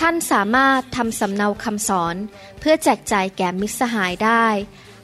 [0.00, 2.16] ท่านสามารถทำสำเนาคำสอน
[2.60, 4.46] เพื่อแจกจ่ายแก่มิตรสหายได้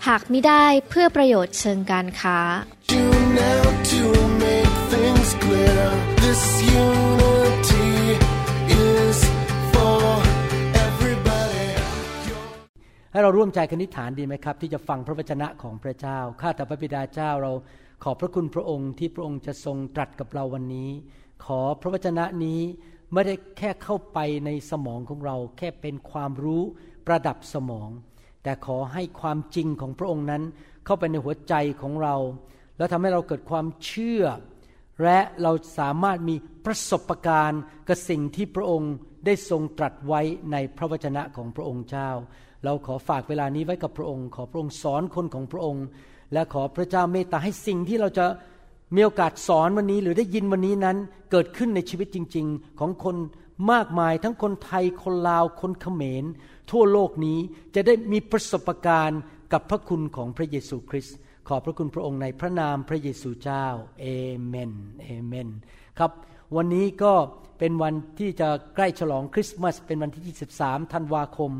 [0.06, 2.38] หากไม่ได้เพื่อประโยชน์เชิงการค้า
[3.40, 3.62] now
[3.92, 4.02] to
[4.44, 5.84] make things clear.
[6.24, 6.42] This
[6.84, 7.92] unity
[8.86, 9.18] is
[9.72, 10.02] for
[10.86, 11.68] everybody.
[13.12, 17.52] ให้เราร่วมใจกันนิษฐานดีไหมครับ ที่จะฟังพระวจนะของพระเจ้า ข้าแต่พระบิดาเจ้าเรา
[18.04, 20.90] ขอบพระคุณพระองค์ที่พระองค์จะทรงตรัสกับเราวันนี้
[21.44, 22.60] ขอพระวจนะนี้
[23.12, 26.62] ไม่ได้แค่เข้าไปในสมองของเรา แค่เป็นความรู้
[27.06, 27.90] ประดับสมอง
[28.42, 30.42] แต่ขอให้ความจริงของพระองค์นั้น
[30.84, 32.16] เข้าไปในหัวใจของเรา
[32.76, 34.24] แล้วทำให้เราเกิดความเชื่อ
[35.02, 38.92] และเราสามารถมีประสบการณ์กับสิ่งที่พระองค์
[39.26, 40.20] ได้ทรงตรัสไว้
[40.52, 42.10] ในพระวจนะของพระองค์เจ้า
[42.64, 45.84] เราขอฝากเวลานี้ไว้กับพระองค์ ขอพระองค์สอนคนของพระองค์
[46.32, 48.26] และขอพระเจ้าเมตตาให้สิ่งที่เราจะ
[48.94, 50.96] มีโอกาสสอนวันนี้หรือได้ยินวันนี้นั้น
[51.30, 53.16] เกิดขึ้นในชีวิตจริง ๆ ของคน
[53.72, 56.24] มากมายทั้งคนไทยคนลาวคนเขมร
[56.70, 57.38] ทั่วโลกนี้
[57.74, 59.20] จะได้มีประสบการณ์
[59.52, 61.16] กับพระคุณของพระเยซูคริสต์
[61.48, 63.66] ขอพระคุณพระองค์ในพระนามพระเยซูเจ้า
[64.00, 64.06] เอ
[64.46, 65.48] เมนเอเมน
[65.98, 66.12] ครับ
[66.56, 67.12] วันนี้ก็
[67.58, 71.50] เป็นวันที่จะใกล้ฉลองคริสต์มาสเป็นวันที่ 23 ธันวาคม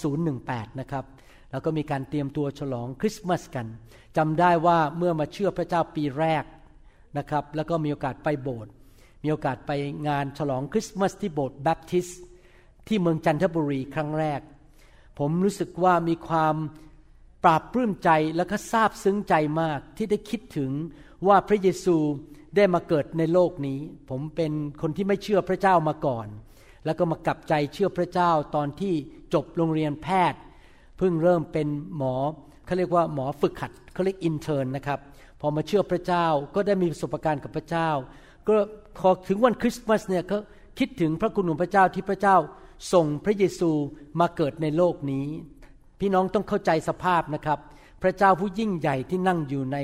[0.00, 1.04] 2018 นะครับ
[1.50, 3.66] แล้วก็มีการเตรียมตัวฉลองคริสต์มาสกัน
[4.16, 6.44] จำได้ว่าเมื่อมาเชื่อพระเจ้าปีแรก
[7.18, 8.72] นะครับ แล้วก็มีโอกาสไปโบสถ์
[9.22, 9.72] มีโอกาสไป
[10.08, 12.08] งานฉลองคริสต์มาสที่โบสถ์แบปทิส
[12.88, 14.40] ที่เมืองจันทบุรีครั้งแรก
[15.18, 16.54] ผมรู้สึกว่ามีความ
[17.44, 20.70] ปราบปลื้มใจและก็ซาบซึ้งใจมากที่ได้คิดถึง
[21.26, 21.96] ว่าพระเยซู
[22.56, 23.78] ได้มาเกิดในโลกนี้
[24.10, 24.52] ผมเป็น
[24.82, 26.26] คนที่ไม่เชื่อพระเจ้ามาก่อน
[26.84, 28.94] แล้วก็มากลับใจเชื่อพระเจ้าตอนที่
[29.34, 30.40] จบโรงเรียนแพทย์
[30.98, 32.14] เพิ่งเริ่มเป็นหมอ
[32.66, 35.00] เขาเรียกว่าหมอฝึกหัดเขาเรียก intern นะครับ
[35.40, 37.88] พอมาเชื่อพระเจ้าก็ได้มีประสบการณ์กับพระเจ้า
[38.48, 38.54] ก็
[38.98, 40.38] พอถึงวันคริสต์มาสเนี่ยก็
[40.78, 42.36] คิดถึงพระคุณของพระเจ้าที่พระเจ้า
[42.92, 43.70] ส่งพระเยซู
[44.20, 45.26] มาเกิดในโลกนี้
[46.00, 47.58] พี่น้องต้องเข้าใจสภาพนะครับ
[48.02, 49.78] พระเจ้าผู้ยิ่งใหญ่ที่นั่งอยู่ใน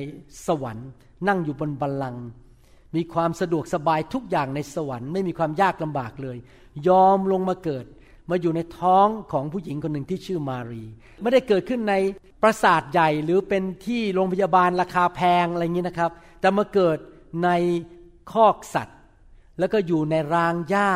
[0.46, 0.88] สวรรค์
[1.28, 2.24] นั่งอยู่บนบัลลังก์
[2.96, 6.36] มีความสะดวกสบายทุกอย่างในสวรรค์ ไม่มีความยากลำบากเลย
[6.88, 7.84] ยอมลงมาเกิด
[8.30, 10.84] มาอยู่ในท้องของผู้หญิงคนหนึ่งที่ชื่อมารี
[11.22, 11.94] ไม่ได้เกิดขึ้นใน
[12.42, 16.10] ปราสาทใหญ่หรือเป็นที่โรงพยาบาลราคาแพงอะไรอย่างนี้นะครับ
[16.40, 16.98] แต่มาเกิด
[17.44, 17.48] ใน
[18.32, 18.98] คอกสัตว์
[19.58, 20.90] แล้วก็อยู่ในรางหญ้า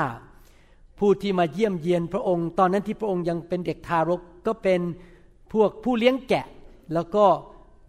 [0.98, 4.80] ผู้ที่มาเยี่ยมเยียนพระองค์ ตอนนั้นที่พระองค์ยังเป็นเด็กทารกก็เป็น
[5.52, 6.46] พวกผู้เลี้ยงแกะ
[6.94, 7.24] แล้วก็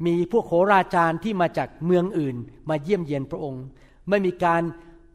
[0.06, 2.36] มีพวกโหราจารย์ที่มาจากเมืองอื่น
[2.70, 3.64] มาเยี่ยมเยียนพระองค์
[4.10, 4.62] ไม่มีการ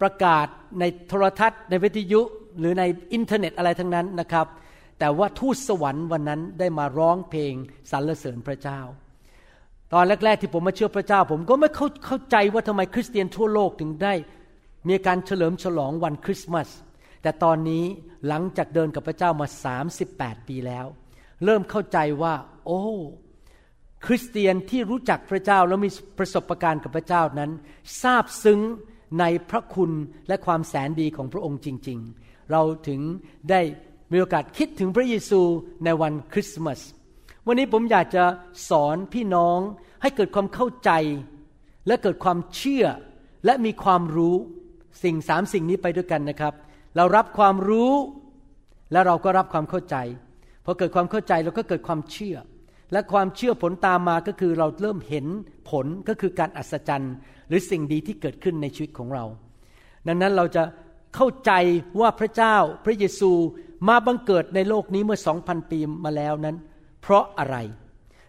[0.00, 0.46] ประกาศ
[0.78, 2.20] ในโทรทัศน์ในวิทยุ
[2.60, 2.82] หรือใน
[3.12, 4.46] อินเทอร์เน็ตอะไรทั้งนั้นนะครับ
[4.98, 7.54] แต่ว่าทูตสวรรค์วันนั้นได้มาร้องเพลง
[7.90, 8.80] สรรเสริญพระเจ้า
[9.92, 14.14] ตอนแรกๆที่ผมมาเชื่อพระเจ้า ผมก็ไม่เข้าเข้าใจว่าทำไมคริสเตียนทั่วโลกถึงได้
[14.88, 16.68] มีการเฉลิมฉลองวันคริสต์มาส
[17.22, 17.84] แต่ตอนนี้
[18.28, 19.46] หลังจากเดินกับพระเจ้ามา
[19.98, 20.86] 38 ปีแล้ว
[21.44, 22.34] เริ่มเข้าใจว่า
[22.66, 22.82] โอ้
[24.06, 27.50] คริสเตียนที่รู้จักพระเจ้าแล้วมีประสบการณ์กับพระเจ้านั้น
[28.02, 28.60] ทราบซึ้ง
[29.20, 29.92] ในพระคุณ
[30.28, 32.00] และความแสนดีของพระองค์จริง
[32.50, 33.00] เราถึง
[33.50, 33.60] ได้
[34.12, 35.40] มีโอกาสคิดถึงพระเยซู
[35.84, 36.80] ในวันคริสต์มาส
[37.46, 38.24] วันนี้ผมอยากจะ
[38.70, 39.58] สอนพี่น้อง
[40.02, 40.90] ให้เกิดความเข้าใจ
[41.86, 42.84] และเกิดความเชื่อ
[43.44, 44.36] และมีความรู้
[45.04, 46.54] สิ่งสามสิ่งนี้ไปด้วยกันนะครับ
[46.96, 47.92] เรารับความรู้
[48.92, 49.96] และเราก็รับความเข้าใจ
[50.64, 52.36] พอเกิดความเข้าใจเราก็เกิดความเชื่อ
[52.92, 55.26] และความเชื่อผลตามมาก็คือเราเริ่มเห็น
[55.70, 57.14] ผลก็คือการอัศจรรย์
[57.48, 59.24] หรือสิ่งดีที่เกิดขึ้นในชีวิตของเรา
[60.06, 60.62] ดังนั้นเราจะ
[61.14, 61.52] เข้าใจ
[62.00, 63.32] ว่าพระเจ้าพระเยซู
[63.88, 66.56] มาบังเกิดในโลกนี้เมื่อสองพันปีมาแล้วนั้น
[67.02, 67.56] เพราะอะไร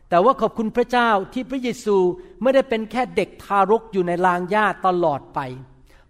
[0.09, 1.97] แต่ว่าขอบคุณพระเจ้าที่พระเยซู
[2.41, 5.39] ไม่ได้เป็นแค่เด็กทารกอยู่ในลางหญ้าตลอดไป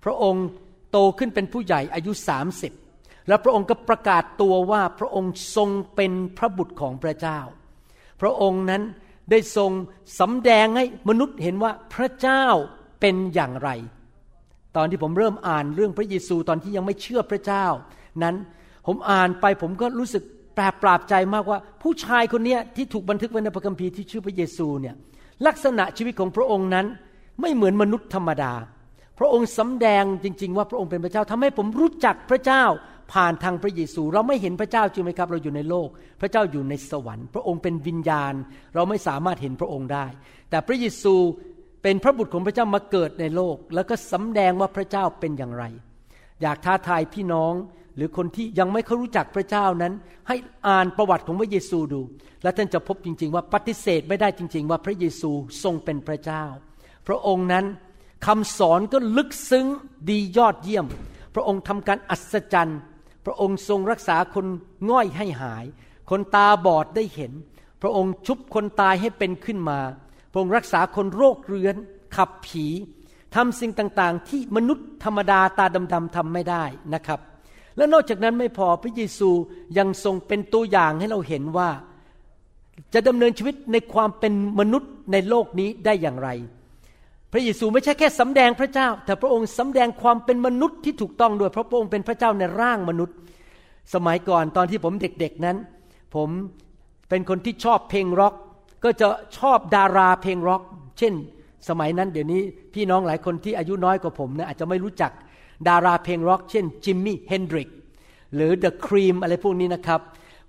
[0.04, 0.46] พระองค์
[0.92, 2.74] โตขึ้นเป็นผู้ใหญ่อายุสามสิบ
[3.28, 7.40] แล้วพระองค์ก็ประกาศตัวว่าพระองค์ทรงเป็นพระบุตรของพระเจ้า
[8.22, 8.84] พระองค์นั้น
[9.32, 9.72] ได้ทรง
[10.20, 12.46] สำแดงให้มนุษย์เห็นว่าพระเจ้า
[13.02, 13.70] เป็นอย่างไร
[14.76, 17.66] ตอนที่ผมเริ่มอ่านเรื่องพระเยซูตอนที่ยังไม่เชื่อพระเจ้า
[18.24, 18.36] นั้น
[18.88, 20.24] ผมอ่านไปผมก็รู้สึก
[20.56, 24.96] แปลปราบใจมากว่า ผู้ชายคนนี้ที่ถูกบันทึกไว้ในพระคัมภีร์ที่ชื่อพระเยซูเนี่ย
[25.48, 26.86] ลักษณะชีวิตของพระองค์นั้น
[27.42, 28.54] ไม่เหมือนมนุษย์ธรรมดา
[29.20, 32.64] พระองค์สำแดงจริง ๆ ว่าพระองค์เป็นพระเจ้าทำให้ผมรู้จักพระเจ้า
[33.14, 35.88] ผ่านทางพระเยซู เราไม่เห็นพระเจ้าจริงไหมครับ เราอยู่ในโลก
[36.22, 38.34] พระเจ้าอยู่ในสวรรค์ พระองค์เป็นวิญญาณ
[38.76, 40.06] เราไม่สามารถเห็นพระองค์ได้
[40.50, 41.16] แต่พระเยซู
[41.82, 45.64] เป็นพระบุตรของพระเจ้ามาเกิดในโลก แล้วก็สำแดงว่าพระเจ้าเป็นอย่างไร
[46.42, 47.54] อยากท้าทายพี่น้อง
[47.96, 49.94] หรือคนที่ยังไม่เขารู้จักพระเจ้านั้น
[50.28, 50.36] ให้
[50.68, 52.02] อ่านประวัติของพระเยซูดู
[52.44, 55.32] และท่านจะพบจริง ๆ ว่าปฏิเสธไม่ได้จริง ๆ ว่าพระเยซู
[55.64, 56.44] ทรงเป็นพระเจ้า
[57.08, 57.66] พระองค์นั้น
[58.26, 59.66] คำสอนก็ลึกซึ้ง
[60.10, 60.86] ดียอดเยี่ยม
[61.36, 62.80] พระองค์ทำการอัศจรรย์
[63.26, 64.46] พระองค์ทรงรักษาคน
[64.90, 65.66] ง่อยให้หาย
[66.10, 67.32] คนตาบอดได้เห็น
[67.82, 69.80] พระองค์ชุบคนตายให้เป็นขึ้นมา
[70.32, 71.76] พระองค์รักษาคนโรคเรื้อน
[72.16, 72.66] ขับผี
[73.36, 76.64] ทำสิ่งต่างๆ ที่มนุษย์ธรรมดาตาดำๆทำไม่ได้
[76.94, 77.20] นะครับ
[77.78, 79.30] และนอกจากนั้นไม่พอพระเยซู
[79.78, 81.70] ยังทรงเป็นตัวอย่างให้เราเห็นว่า
[82.94, 86.30] จะดำเนินชีวิตในความเป็นมนุษย์ในโลกนี้ได้อย่างไร
[87.32, 93.18] พระเยซูไม่ใช่แค่สำแดงพระเจ้า แต่พระองค์สำแดงความเป็นมนุษย์ที่ถูกต้องด้วยเพราะพระองค์เป็นพระเจ้าในร่างมนุษย์
[93.94, 95.58] สมัยก่อนตอนที่ผมเด็กๆนั้น
[96.16, 96.30] ผม
[97.10, 98.36] เป็นคนที่ชอบเพลงร็อก
[98.84, 99.08] ก็จะ
[99.38, 100.62] ชอบดาราเพลงร็อก
[101.00, 101.14] เช่น
[101.70, 102.42] สมัยนั้นเดี๋ยวนี้
[102.74, 105.12] พี่น้องหลายคนที่อายุน้อยกว่าผมเนี่ยอาจจะไม่รู้จัก
[105.70, 107.70] ดาราเพลงร็อก เช่นจิมมี่เฮนดริก
[108.36, 110.02] หรือ The Cream อะไรพวกนี้นะครับ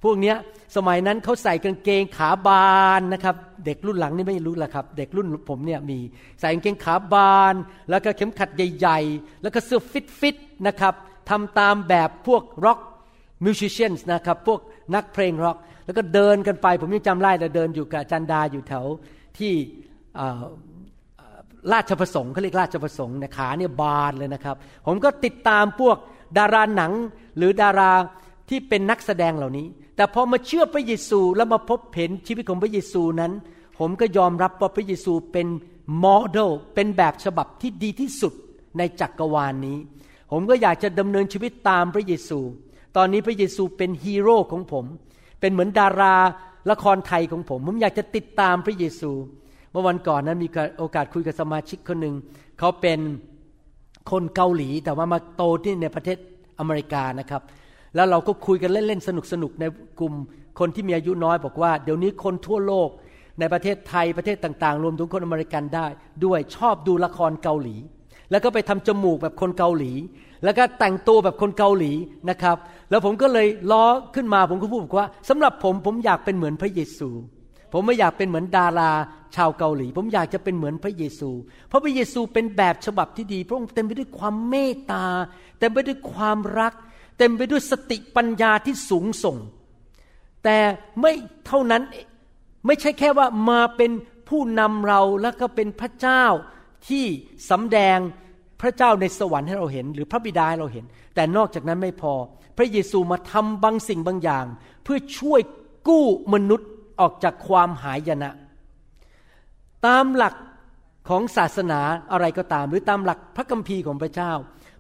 [0.05, 0.37] พวกเนี้ย
[0.76, 3.37] สมัยนั้นเขาใส่กางเกงขาบานนะครับ
[3.67, 5.99] เด็กรุ่นหลังนี่ไม่รู้ละครับ เด็กรุ่นผมเนี่ยมี
[6.40, 7.55] ใส่กางเกงขาบาน
[7.90, 9.81] แล้วก็เข็มขัดใหญ่ๆ แล้วก็เสื้อ
[10.20, 10.94] ฟิตๆนะครับ
[11.31, 12.79] ทำตามแบบพวกร็อก
[13.44, 14.61] มิวสิช a n นะครับ พวก
[14.94, 18.84] นักเพลงร็อก แล้วก็เดินกันไป ผมยังจำได้เลยเดินอยู่กับจันดาอยู่แถว
[19.38, 19.52] ที่
[21.73, 24.56] ราชประสงค์เขาเรียกราชประสงค์เนี่ยขาเนี่ยบานเลยนะครับ
[24.87, 25.96] ผมก็ติดตามพวก
[26.38, 26.93] ดาราหนัง
[27.37, 27.93] หรือดารา
[28.49, 33.32] ที่เป็นนักแสดงเหล่านี้ แต่พอมาเชื่อพระเยซูแล้วมาพบเห็นชีวิตของพระเยซูนั้น
[33.79, 35.46] ผมก็ยอมรับว่าพระเยซูเป็น
[35.99, 38.32] โมเดลเป็นแบบฉบับที่ดีที่สุด
[38.79, 39.79] ในจักรวาลนนี้
[40.31, 42.40] ผมก็อยากจะดำเนินชีวิตตามพระเยซู
[42.96, 44.84] ตอนนี้พระเยซูเป็นฮีโร่ของผม
[45.40, 46.14] เป็นเหมือนดารา
[46.70, 49.12] ละครไทยของผม ผมอยากจะติดตามพระเยซู
[49.70, 50.48] เมื่อวันก่อนนั้นมี
[50.78, 52.14] โอกาสคุยกับสมาชิกคนหนึ่ง
[52.58, 53.00] เขาเป็น
[54.10, 56.18] คนเกาหลีแต่ว่ามาโตที่ในประเทศ
[56.58, 57.42] อเมริกานะครับ
[57.94, 59.10] แล้วเราก็คุยกันเล่นๆส
[59.42, 59.64] นุกๆใน
[60.00, 60.14] กลุ่ม
[60.58, 62.88] คนที่มีอายุน้อยบอกว่า เดี๋ยวนี้คนทั่วโลก
[63.40, 65.86] ในประเทศไทยประเทศต่างๆ รวมถึงคนอเมริกันได้
[66.24, 67.76] ด้วยชอบดูละครเกาหลี
[68.32, 69.93] แล้วก็ไปทำจมูกแบบคนเกาหลี
[70.44, 71.93] แล้วก็แต่งตัวแบบคนเกาหลี
[72.31, 72.56] นะครับ
[72.90, 73.84] แล้วผมก็เลยล้อ
[74.14, 77.08] ขึ้นมาผมก็พูดบอกว่าสำหรับผมผมอยากเป็นเหมือนพระเยซู
[77.73, 78.90] ผมไม่อยากเป็นเหมือนดารา
[79.37, 81.31] ชาวเกาหลี ผมอยากจะเป็นเหมือนพระเยซู
[81.69, 85.06] เพราะพระเยซูเป็นแบบฉบับที่ดี พระองค์เต็มไปด้วยความเมตตา
[85.58, 86.73] เต็มไปด้วยความรัก
[87.19, 89.37] เต็มไปด้วยสติปัญญาที่สูงส่ง
[90.44, 90.58] แต่
[91.00, 91.12] ไม่
[91.46, 91.82] เท่านั้น
[92.67, 93.90] ไม่ใช่แค่ว่ามาเป็น
[94.29, 96.25] ผู้นำเราแล้วก็เป็นพระเจ้า
[96.88, 97.05] ที่
[97.50, 97.99] สำแดง
[98.62, 102.12] พระเจ้าในสวรรค์ให้เราเห็น หรือพระบิดาให้เราเห็น แต่นอกจากนั้นไม่พอ
[102.56, 104.46] พระเยซูมาทำบางสิ่งบางอย่าง
[104.84, 105.40] เพื่อช่วย
[105.88, 106.04] กู้
[106.34, 106.68] มนุษย์
[107.00, 108.30] ออกจากความหายนะ
[109.86, 110.34] ตามหลัก
[111.08, 111.80] ของศาสนา
[112.12, 114.32] อะไรก็ตาม หรือตามหลักพระคัมภีร์ของพระเจ้า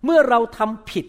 [0.04, 1.06] เมื่อเราทำผิด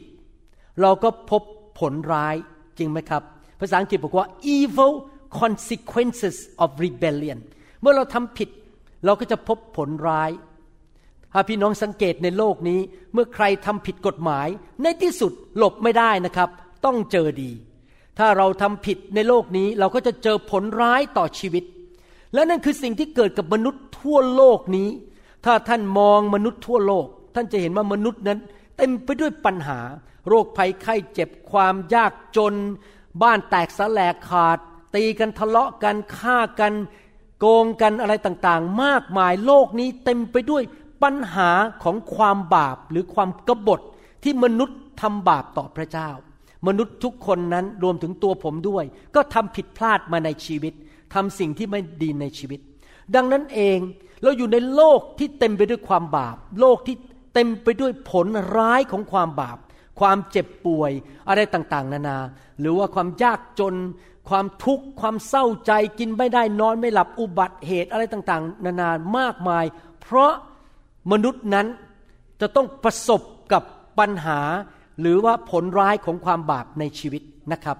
[0.81, 1.41] เราก็พบ
[1.79, 2.35] ผลร้าย
[2.77, 3.23] จริงไหมครับ
[3.59, 4.27] ภาษาอังกฤษบอกว่า
[4.57, 4.93] evil
[5.41, 7.39] consequences of rebellion
[7.81, 8.49] เมื่อเราทำผิด
[9.05, 10.31] เราก็จะพบผลร้าย
[11.33, 12.79] ถ้าพี่น้องสังเกตในโลกนี้
[13.13, 14.47] เมื่อใครทำผิดกฎหมาย
[14.81, 16.49] ในที่สุดหลบไม่ได้นะครับ
[16.85, 17.51] ต้องเจอดี
[18.19, 21.63] ถ้าเราทำผิดในโลกนี้เราก็จะเจอผลร้ายต่อชีวิต
[22.33, 24.89] และนั่นคือสิ่งที่เกิดกับมนุษย์ทั่วโลกนี้
[25.45, 28.39] ถ้าท่านมองมนุษย์ทั่วโลก ท่านจะเห็นว่ามนุษย์นั้น
[28.77, 29.79] เต็มไปด้วยปัญหา
[30.27, 32.53] โรคภัยไข้เจ็บความยากจน
[33.21, 34.57] บ้านแตกสลายขาด
[34.95, 36.73] ตีกันทะเลาะกันฆ่ากัน
[37.39, 40.63] โกงกันอะไรต่างๆ มากมายโลกนี้เต็มไปด้วย
[41.03, 41.49] ปัญหา
[41.83, 43.81] ของความบาปหรือความกบฏ
[44.23, 46.09] ที่มนุษย์ทำบาปต่อพระเจ้า
[46.67, 48.83] มนุษย์ทุกคนนั้นรวมถึงตัวผมด้วย
[49.15, 50.73] ก็ทำผิดพลาดมาในชีวิต
[51.13, 52.59] ทำสิ่งที่ไม่ดีในชีวิต
[53.15, 53.79] ดังนั้นเอง
[54.23, 56.95] เราอยู่ในโลกที่เต็มไปด้วยความบาป โลกที่
[57.33, 59.57] เต็มไปด้วยผลร้ายของความบาป
[59.99, 60.91] ความเจ็บป่วย
[61.29, 62.17] อะไรต่างๆ นานา
[62.59, 63.75] หรือว่าความยากจน
[64.29, 69.65] ความทุกข์ความเศร้าใจกินไม่ได้นอนไม่หลับอุบัติเหตุอะไรต่างๆ นานามากมาย
[70.01, 70.33] เพราะ
[71.11, 71.67] มนุษย์นั้น
[72.41, 73.21] จะต้องประสบ
[73.53, 73.63] กับ
[73.99, 74.39] ปัญหา
[75.01, 77.77] หรือว่าผลร้ายของความบาปในชีวิตนะครับ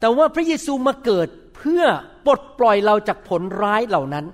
[0.00, 1.84] แต่ว่าพระเยซูมาเกิดเพื่อ
[2.24, 4.26] ปลดปล่อยเราจากผลร้ายเหล่านั้น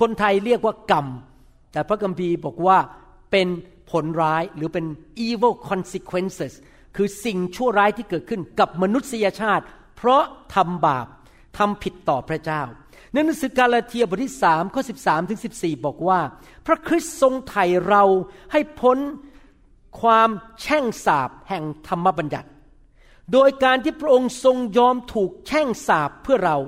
[0.00, 1.06] คนไทยเรียกว่ากรรม
[1.72, 2.78] แต่พระคัมภีร์บอกว่า
[3.32, 3.48] เป็น
[3.90, 4.86] ผลร้ายหรือเป็น
[5.26, 6.52] evil consequences
[6.96, 9.64] คือสิ่งชั่วร้ายที่เกิดขึ้นกับมนุษยชาติ
[9.96, 10.22] เพราะ
[10.54, 11.06] ทำบาป
[11.58, 12.62] ทำผิดต่อพระเจ้า
[13.12, 16.20] ในหนังสือกาลาเทียบทที่3ข้อ13ถึง14บสี่บอกว่า
[16.66, 18.04] พระคริสต์ทรงไถ่เรา
[18.52, 18.98] ให้พ้น
[20.00, 22.48] ความแช่งสาบแห่งธรรมบัญญัติ
[23.32, 26.58] โดยการที่พระองค์ทรงยอมถูกแช่งสาปเพื่อเรา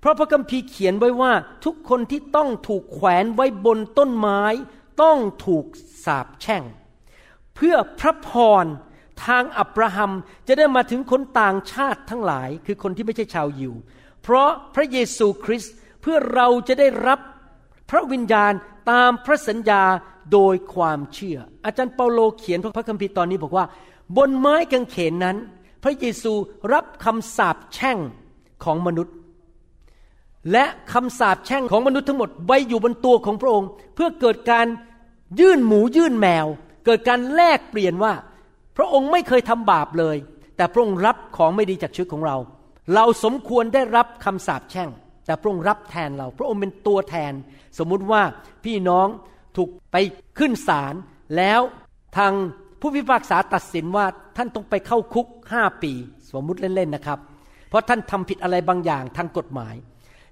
[0.00, 1.32] เพราะพระคัมภีร์เขียนไว้ว่า
[1.64, 4.42] ทุกคนที่ต้องถูกแขวนไว้บนต้นไม้
[5.02, 5.64] ต้องถูก
[6.04, 6.62] สาปแช่ง
[7.54, 8.30] เพื่อพระพ
[8.62, 8.64] ร
[9.26, 10.12] ทางอับราฮัม
[10.46, 13.74] จะได้มาถึงคนต่างชาติทั้งหลาย คือคนที่ไม่ใช่ชาวยิว
[14.28, 17.20] เพราะพระเยซูคริสต์เพื่อเราจะได้รับ
[17.90, 18.52] พระวิญญาณ
[18.90, 19.82] ตามพระสัญญา
[20.32, 23.64] โดยความเชื่อ อาจารย์เปาโลเขียนพระคัมภีร์ตอนนี้บอกว่า
[24.16, 25.36] บนไม้กางเขนนั้น
[25.82, 26.32] พระเยซู
[26.72, 27.98] รับคำสาปแช่ง
[28.64, 29.14] ของมนุษย์
[30.52, 34.66] และคำสาปแช่งของมนุษย์ทั้งหมดไว้อยู่บนตัวของพระองค์ เพื่อเกิดการ
[35.40, 36.46] ยื่นหมูยื่นแมว
[36.86, 38.12] เกิดการแลกเปลี่ยนว่า
[38.76, 40.16] พระองค์ไม่เคยทำบาปเลย
[40.56, 42.36] แต่พระองค์รับของไม่ดีจากชีวิตของเรา
[42.94, 44.90] เราสมควรได้รับคำสาปแช่ง
[45.26, 47.32] แต่พระองค์รับแทนเรา พระองค์เป็นตัวแทน
[47.78, 48.22] สมมุติว่า
[48.64, 49.08] พี่น้อง
[49.56, 49.96] ถูกไป
[50.38, 50.94] ขึ้นศาล
[51.36, 51.60] แล้ว
[52.16, 52.32] ทาง
[52.80, 55.92] ผู้พิพากษาตัดสินว่าท่านต้องไปเข้าคุกห้าปี
[56.32, 57.18] สมมุติเล่นๆนะครับ
[57.68, 59.74] เพราะท่านทำผิดอะไรบางอย่างทางกฎหมาย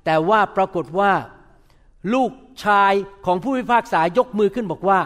[0.04, 1.12] แต่ว่าปรากฏว่า
[2.14, 2.30] ลูก
[2.64, 2.92] ชาย
[3.26, 5.00] ของผู้พิพากษายกมือขึ้นบอกว่า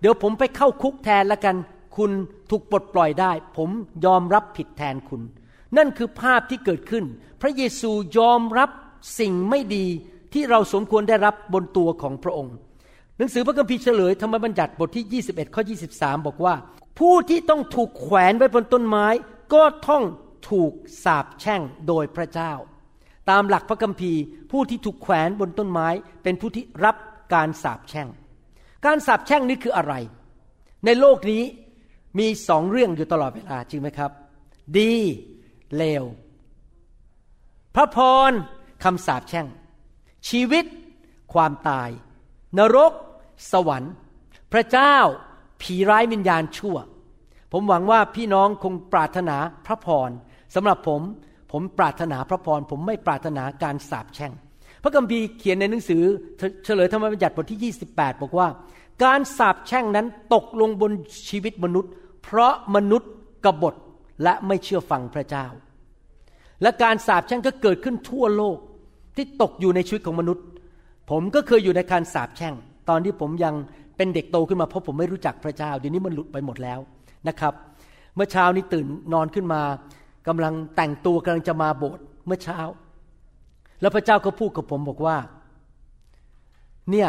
[0.00, 1.56] เดี๋ยวผมไปเข้าคุกแทนแล้วกัน
[1.96, 2.10] คุณ
[2.50, 3.70] ถูกปลดปล่อยได้ ผม
[4.04, 5.22] ยอมรับผิดแทนคุณ
[5.76, 7.04] นั่นคือภาพที่เกิดขึ้น
[7.40, 8.70] พระเยซูยอมรับ
[9.18, 9.86] สิ่งไม่ดี
[10.32, 12.54] ที่เราสมควรได้รับบนตัวของพระองค์
[13.16, 15.62] หนังสือพระคัมภีร์เฉลยธรรมบัญญัติบทที่ 21 ข้อ
[15.94, 16.54] 23 บอกว่า
[16.98, 19.06] ผู้ที่ต้องถูกแขวนไว้บนต้นไม้
[19.54, 20.02] ก็ต้อง
[20.50, 20.72] ถูก
[21.04, 22.52] สาปแช่งโดยพระเจ้า
[23.30, 25.88] ตามหลักพระคัมภีร์ ผู้ที่ถูกแขวนบนต้นไม้
[26.22, 26.96] เป็นผู้ที่รับ
[27.34, 28.08] การสาปแช่ง
[28.86, 29.94] การสาปแช่งนี้คืออะไร
[30.84, 31.42] ในโลกนี้
[32.18, 34.10] มีสองเรื่องอยู่ตลอดเวลาจริงไหมครับ
[34.78, 34.94] ดี
[35.76, 36.04] เลว
[37.74, 37.98] พระพ
[38.30, 38.32] ร
[38.84, 39.46] คำสาปแช่ง
[40.28, 40.64] ชีวิต
[41.32, 41.90] ความตาย
[42.58, 42.92] นรก
[43.52, 43.94] สวรรค์
[44.52, 44.96] พระเจ้า
[45.62, 46.76] ผีร้ายวิญญาณชั่ว
[47.52, 50.10] ผมหวังว่าพี่น้องคงปรารถนาพระพร
[50.54, 51.02] สำหรับผม
[51.52, 54.32] ผมปรารถนาพระพร ผมไม่ปรารถนาการสาปแช่ง
[54.82, 56.02] พระคัมภีร์เขียนในหนังสือ
[56.64, 58.48] เฉลยธรรมบัญญัติบทที่ 28 บอกว่า
[59.04, 60.92] การสาปแช่งนั้นตกลงบน
[61.28, 63.10] ชีวิตมนุษย์ เพราะมนุษย์
[63.44, 63.74] กบฏ
[64.22, 65.46] และไม่เชื่อฟังพระเจ้า
[66.62, 68.58] และการสาปแช่งก็เกิดขึ้นทั่วโลก
[69.16, 70.44] ที่ตกอยู่ในชีวิตของมนุษย์
[71.10, 72.54] ผมก็เคยอยู่ในการสาปแช่ง
[72.88, 73.54] ตอนที่ผมยัง
[73.96, 76.78] เป็นเด็กโตขึ้นมาเพราะผมไม่รู้จักพระเจ้าเดี๋ยวนี้มันหลุดไปหมดแล้ว
[77.28, 77.54] นะครับ
[78.14, 79.60] เมื่อเช้านี้ตื่นนอนขึ้นมา
[80.28, 82.58] กำลังแต่งตัวกำลังจะมาโบสถ์เมื่อเช้า
[83.80, 85.16] แล้วพระเจ้าก็พูดกับผมบอกว่า
[86.90, 87.08] เนี่ย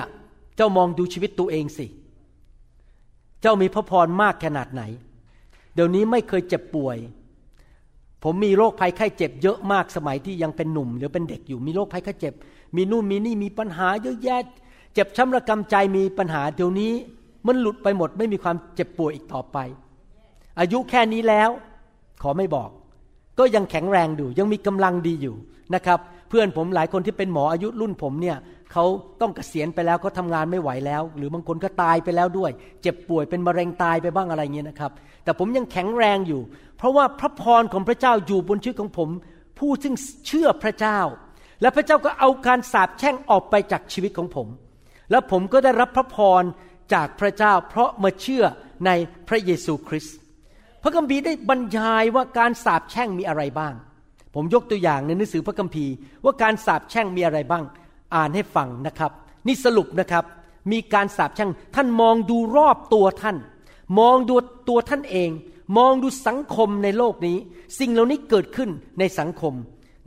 [0.55, 1.87] เจ้ามองดูชีวิตตัวเองสิ
[3.41, 4.83] เจ้ามีพระพรมากขนาดไหน
[5.73, 6.97] เดี๋ยวนี้ไม่เคยเจ็บป่วย
[8.25, 12.33] ผมมีโรคภัยไข้เจ็บเยอะมากสมัยที่ยังเป็นหนุ่มหรือเป็นเด็กอยู่มีโรคภัยไข้เจ็บ
[12.75, 14.43] มีนู่นมีนี่มีปัญหาเยอะแยะ
[14.93, 16.91] เจ็บช้ำระกำใจมีปัญหาเดี๋ยวนี้
[17.47, 19.57] มันหลุดไปหมดไม่มีความเจ็บป่วยอีกต่อไป
[20.59, 21.49] อายุแค่นี้แล้ว
[22.21, 22.69] ขอไม่บอก
[23.39, 25.35] ก็ยังแข็งแรงอยู่ยังมีกำลังดีอยู่
[25.75, 28.37] นะครับ เพื่อนผมหลายคนที่เป็นหมออายุรุ่นผมเนี่ย
[28.71, 28.85] เขา
[29.21, 32.51] ต้องเกษียณไปแล้วเขาทำงานไม่ไหวแล้ว หรือบางคนก็ตายไปแล้วด้วย
[32.81, 34.91] เจ็บป่วยเป็นมะเร็งตายไปบ้างอะไรเงี้ยนะครับ
[35.23, 36.41] แต่ผมยังแข็งแรงอยู่
[36.77, 39.09] เพราะว่าพระพรของพระเจ้าอยู่บนชีวิตของผม
[39.59, 39.95] ผู้ซึ่ง
[40.27, 40.99] เชื่อพระเจ้า
[41.61, 44.47] และพระเจ้าก็เอาการสาปแช่งออกไปจากชีวิตของผม
[45.11, 46.43] แล้วผมก็ได้รับพระพร
[46.93, 48.43] จากพระเจ้า เพราะมาเชื่อ
[48.85, 48.91] ใน
[49.27, 50.15] พระเยซูคริสต์
[50.83, 53.73] พระคัมภีร์ได้บรรยายว่าการสาปแช่งมีอะไรบ้าง
[54.35, 57.63] ผมยกตัวอย่างในหนังสือพระคัมภีร์ ว่าการสาปแช่งมีอะไรบ้าง
[58.15, 59.11] อ่านให้ฟังนะครับ
[59.47, 60.25] นี่สรุปนะครับ
[60.71, 63.37] มีการสาปแช่งท่านมองดูรอบตัวท่าน
[63.99, 64.35] มองดู
[64.69, 65.29] ตัวท่านเอง
[65.77, 67.37] มองดูสังคมในโลกนี้
[67.79, 68.69] สิ่งเหล่านี้เกิดขึ้น
[68.99, 69.53] ในสังคม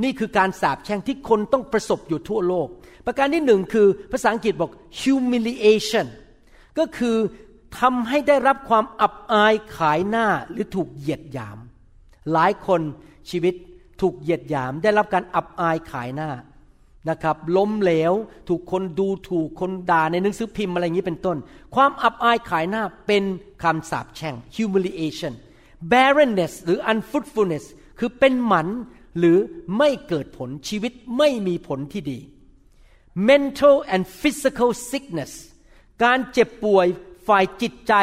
[0.02, 2.68] นี่คือการสาปแช่งที่คนต้องประสบอยู่ทั่วโลก
[3.06, 6.06] ประการที่หนึ่งคือภาษาอังกฤษบอก humiliation
[6.78, 7.16] ก็คือ
[7.78, 11.58] ทำให้ได้รับความอับอายขายหน้าหรือถูกเหยียดหยาม
[12.32, 12.80] หลายคน
[13.30, 13.54] ชีวิต
[14.00, 16.30] ถูกเหยียดหยาม ได้รับการอับอายขายหน้า
[17.10, 18.12] นะครับล้มเหลว
[18.48, 21.36] ถูกคนดูถูกคนด่าในหนังสือพิมพ์อะไรอย่างนี้เป็นต้น
[21.74, 23.24] ความอับอายขายหน้าเป็น
[23.62, 25.34] คำสาปแช่ง humiliation
[25.92, 27.64] barrenness หรือ unfruitfulness
[27.98, 28.68] คือเป็นหมัน
[29.18, 29.38] หรือ
[29.78, 32.18] ไม่เกิดผลชีวิตไม่มีผลที่ดี
[33.28, 35.32] mental and physical sickness
[36.04, 36.86] การเจ็บป่วย
[37.28, 37.94] ฝ่ายจิตใจ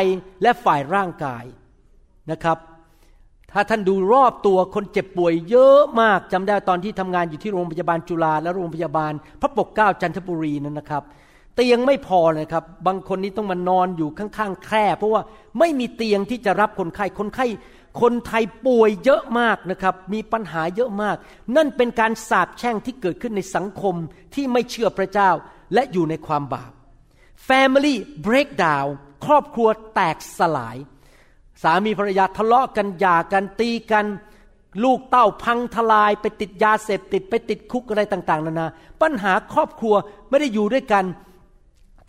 [0.42, 1.46] และฝ่ายร่างกาย
[2.32, 2.58] นะครับ
[3.52, 11.04] ถ้าท่านดูรอบตัวคนเจ็บป่วยเยอะมากจำได้ตอนที่ทำงานอยู่ที่โรงพยาบาลจุฬาและโรงพยาบาลพระปกเกล้าจันทบุรีนั่นนะครับ
[11.56, 15.22] เตียงไม่พอเลยครับ บางคนนี้ต้องมานอนอยู่ข้างๆแคร่เพราะว่า
[15.60, 17.46] ไม่มีเตียงที่จะรับคนไข้คนไข้
[18.02, 21.18] คนไทยป่วยเยอะมากนะครับ มีปัญหาเยอะมาก
[21.56, 23.96] นั่นเป็นการสาปแช่งที่เกิดขึ้นในสังคม
[24.34, 25.30] ที่ไม่เชื่อพระเจ้า
[25.74, 26.72] และอยู่ในความบาป
[27.48, 27.96] Family
[28.28, 28.90] breakdown
[29.26, 30.78] ครอบครัวแตกสลาย
[31.64, 34.06] สามีภรรยาทะเลาะกันหย่ากันตีกัน
[34.84, 38.68] ลูกเต้าพังทลาย ไปติดยาเสพติดไปติดคุกอะไรต่าง ๆนานา
[39.02, 39.96] ปัญหาครอบครัว
[40.30, 41.06] ไม่ได้อยู่ด้วยกัน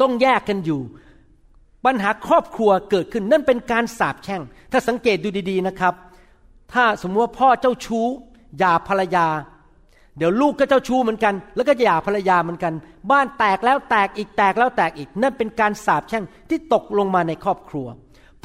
[0.00, 0.80] ต้องแยกกันอยู่
[1.84, 5.94] ปัญหาครอบครัวเกิดขึ้นนั่นเป็นการสาปแช่ง ถ้าสังเกตดูดีๆนะครับ
[6.72, 8.06] ถ้าสมมติว่าพ่อเจ้าชู้
[8.58, 9.26] หย่าภรรยา
[10.18, 12.74] เดี๋ยวลูกก็เจ้าชู้เหมือนกัน แล้วก็หย่าภรรยาเหมือนกัน
[13.10, 17.86] บ้านแตกแล้วแตกอีกแตกแล้วแตกอีก นั่นเป็นการสาปแช่งที่ตกลงมาในครอบครัว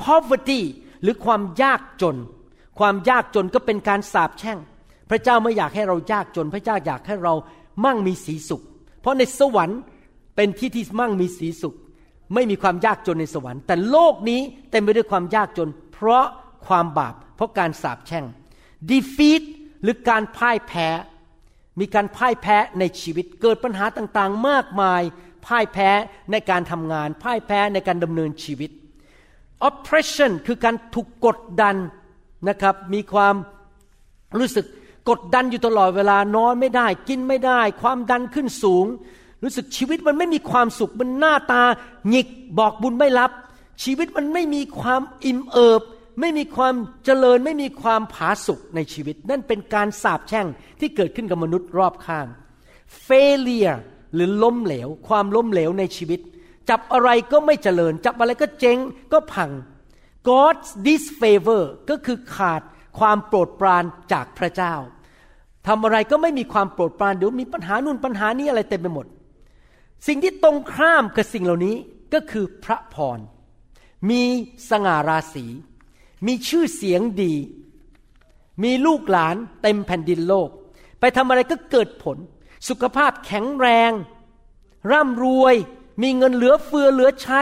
[0.01, 0.62] poverty
[1.01, 2.15] หรือความยากจน
[2.79, 4.58] ความยากจนก็เป็นการสาปแช่ง
[5.10, 7.34] พระเจ้าไม่อยากให้เรายากจน พระเจ้าอยากให้เรา
[7.86, 8.62] มั่งมีสีสุข
[9.01, 9.79] เพราะในสวรรค์
[10.41, 11.75] เป็นที่ที่มั่งมีสีสุข
[12.33, 16.25] ไม่มีความยากจนในสวรรค์ แต่โลกนี้เต็มไปด้วยความยากจน เพราะ
[16.67, 18.25] ความบาป เพราะการสาปแช่ง
[18.89, 19.43] defeat
[19.83, 20.88] หรือการพ่ายแพ้
[21.79, 25.01] มีการพ่ายแพ้ในชีวิต เกิดปัญหาต่างๆ มากมาย
[25.45, 25.89] พ่ายแพ้
[26.31, 28.71] ในการทำงาน พ่ายแพ้ในการดำเนินชีวิต
[29.67, 31.75] oppression คือการถูกกดดัน
[32.50, 33.36] นะครับ มีความ
[34.39, 34.65] รู้สึก
[35.10, 38.88] กดดันอยู่ตลอดเวลานอนไม่ได้ กินไม่ได้ ความดันขึ้นสูง
[39.43, 41.63] รู้สึกชีวิตมันไม่มีความสุขมันหน้าตา
[42.10, 42.27] หงิก
[42.60, 43.31] บอกบุญไม่รับ
[43.83, 45.81] ชีวิตมันไม่มีความอิ่มเอิบ
[46.19, 50.48] ไม่มีความเจริญ ไม่มีความผาสุกในชีวิต นั่นเป็นการสาปแช่ง
[50.79, 52.27] ที่เกิดขึ้นกับมนุษย์รอบข้าง
[53.07, 53.77] failure
[54.13, 56.19] หรือล้มเหลว ความล้มเหลวในชีวิต
[56.69, 58.77] จับอะไรก็ไม่เจริญ จับอะไรก็เจ๊ง
[59.13, 59.51] ก็พัง
[60.29, 62.62] God's disfavor ก็คือขาด
[63.00, 64.74] ความโปรดปรานจากพระเจ้า
[65.67, 69.05] ทำอะไรก็ไม่มีความโปรดปรานเดี๋ยวมีปัญหานู่นปัญหานี้อะไรเต็มไปหมด
[70.08, 71.75] สิ่งที่ตรงข้ามกับสิ่งเหล่านี้
[72.13, 73.20] ก็คือพระพร
[74.10, 74.24] มี
[74.70, 75.46] สง่าราศี
[76.27, 77.34] มีชื่อเสียงดี
[78.63, 80.50] มีลูกหลานเต็มแผ่นดินโลก
[81.00, 82.17] ไปทำอะไรก็เกิดผล
[82.70, 83.91] สุขภาพแข็งแรง
[84.91, 85.55] ร่ำรวย
[86.03, 87.41] มีเงินเหลือเฟือเหลือใช้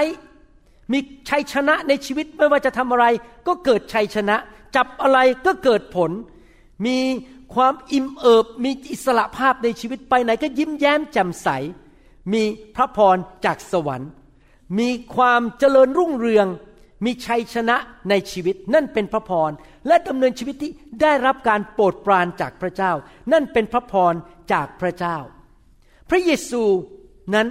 [0.92, 1.00] มี
[1.30, 3.06] ชัยชนะในชีวิตไม่ว่าจะทำอะไร
[3.48, 4.38] ก็เกิดชัยชนะ
[4.76, 6.12] จับอะไรก็เกิดผล
[6.86, 6.98] มี
[7.54, 11.48] ความอิ่มเอิบ มีอิสระภาพในชีวิตไปไหนก็ยิ้มแย้มแจ่มใส
[12.34, 12.44] มี
[12.76, 14.10] พระพรจากสวรรค์
[14.80, 16.48] มีความเจริญรุ่งเรือง
[17.06, 17.78] มีชัยชนะ
[18.10, 19.52] ในชีวิต นั่นเป็นพระพร
[19.88, 22.92] และดำเนินชีวิตที่ได้รับการโปรดปรานจากพระเจ้า
[23.32, 24.14] นั่นเป็นพระพร
[24.54, 25.18] จากพระเจ้า
[26.10, 26.64] พระเยซู
[27.36, 27.48] นั้น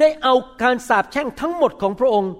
[0.00, 2.32] ได้เอาการสาปแช่งทั้งหมดของพระองค์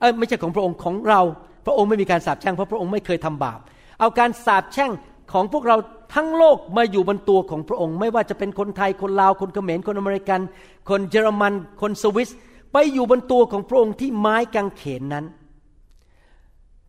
[0.00, 1.20] เออไม่ใช่ของพระองค์ของเรา
[1.66, 3.60] พระองค์ไม่มีการสาปแช่งเพราะพระองค์ไม่เคยทำบาป
[4.00, 4.90] เอาการสาปแช่ง
[5.32, 5.76] ของพวกเรา
[6.14, 10.40] ทั้งโลกมาอยู่บนตัวของพระองค์ ไม่ว่าจะเป็นคนไทยคนลาวคนเขมรคนอเมริกัน
[10.88, 12.30] คนเยอรมัน คนสวิส
[12.72, 15.24] ไปอยู่บนตัวของพระองค์ที่ไม้กางเขนนั้น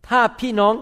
[0.08, 0.74] ถ้าพี่น้อง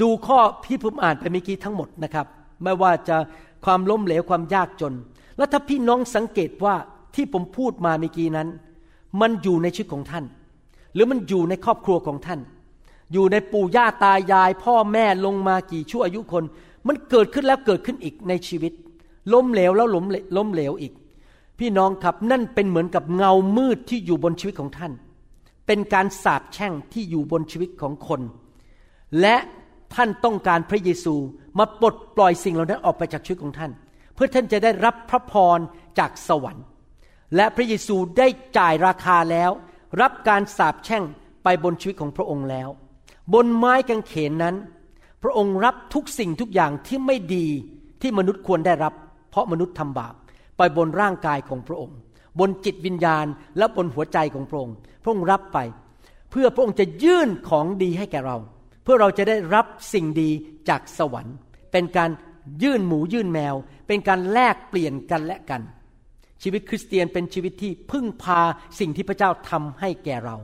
[0.00, 2.26] ดูข้อที่ผมอ่านไปเมื่อกี้ทั้งหมดนะครับ
[2.62, 3.16] ไม่ว่าจะ
[3.64, 4.94] ความล้มเหลวความยากจน
[5.36, 6.74] แล้วถ้าพี่น้องสังเกตว่า
[7.14, 8.48] ที่ผมพูดมาเมื่อกี้นั้น
[9.20, 10.24] มันอยู่ในชีวิตของท่าน
[10.94, 12.40] หรือมันอยู่ในครอบครัวของท่าน
[13.12, 16.44] อยู่ในปู่ย่าตายาย พ่อแม่ลงมากี่ชั่วอายุคน
[16.88, 18.72] มันเกิดขึ้นแล้วเกิดขึ้นอีกในชีวิต
[19.32, 20.04] ล้มเหลวแล้วล้ม
[20.36, 20.92] ล้มเหลวอีก
[21.58, 24.92] พี่น้องครับนั่นเป็นเหมือนกับเงามืดที่อยู่บนชีวิตของท่าน
[25.66, 28.20] เป็นการสาปแช่งที่อยู่บนชีวิตของคน
[29.20, 29.36] และ
[29.94, 31.14] ท่านต้องการพระเยซู
[31.58, 33.72] มาปลดปล่อยสิ่งเหล่านั้นออกไปจากชีวิตของท่าน
[34.14, 35.58] เพื่อท่านจะได้รับพระพร
[35.98, 36.64] จากสวรรค์
[37.36, 38.26] และพระเยซูได้
[38.58, 39.50] จ่ายราคาแล้ว
[40.00, 41.04] รับการสาปแช่ง
[41.44, 42.68] ไปบนชีวิตของพระองค์แล้ว
[43.34, 44.54] บนไม้กางเขนนั้น
[45.24, 47.46] พระองค์รับทุกสิ่งทุกอย่างที่ไม่ดี
[48.02, 48.94] ที่มนุษย์ควรได้รับ
[49.30, 50.14] เพราะมนุษย์ทำบาป
[50.56, 51.96] ไปบนร่างกายของพระองค์
[52.40, 53.26] บนจิตวิญญาณ
[53.58, 55.58] และบนหัวใจของพระองค์ พระองค์รับไป
[56.30, 58.36] เพื่อพระองค์จะยื่นของดีให้แก่เรา
[58.82, 60.30] เพื่อเราจะได้รับสิ่งดี
[60.68, 61.36] จากสวรรค์
[61.72, 62.10] เป็นการ
[62.62, 63.54] ยื่นหมูยื่นแมว
[63.86, 65.62] เป็นการแลกเปลี่ยนกันและกัน
[66.42, 68.40] ชีวิตคริสเตียนเป็นชีวิตที่พึ่งพา
[68.80, 70.36] สิ่งที่พระเจ้าทำให้แก่เรา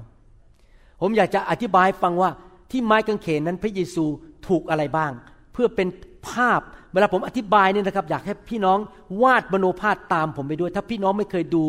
[1.01, 2.31] ผมอยากจะอธิบายฟังว่า
[2.71, 4.05] ที่ไม้กางเขนนั้นพระเยซู
[4.49, 5.13] ถูกอะไรบ้าง
[5.53, 5.89] เพื่อเป็น
[6.31, 6.61] ภาพ
[6.93, 8.79] เวลาผมอธิบายเนี่ยนะครับ อยากให้พี่น้อง
[9.23, 11.63] วาดมโนภาพตามผมไปด้วย ถ้าพี่น้องไม่เคยดู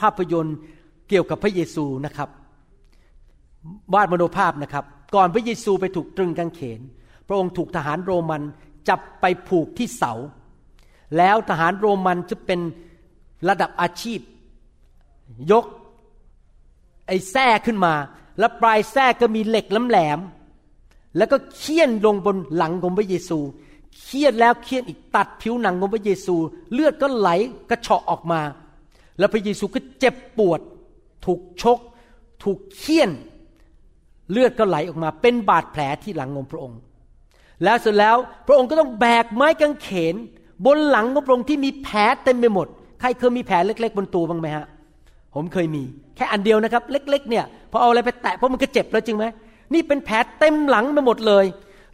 [0.00, 0.56] ภาพยนตร์
[1.08, 2.28] เกี่ยวกับพระเยซูนะครับ
[3.94, 4.84] วาดมโนภาพนะครับ
[5.14, 6.80] ก่อนพระเยซูไปถูกตรึงกางเขน
[7.26, 8.42] พระองค์ถูกทหารโรมัน
[8.88, 10.12] จับไปผูกที่เสา
[11.16, 12.60] แล้วทหารโรมันจะเป็น
[13.48, 14.20] ระดับอาชีพ
[15.52, 15.64] ยก
[17.06, 17.94] ไอ้แส้ขึ้นมา
[18.38, 20.18] แล้วปลายแส้ก็มีเหล็กแหลม
[21.16, 23.38] แล้วก็เคี่ยนลงบนหลังของพระเยซู
[24.02, 26.36] เคี่ยนแล้วเคี่ยนอีกตัดผิวหนังของพระเยซู
[26.72, 27.28] เลือดก็ไหล
[27.70, 28.40] กระเฉาะออกมา
[29.18, 30.60] แล้วพระเยซูก็เจ็บปวด
[31.24, 31.78] ถูกชก
[32.42, 33.10] ถูกเคี่ยน
[34.30, 36.78] เลือดก็ไหลออกมา เป็นบาดแผลที่หลังของพระองค์
[37.64, 40.14] แล้วเสร็จแล้วพระองค์ก็ต้องแบกไม้กางเขน
[40.66, 42.66] บนหลังของพระองค์ที่มีแผลเต็มไปหมด
[43.00, 44.66] ใครเคยมีแผลเล็ก ๆ บนตัวบ้างไหมฮะ
[45.34, 45.82] ผมเคยมี
[46.16, 49.24] แค่อันเดียวนะครับ เล็ก ๆ เนี่ยพอเอาอะไรไปแตะเพราะมันก็เจ็บแล้วจริงไหม
[49.74, 51.46] นี่เป็นแผลเต็มหลังไปหมดเลย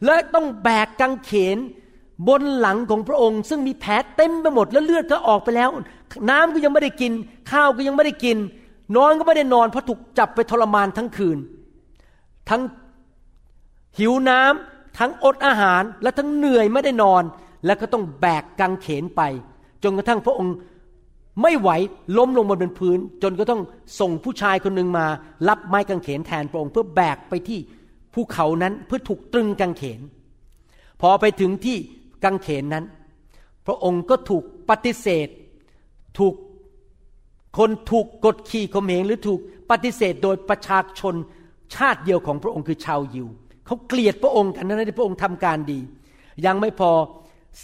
[0.05, 1.59] และต้องแบกกางเขน
[2.29, 5.71] บนหลังของพระองค์ ซึ่งมีแผลเต็มไปหมดแล้วเลือดก็ออกไปแล้ว
[6.31, 7.13] น้ำก็ยังไม่ได้กิน
[7.51, 8.37] ข้าวก็ยังไม่ได้กิน
[8.97, 11.39] นอนก็ไม่ได้นอนเพราะถูกจับไปทรมานทั้งคืน
[12.49, 12.63] ทั้ง
[13.99, 17.23] หิวน้ำทั้งอดอาหารและทั้งเหนื่อยไม่ได้นอน
[17.67, 19.23] แล้วก็ต้องแบกกังเขนไป
[19.83, 20.55] จนกระทั่งพระองค์
[21.41, 21.71] ไม่ไหว
[22.19, 23.63] ล้มลงบนเป็นพื้น จนก็ต้อง
[24.01, 25.07] ส่งผู้ชายคนหนึ่งมา
[25.49, 27.59] รับไม้กางเขนแทนพระองค์เพื่อแบกไปที่
[28.15, 30.01] ภูเขานั้นเพื่อถูกตรึงกางเขน
[31.01, 31.77] พอไปถึงที่
[32.25, 32.85] กางเขนนั้น
[33.67, 35.29] พระองค์ก็ถูกปฏิเสธ
[36.19, 36.35] ถูก
[37.59, 39.41] คนถูกกดขี่ข่มเหงหรือถูก
[39.71, 41.15] ปฏิเสธโดยประชาชน
[41.75, 43.29] ชาติเดียวของพระองค์คือชาวยิว
[43.67, 45.81] เขาเกลียดพระองค์กันนั้นที่พระองค์ทำการดี
[46.47, 46.91] ยังไม่พอ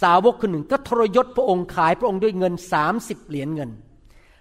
[0.02, 3.70] สาวกคนหนึ่งก็ทรยศพระองค์ขายพระองค์ด้วยเงินสามสิบเหรียญเงิน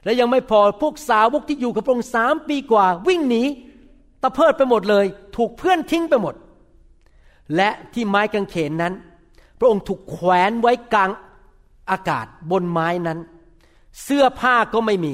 [0.03, 3.43] และยังไม่พอพวกสาวกที่อยู่กับพระองค์สามปีกว่า วิ่งหนี
[4.21, 5.05] ตะเพิดไปหมดเลย
[5.35, 6.35] ถูกเพื่อนทิ้งไปหมด
[7.55, 8.93] และที่ไม้กางเขนนั้น
[9.59, 11.09] พระองค์ถูกแขวนไว้กลาง
[11.91, 13.19] อากาศบนไม้นั้น
[14.03, 15.13] เสื้อผ้าก็ไม่มี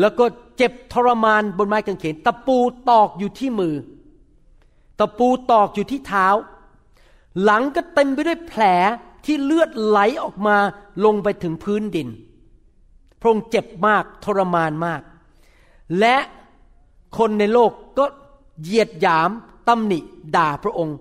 [0.00, 0.24] แล้วก็
[0.56, 2.58] เจ็บทรมานบนไม้กางเขน ตะปู
[2.90, 3.74] ตอกอยู่ที่มือ
[4.98, 6.26] ตะปูตอกอยู่ที่เท้า
[7.42, 8.62] หลังก็เต็มไปด้วยแผล
[9.24, 10.56] ที่เลือดไหลออกมา
[11.04, 12.08] ลงไปถึงพื้นดิน
[13.20, 15.00] พระองค์เจ็บมากทรมานมาก
[16.00, 16.16] และ
[17.18, 18.04] คนในโลกก็
[18.62, 19.30] เหยียดหยาม
[19.68, 19.98] ตำหนิ
[20.36, 20.96] ด่าพระองค์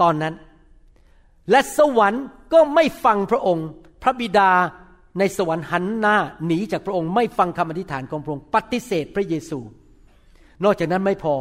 [0.00, 0.34] ตอนนั้น
[1.50, 3.66] และสวรรค์ก็ไม่ฟังพระองค์
[4.02, 4.50] พระบิดา
[5.18, 9.58] ในสวรรค์หันหน้าหนีจากพระองค์ไม่ฟังคำอธิษฐานของพระองค์ปฏิเสธพระเยซู
[10.64, 11.34] นอกจากนั้นไม่พอ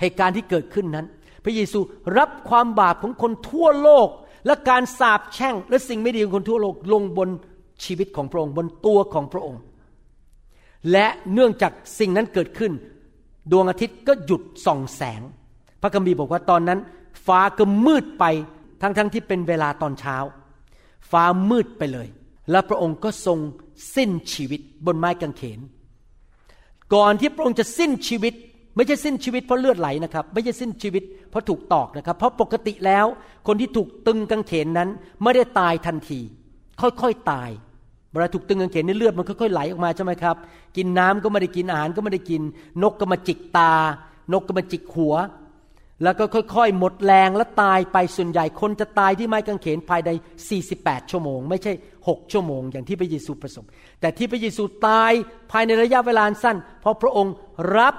[0.00, 1.06] เหตุการณ์ที่เกิดขึ้นนั้น
[1.48, 1.80] ระเยซู
[2.18, 4.08] รับความบาปของคนทั่วโลก
[4.46, 7.28] และการสาปแช่ง และสิ่งไม่ดีของคนทั่วโลกลงบน
[7.84, 9.60] ชีวิตของพระองค์บนตัวของพระองค์
[10.92, 12.72] และเนื่องจากสิ่งนั้นเกิดขึ้น
[13.52, 15.20] ดวงอาทิตย์ก็หยุดส่องแสง
[15.82, 16.78] พระคัมภีร์บอกว่าตอนนั้น
[17.26, 18.24] ฟ้าก็มืดไป
[18.82, 20.16] ทั้งๆทที่เป็นเวลาตอนเช้า
[21.10, 22.08] ฟ้ามืดไปเลย
[22.50, 23.38] และพระองค์ก็ทรง
[23.96, 25.60] สิ้นชีวิตบนไม้กางเขน
[26.94, 28.34] ก่อนที่พระองค์จะสิ้นชีวิต
[28.78, 33.06] ไม่ใช่สิ้นชีวิตเพราะเลือดไหลนะครับ ไม่ใช่สิ้นชีวิตเพราะถูกตอกนะครับ เพราะปกติแล้ว
[33.46, 34.88] คนที่ถูกตึงกางเขนนั้น
[35.22, 36.20] ไม่ได้ตายทันที
[36.80, 37.50] ค่อยๆตาย
[38.12, 40.36] เวลาถูกตึงกางเขนในเลือดมันค่อยๆไหลออกมาใช่ไหมครับ
[40.76, 42.42] กินน้ำก็ไม่ได้กินอาหารก็ไม่ได้กิน
[42.82, 43.72] นกก็มาจิกตา
[44.32, 45.14] นกก็มาจิกหัว
[46.02, 50.10] แล้วก็ค่อยๆ หมดแรงและตายไปส่วนใหญ่คนจะตายที่ไม้กางเขนภายใน
[50.60, 53.64] 48 ชั่วโมง ไม่ใช่ 6 ชั่วโมง อย่างที่พระเยซูประสบ
[54.00, 55.12] แต่ที่พระเยซูตาย
[55.52, 57.34] ภายในระยะเวลาสั้น เพราะพระองค์
[57.76, 57.94] รับ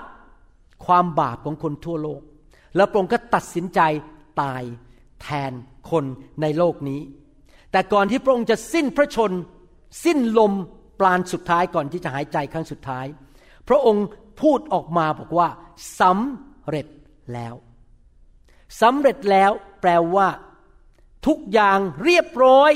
[0.86, 2.22] ความบาปของคนทั่วโลก
[2.76, 3.80] แล้วพระองค์ก็ตัดสินใจ
[4.42, 4.64] ตาย
[5.22, 5.54] แทน
[5.92, 6.06] คน
[6.42, 7.02] ในโลกนี้
[7.72, 9.32] แต่ก่อนที่พระองค์จะสิ้นพระชน
[10.06, 10.54] สิ้นลม
[11.00, 13.06] ปราณสุดท้ายก่อนที่จะหายใจครั้งสุดท้าย
[13.68, 14.06] พระองค์
[14.42, 15.50] พูดออกมาบอกว่า
[16.00, 16.88] สำเร็จ
[17.34, 17.56] แล้ว
[18.82, 20.28] สำเร็จแล้วแปลว่า
[21.28, 22.72] ทุกอย่างเรียบร้อย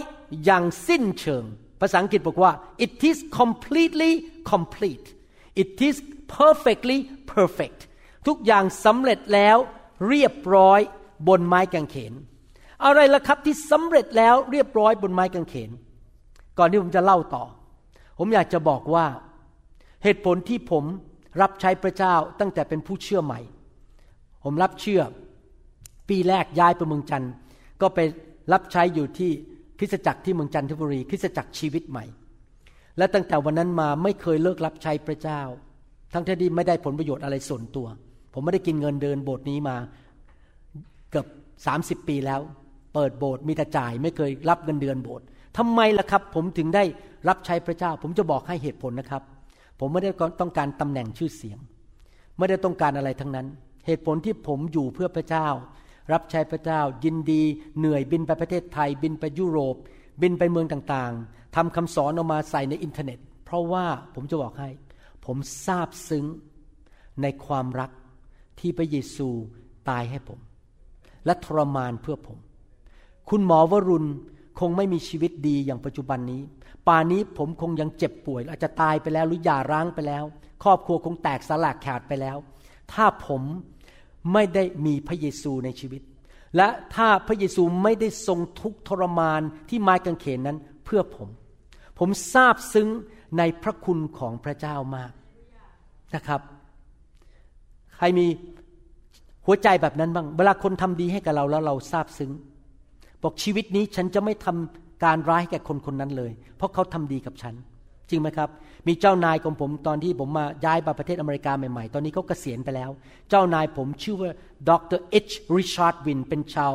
[0.46, 1.44] อย่างสิ้นเชิง
[1.82, 2.52] ภาษาอังกฤษบอกว่า
[2.86, 4.12] it is completely
[4.52, 5.08] complete
[5.62, 5.96] it is
[6.38, 6.98] perfectly
[7.34, 7.80] perfect
[8.28, 9.58] ทุกอย่างสำเร็จแล้ว
[10.10, 10.80] เรียบร้อย
[11.28, 12.14] บนไม้กางเขน
[12.86, 15.70] อะไรล่ะครับที่สำเร็จแล้วเรียบร้อยบนไม้กางเขน
[16.58, 17.44] ก่อนที่ผมจะเล่าต่อ
[18.20, 19.06] ผมอยากจะบอกว่า
[20.04, 20.84] เหตุผลที่ผม
[21.42, 23.40] รับใช้พระเจ้าตั้งแต่เป็นผู้เชื่อใหม่
[24.44, 25.02] ผมรับเชื่อ
[26.10, 27.34] ปีแรกย้ายไปเมืองจันทร์
[27.82, 28.00] ก็ไป
[28.54, 29.32] รับใช้อยู่ที่
[29.80, 32.06] คริสตจักรที่เมืองจันทบุรีคริสตจักรชีวิตใหม่
[32.98, 35.42] และตั้งแต่วันนั้นมาไม่เคยเลิกรับใช้พระเจ้า
[36.14, 37.88] ทั้งที่ไม่ได้ผลประโยชน์อะไรส่วนตัว
[38.34, 39.76] ผมไม่ได้กินเงินเดินโบสถ์นี้มา
[41.12, 41.28] เกือบ
[42.04, 42.40] 30 ปีแล้ว
[42.94, 45.26] เปิดโบสถ์มีแต่จ่ายไม่เคยรับเงินเดือนโบสถ์
[45.58, 46.84] ทำไมล่ะครับ ผมถึงได้
[47.30, 49.24] รับใช้พระเจ้า ผมจะบอกให้เหตุผลนะครับ
[49.80, 51.60] ผมไม่ได้ต้องการตำแหน่งชื่อเสียง
[52.38, 53.48] ไม่ได้ต้องการอะไรทั้งนั้น
[53.86, 55.48] เหตุผลที่ผมอยู่เพื่อพระเจ้า
[56.14, 57.42] รับใช้พระเจ้า ยินดี
[57.78, 59.76] เหนื่อยบินไปประเทศไทย บินไปยุโรป
[60.22, 64.70] บินไปเมืองต่างๆทำคำสอนออกมาใส่ในอินเทอร์เน็ต เพราะว่าผมจะบอกให้
[65.26, 66.26] ผมซาบซึ้ง
[67.22, 67.92] ในความรัก
[68.60, 69.30] ที่พระเยซู
[69.90, 70.40] ตายให้ผม
[71.26, 72.38] และทรมานเพื่อผม
[73.30, 74.10] คุณหมอวรุณ
[74.60, 76.42] คงไม่มีชีวิตดีอย่างปัจจุบันนี้
[76.88, 80.24] ป่านนี้ผมคงยังเจ็บป่วย อาจจะตายไปแล้วหรือหย่าร้างไปแล้ว
[80.64, 82.38] ครอบครัวคงแตกสลายขาดไปแล้ว
[82.94, 83.42] ถ้าผม
[84.34, 86.02] ไม่ได้มีพระเยซูในชีวิต
[86.58, 91.30] และถ้าพระเยซูไม่ได้ทรงทุกทรมานที่ไม้กางเขนนั้นเพื่อผม
[92.00, 92.88] ผมซาบซึ้ง
[93.38, 95.12] ในพระคุณของพระเจ้ามาก
[96.16, 96.42] นะครับ
[98.04, 98.28] รมี
[99.46, 102.32] หัวใจแบบนั้นบ้าง เวลาคนทำดีให้กับเราแล้วเราซาบซึ้ง
[103.24, 107.54] บอกชีวิตนี้ฉันจะไม่ทำการร้ายแก่คนคนนั้นเลย เพราะเขาทำดีกับฉัน
[108.10, 108.50] จริงไหมครับ
[108.88, 112.90] มีเจ้านายของผมตอนที่ผมมาย้ายมาประเทศอเมริกาใหม่ๆ ตอนนี้เขาเกษียณไปแล้ว
[113.30, 114.32] เจ้านายผมชื่อว่า
[114.70, 116.74] ดรเอช Richard Winn เป็นชาว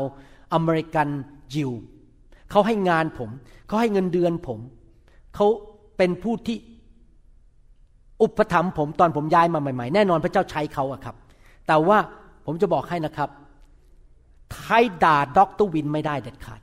[0.55, 1.09] อเมริกัน
[1.55, 1.73] ยิว
[2.51, 3.31] เขาให้งานผม
[3.67, 4.61] เขาให้เงินเดือนผม
[5.35, 5.47] เขา
[5.97, 6.57] เป็นผู้ที่
[8.23, 11.17] อุปถัมภ์ผมตอนผมย้ายมาใหม่ ๆ แน่นอนพระเจ้าใช้เขาอะครับ
[11.67, 11.99] แต่ว่า
[12.47, 13.29] ผมจะบอกให้นะครับ
[14.57, 16.61] ใครด่าด็อกเตอร์ Winn ไม่ได้เด็ดขาด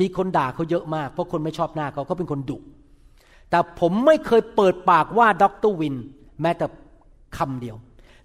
[0.00, 2.58] มีคนด่าเขาเยอะมาก เพราะคนไม่ชอบหน้าเขาเขาเป็นคนดุ
[3.50, 5.94] แต่ผมไม่เคยเปิดปากว่าด็อกเตอร์ Winn
[6.42, 6.66] แม้แต่
[7.36, 7.76] คำเดียว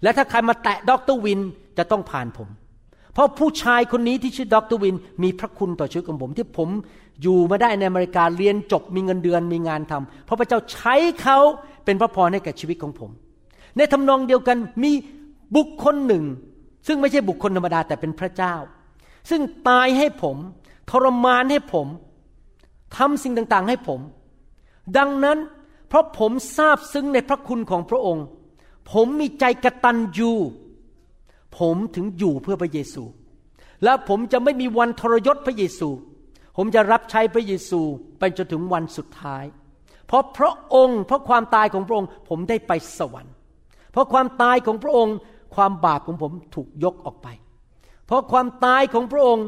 [0.02, 1.40] และถ้าใครมาแตะด็อกเตอร์ Winn
[1.78, 2.48] จะต้องผ่านผม
[3.12, 6.68] เพราะผู้ชายคนนี้ที่ชื่อด็อกเตอร์ Winn มีพระคุณต่อชีวิตของผม ที่ผม
[7.22, 11.38] อยู่มาได้ในอเมริกาเรียนจบมีเงินเดือนมีงานทำเพราะพระเจ้าใช้เขา
[11.86, 13.10] เป็นพระพรให้แก่ชีวิตของผม
[13.76, 14.92] ในทำนองเดียวกันมี
[15.56, 16.24] บุคคลหนึ่ง
[16.86, 18.54] ซึ่งไม่ใช่บุคคลธรรมดาแต่เป็นพระเจ้า
[19.30, 20.36] ซึ่งตายให้ผม
[20.90, 21.86] ทรมานให้ผม
[22.96, 24.00] ทำสิ่งต่างๆให้ผม
[24.96, 25.38] ดังนั้น
[25.88, 28.24] เพราะผมทราบซึ้งในพระคุณของพระองค์
[28.92, 30.32] ผมมีใจกระตันยู
[31.58, 33.02] ผมถึงอยู่เพื่อพระเยซู
[33.84, 35.88] และผมจะไม่มีวันทรยศพระเยซู
[36.56, 37.80] ผมจะรับใช้พระเยซู
[38.18, 39.44] ไปจนถึงวันสุดท้าย
[40.06, 43.34] เพราะพระองค์เพราะความตายของพระองค์ ผมได้ไปสวรรค์
[43.92, 45.16] เพราะความตายของพระองค์
[45.54, 47.28] ความบาปของผมถูกยกออกไป
[48.06, 49.46] เพราะความตายของพระองค์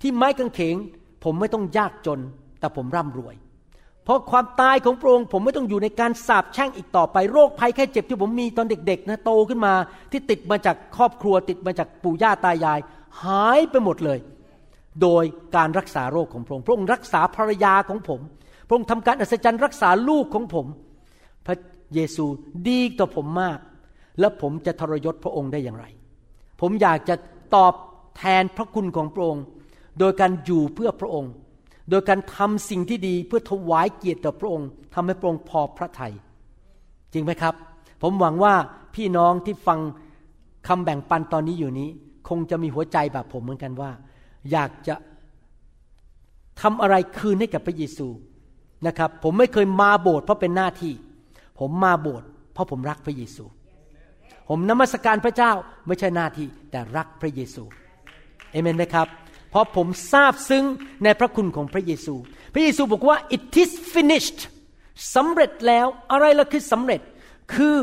[0.00, 0.76] ที่ไม้กางเขน
[1.24, 2.20] ผมไม่ต้องยากจน
[2.60, 3.34] แต่ผมร่ำรวย
[4.04, 9.74] เพราะความตายของพระองค์ ผมไม่ต้องอยู่ในการสาปแช่งอีกต่อไปโรคภัยแค่เจ็บที่ผมมีตอนเด็กๆนะโตขึ้นมา
[10.10, 12.78] ที่ติดมาจากครอบครัวติดมาจากปู่ย่าตายาย
[13.24, 14.18] หายไปหมดเลย
[15.02, 15.24] โดย
[15.56, 18.20] การรักษาโรคของพระองค์พระองค์รักษาภรรยาของผม
[18.70, 20.66] พระองค์ทำการอัศจรรย์รักษาลูกของผม
[21.46, 21.56] พระ
[21.94, 22.24] เยซู
[22.68, 23.58] ดีต่อผมมาก
[24.20, 25.86] แล้วผมจะทรยศพระองค์ได้อย่างไร
[26.60, 27.14] ผมอยากจะ
[27.54, 27.74] ตอบ
[28.16, 29.44] แทนพระคุณของพระองค์
[29.98, 31.32] โดยการอยู่เพื่อพระองค์
[31.90, 36.12] โดยการทำสิ่งที่ดีเพื่อถวายเกียรติต่อพระองค์ทำให้พระองค์พอพระทยัย
[37.12, 37.54] จริงไหมครับ
[38.02, 38.54] ผมหวังว่า
[38.94, 39.78] พี่น้องที่ฟัง
[40.68, 41.88] คำแบ่งปันตอนนี้อยู่นี้
[42.28, 43.90] คงจะมีหัวใจแบบผมเหมือนกันว่า
[44.52, 44.94] อยากจะ
[46.60, 48.08] ทำอะไรคืนให้กับพระเยซู
[48.86, 50.94] นะครับ ผมไม่เคยมาโบสถ์เพราะเป็นหน้าที่
[51.58, 53.44] ผมมาโบสถ์เพราะผมรักพระเยซู
[54.48, 55.52] ผมนมัสการพระเจ้า
[55.86, 57.64] ไม่ใช่หน้าที่แต่รักพระเยซู
[58.52, 59.06] เอเมนไหมครับ
[59.50, 60.64] เพราะผมทราบซึ้ง
[61.04, 62.14] ในพระคุณของพระเยซู
[62.54, 64.40] พระเยซูบอกว่า it is finished
[65.14, 67.00] สำเร็จแล้วอะไรล่ะคือสำเร็จ
[67.54, 67.76] คือ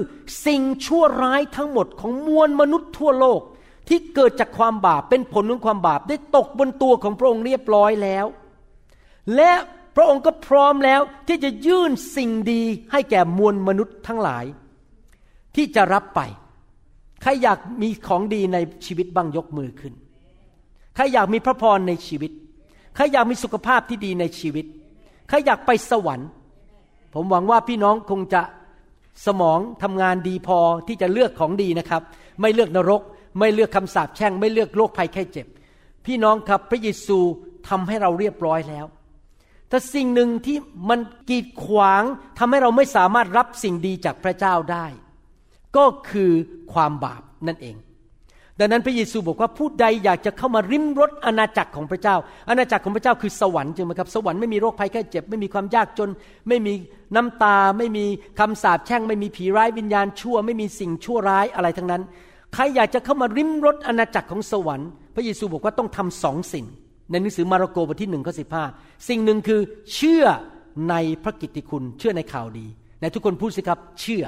[0.46, 3.42] สิ่งชั่วร้ายทั้งหมดของมวลมนุษย์ทั่วโลก
[3.88, 8.26] ที่เกิดจากความบาปเป็นผลของความบาปได้ตกบนตัวของพระองค์เรียบร้อยแล้ว
[9.36, 9.52] และ
[10.00, 14.46] พระองค์ก็พร้อมแล้วที่จะยื่นสิ่งดีให้แก่มวลมนุษย์ทั้งหลาย
[15.56, 16.22] ที่จะรับไป
[17.22, 19.94] ใครอยากมีของดีในชีวิตบ้างยกมือขึ้น
[20.96, 22.32] ใครอยากมีพระพรในชีวิต
[22.96, 24.66] ใครอยากมีสุขภาพที่ดีในชีวิต
[25.30, 26.30] ใครอยากไปสวรรค์
[27.14, 28.42] ผมหวังว่าพี่น้องคงจะ
[29.26, 32.02] สมองทำงานดีพอที่จะเลือกของดีนะครับ
[32.42, 33.02] ไม่เลือกนรก
[33.40, 35.48] ไม่เลือกคำสาปแช่ง ไม่เลือกโรคภัยแค่เจ็บ
[36.06, 37.20] พี่น้องครับพระเยซู
[37.70, 38.86] ทำให้เราเรียบร้อยแล้ว
[39.70, 40.58] แต่สิ่งหนึ่งที่
[40.90, 41.00] มัน
[41.30, 42.04] กีดขวาง
[42.38, 44.86] ทำให้เราไม่สามารถรับสิ่งดีจากพระเจ้าได้
[45.78, 46.32] ก็คือ
[46.74, 47.76] ความบาปนั่นเอง
[48.60, 52.16] ดังนั้นพระเยซูบอกว่าผู้ใดอยากจะเข้ามาริมรสอาณาจักรของพระเจ้า
[52.50, 56.10] อาณาจักรของพระเจ้าคือสวรรค์จริงไหมครับ สวรรค์ไม่มีโรคภัยแค่เจ็บ ไม่มีความยากจน
[56.48, 56.74] ไม่มี
[57.16, 58.06] น้ำตา ไม่มี
[58.40, 62.02] คำสาปแช่ง ไม่มีผีร้ายวิญญาณชั่ว ไม่มีสิ่งชั่วร้ายอะไรทั้งนั้น
[62.54, 66.66] ใครอยากจะเข้ามาริมรสอาณาจักรของสวรรค์ พระเยซูบอกว่าต้องทำสองสิ่ง
[67.10, 68.64] ในหนังสือมาระโกบทที่หนึ่งข้อสิบห้า
[69.10, 69.62] สิ่งหนึ่งคือ
[69.96, 70.26] เชื่อ
[70.90, 72.68] ในพระกิตติคุณ เชื่อในข่าวดี
[73.02, 74.26] ในทุกคนพูดสิครับ เชื่อ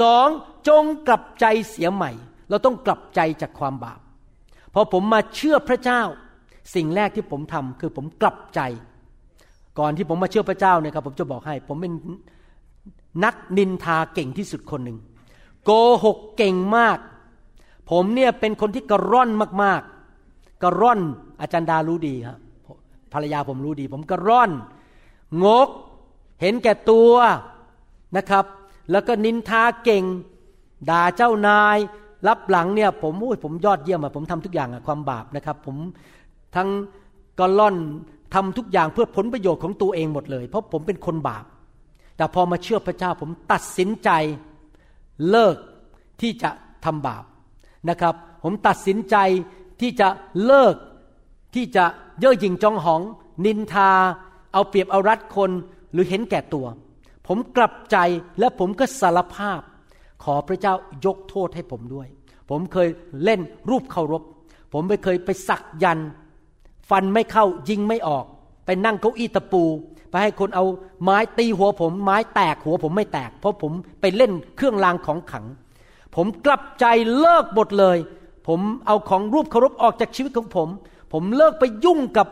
[0.00, 0.26] สอง
[0.68, 2.10] จงกลับใจเสียใหม่
[2.50, 4.00] เราต้องกลับใจจากความบาป
[4.74, 6.02] พอผมมาเชื่อพระเจ้า
[6.74, 8.60] สิ่งแรกที่ผมทำคือผมกลับใจ
[9.78, 11.92] ก่อนที่ผมมาเชื่อพระเจ้าเนี่ยครับผมจะบอกให้ ผมเป็น
[13.24, 14.98] นักนินทาเก่งที่สุดคนหนึ่ง
[15.64, 15.70] โก
[16.04, 16.98] หกเก่งมาก
[17.90, 19.30] ผมเนี่ยเป็นคนที่กระร่อน
[19.62, 21.00] มากๆ กระร่อน
[21.42, 22.36] อาจารย์ดารู้ดีครับ
[23.12, 24.50] ภรรยาผมรู้ดี ผมกระร่อน
[25.44, 25.68] งก
[26.40, 27.12] เห็นแก่ตัว
[28.16, 28.44] นะครับ
[28.90, 30.04] แล้วก็นินทาเก่ง
[30.90, 31.78] ด่าเจ้านาย
[32.28, 35.76] รับหลังเนี่ย ผมโอ้ยผมยอดเยี่ยมอะผมทำทุกอย่างอะความบาปนะครับ ผม
[36.56, 36.68] ทั้ง
[37.38, 37.76] กระล่อน
[38.34, 41.44] ทำทุกอย่างเพื่อผลประโยชน์ของตัวเองหมดเลย เพราะผมเป็นคนบาป
[42.16, 44.10] แต่พอมาเชื่อพระเจ้าผมตัดสินใจ
[45.30, 45.56] เลิก
[46.20, 46.50] ที่จะ
[46.84, 47.24] ทำบาป
[47.88, 49.16] นะครับ ผมตัดสินใจ
[49.80, 50.08] ที่จะ
[50.44, 50.74] เลิก
[51.54, 51.84] ที่จะ
[52.20, 53.02] เย่อหยิ่งจองหอง
[53.44, 53.90] นินทา
[54.52, 55.50] เอาเปรียบเอารัดคน
[55.92, 56.66] หรือเห็นแก่ตัว
[57.26, 57.96] ผมกลับใจ
[58.38, 59.60] และผมก็สารภาพ
[60.24, 62.08] ขอพระเจ้ายกโทษให้ผมด้วย
[62.50, 62.88] ผมเคย
[63.24, 64.22] เล่นรูปเคารพ
[64.72, 65.98] ผมไม่เคยไปสักยัน
[66.90, 68.24] ฟันไม่เข้ายิงไม่ออก
[68.66, 69.64] ไปนั่งเก้าอี้ตะปู
[70.10, 70.64] ไปให้คนเอา
[71.02, 75.46] ไม้ตีหัวผม ไม้แตกหัวผมไม่แตก เพราะผมไปเล่นเครื่องรางของขัง
[76.16, 76.84] ผมกลับใจ
[77.18, 77.98] เลิกหมดเลย
[78.48, 80.68] ผมเอาของรูปเคารพออกจากชีวิตของผม
[81.12, 82.28] ผมเลิกไปยุ่งกับ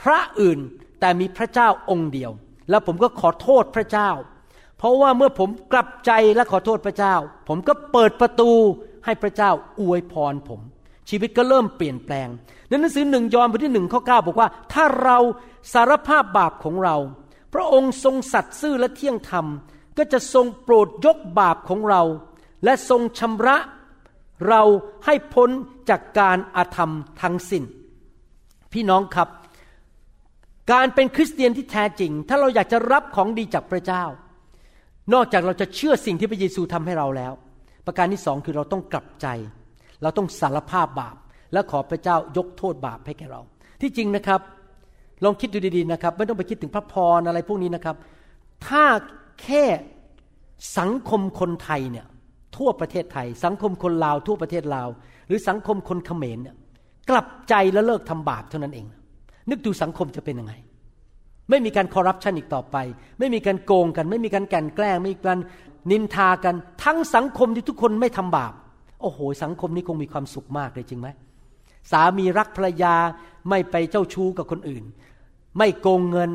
[0.00, 0.58] พระอื่น
[1.00, 2.30] แต่มีพระเจ้าองค์เดียว
[2.70, 4.10] แล้วผมก็ขอโทษพระเจ้า
[4.78, 7.14] เพราะว่าเมื่อผมกลับใจและขอโทษพระเจ้า
[7.48, 8.50] ผมก็เปิดประตู
[9.04, 9.50] ให้พระเจ้า
[9.80, 10.60] อวยพรผม
[11.08, 12.28] ชีวิตก็เริ่มเปลี่ยนแปลง
[12.68, 15.18] ในหนังสือหนึ่งยอห์นบทที่หนึ่งข้อเก้าบอกว่า ถ้าเรา
[15.72, 16.96] สารภาพบาปของเรา
[17.54, 19.46] พระองค์ทรงสัตย์ซื่อและเที่ยงธรรม
[19.98, 22.02] ก็จะทรงโปรดยกบาปของเรา
[22.64, 23.56] และทรงชำระ
[24.48, 24.62] เรา
[25.04, 25.50] ให้พ้น
[25.88, 27.64] จากการอาธรรมทั้งสิน้น
[28.74, 29.28] พี่น้องครับ
[30.72, 34.04] การเป็นคริสเตียนที่แท้จริง ถ้าเราอยากจะรับของดีจากพระเจ้า
[35.14, 37.32] นอกจากเราจะเชื่อสิ่งที่พระเยซูทำให้เราแล้ว
[37.86, 39.26] ประการที่สองคือเราต้องกลับใจ
[40.02, 41.16] เราต้องสารภาพบาป
[41.52, 43.40] และขอพระเจ้ายกโทษบาปให้แก่เรา
[43.80, 44.40] ที่จริงนะครับ
[45.24, 47.96] ลองคิดดูดีๆนะครับ ไม่ต้องไปคิดถึงพระพรอะไรพวกนี้นะครับ
[48.66, 48.84] ถ้า
[49.42, 49.64] แค่
[50.78, 52.06] สังคมคนไทยเนี่ย
[52.56, 54.88] ทั่วประเทศไทย สังคมคนลาวทั่วประเทศลาว
[55.26, 56.56] หรือสังคมคนเขมรเนี่ย
[57.12, 58.86] กลับใจและเลิกทำบาปเท่านั้นเอง
[59.50, 60.54] นึกดูสังคมจะเป็นยังไง
[61.50, 62.76] ไม่มีการคอร์รัปชันอีกต่อไป
[63.18, 65.38] ไม่มีการโกงกัน ไม่มีการแกนแกล้งไม่มีการ
[65.90, 68.52] นินทากัน ทั้งสังคมที่ทุกคนไม่ทำบาป
[69.02, 71.08] โอ้โห สังคมนี้คงมีความสุขมากเลยจริงไหม
[71.90, 72.94] สามีรักภรรยา
[73.48, 74.84] ไม่ไปเจ้าชู้กับคนอื่น
[75.58, 76.30] ไม่โกงเงิน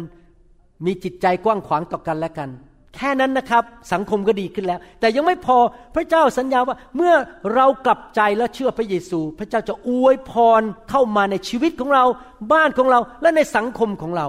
[0.86, 2.50] มีจิตใจกว้างขวางต่อกันและกัน
[2.98, 5.58] แค่นั้นนะครับสังคมก็ดีขึ้นแล้ว แต่ยังไม่พอ
[5.96, 7.14] พระเจ้าสัญญาว่าเมื่อ
[7.56, 12.06] เรากลับใจและเชื่อพระเยซู พระเจ้าจะอวยพรเข้ามาในชีวิตของเรา
[12.52, 14.28] บ้านของเราและในสังคมของเรา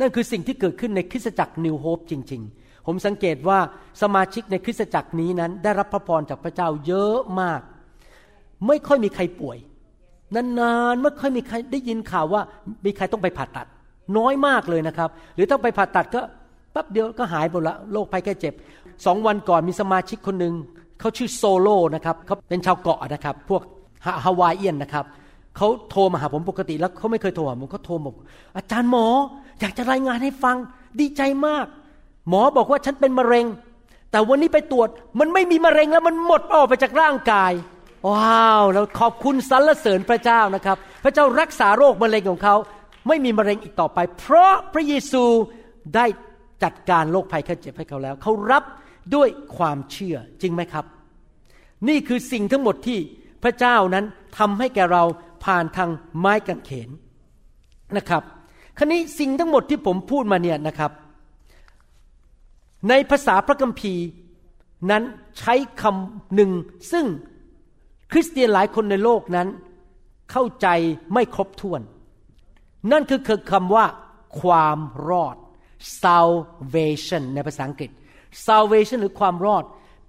[0.00, 3.58] นั่นคือสิ่งที่เกิดขึ้นในคริสตจักรนิวโฮปจริง ๆ ผมสังเกตว่า
[4.02, 7.60] สมาชิกในคริสตจักรนี้นั้น ได้รับพระพรจากพระเจ้าเยอะมาก
[8.66, 9.58] ไม่ค่อยมีใครป่วย
[10.34, 12.42] นานๆไม่ค่อยมีใครได้ยินข่าวว่า
[12.84, 13.66] มีใครต้องไปผ่าตัด
[14.18, 16.20] น้อยมากเลยนะครับ หรือต้องไปผ่าตัดก็
[16.76, 18.54] ป๊บเดียวก็หายหมดละโรคภัยแค่เจ็บ
[19.06, 20.54] สองวันก่อนมีสมาชิกคนหนึ่ง
[21.00, 23.62] เขาชื่อโซโลนะครับเขาเป็นชาวเกาะนะครับ พวก
[24.04, 25.04] ฮาฮาวายเอียนนะครับ
[25.56, 28.14] เขาโทรมาหาผมปกติแล้วเขาไม่เคยโทรหาผมเขาโทรบอก
[28.56, 29.06] อาจารย์หมอ
[29.60, 30.56] อยากจะรายงานให้ฟัง
[31.00, 31.66] ดีใจมาก
[32.28, 33.46] หมอบอกว่าฉันเป็นมะเร็ง
[34.10, 34.88] แต่วันนี้ไปตรวจ
[35.20, 37.52] มันไม่มีมะเร็งแล้วมันหมดออกไปจากร่างกาย
[38.08, 42.54] ว้าวเราขอบคุณสรรเสริญพระเจ้านะครับ พระเจ้ารักษาโรคมะเร็งของเขา
[43.08, 45.24] ไม่มีมะเร็งอีกต่อไป เพราะพระเยซู
[45.94, 46.06] ได้
[46.62, 48.64] จัดการโรคภัยแค่เจ็บให้เขาแล้ว เขารับ
[49.14, 50.84] ด้วยความเชื่อจริงไหมครับ
[51.88, 52.98] นี่คือสิ่งทั้งหมดที่
[53.42, 54.04] พระเจ้านั้น
[54.38, 55.02] ทำให้แก่เรา
[55.44, 56.90] ผ่านทางไม้กางเขน
[57.96, 58.22] นะครับ
[58.78, 60.92] ครนี้สิ่งทั้งหมดที่ผมพูดมาเนี่ยนะครับ
[62.88, 64.04] ในภาษาพระคัมภีร์
[64.90, 65.02] นั้น
[65.38, 66.50] ใช้คำหนึ่ง
[66.92, 67.06] ซึ่ง
[68.12, 69.48] คริสเตียนหลายคนในโลกนั้น
[70.30, 70.68] เข้าใจ
[71.12, 71.80] ไม่ครบถ้วน
[72.92, 73.86] นั่นคือคือคำว่า
[74.40, 75.36] ความรอด
[76.02, 77.90] salvation ในภาษาอังกฤษ
[78.46, 79.64] salvation หรือความรอด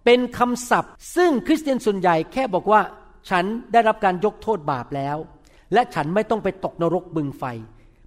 [0.05, 2.81] เป็นคำศัพท์ ซึ่งคริสเตียนส่วนใหญ่แค่บอกว่า
[3.29, 5.17] ฉันได้รับการยกโทษบาปแล้ว
[5.73, 7.43] และฉันไม่ต้องไปตกนรกบึงไฟ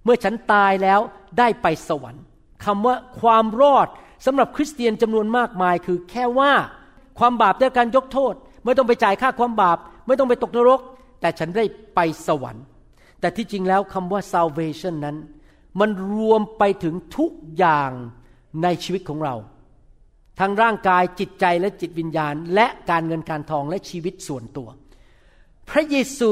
[0.03, 0.99] เมื่อฉันตายแล้ว
[1.39, 2.23] ได้ไปสวรรค์
[2.65, 3.87] คำว่าความรอด
[4.25, 6.51] สำหรับคริสเตียนจำนวนมากมายคือแค่ว่า
[7.19, 8.33] ความบาปได้การยกโทษ
[8.65, 10.81] ไม่ต้องไปจ่ายค่าความบาป ไม่ต้องไปตกนรก
[11.21, 12.63] แต่ฉันได้ไปสวรรค์
[13.19, 15.17] แต่ที่จริงแล้วคำว่า salvation นั้น
[15.79, 17.91] มันรวมไปถึงทุกอย่าง
[18.63, 19.35] ในชีวิตของเรา
[20.39, 24.69] ทั้งร่างกายจิตใจและจิตวิญญาณ และการเงินการทองและชีวิตส่วนตัว
[25.69, 26.31] พระเยซู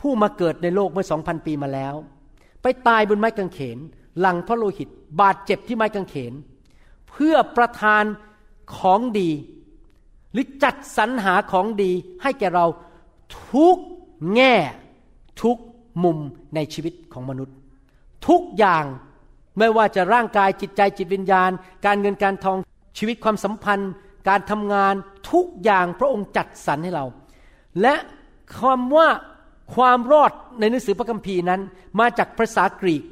[0.00, 1.94] ผู้มาเกิดในโลกเมื่อสองพันปีมาแล้ว
[2.62, 3.78] ไปตายบนไม้กางเขน
[4.20, 4.88] หลังพระโลหิต
[5.20, 6.32] บาดเจ็บที่ไม้กางเขน
[7.10, 8.04] เพื่อประทาน
[8.78, 9.30] ของดี
[10.32, 11.90] หรือจัดสรรหาของดี
[12.22, 12.66] ให้แก่เรา
[13.50, 13.76] ทุก
[14.34, 14.54] แง่
[15.42, 15.56] ทุก
[16.04, 16.18] มุม
[16.54, 17.56] ในชีวิตของมนุษย์
[18.28, 18.84] ทุกอย่าง
[19.58, 21.50] ไม่ว่าจะร่างกายจิตใจจิตวิญญาณ
[21.86, 22.58] การเงินการทอง
[22.98, 23.92] ชีวิตความสัมพันธ์
[24.28, 24.94] การทำงาน
[25.32, 27.04] ทุกอย่างพระองค์จัดสรรให้เรา
[27.80, 27.94] และ
[28.60, 29.08] คำว่า
[29.74, 31.60] ความรอดในหนังสือพระคัมภีร์นั้น
[32.00, 33.02] มาจากภาษากรีก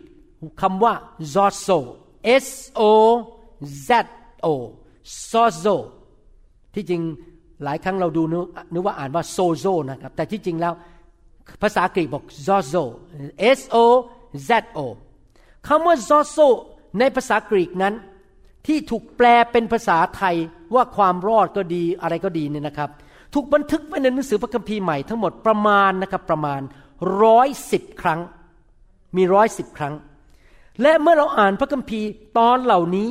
[0.63, 0.93] คำว่า
[1.35, 1.79] zozo
[2.43, 2.45] s
[2.91, 2.93] o
[3.89, 3.91] z
[4.45, 4.47] o
[5.31, 5.77] sozo
[6.75, 7.03] ที่จริง
[7.65, 8.23] หลายครั้งเราดู
[8.73, 10.73] นึกว่าอ่านว่าโซโซนะครับ แต่ที่จริงแล้ว
[11.63, 12.83] ภาษากรีกบอก zozo
[13.59, 13.85] s o
[14.49, 14.81] z o
[15.69, 16.49] คำว่า zozo
[16.99, 17.95] ในภาษากรีกนั้น
[18.67, 20.37] ที่ถูกแปลเป็นภาษาไทย
[20.75, 22.91] ว่าความรอดก็ดีอะไรก็ดีเนี่ยนะครับ
[23.35, 26.61] ถูกบันทึกไว้ในหนังสือพระคัมภีร์ใหม่ทั้งหมดประมาณนะครับประมาณ
[27.23, 28.21] ร้อยสิบครั้ง
[29.17, 29.95] มีร้อยสิบครั้ง
[30.83, 32.09] และเมื่อเราอ่านพระคัมภีร์
[32.39, 33.09] ตอนเหล่านี้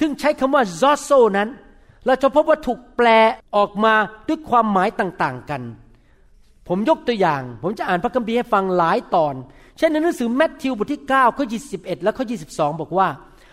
[0.00, 1.48] ถึงใช้คำว่า zozo นั้น
[2.06, 3.08] เราจะพบว่าถูกแปล
[3.56, 3.94] ออกมา
[4.28, 5.62] ด้วยความหมายต่างๆกัน
[6.68, 9.34] ผมยกตัวอย่าง ผมจะอ่านพระคัมภีร์ให้ฟังหลายตอน
[9.76, 13.08] เช่นในหนังสือแมทธิวบทที่9ข้อ21และข้อ 22 บอกว่า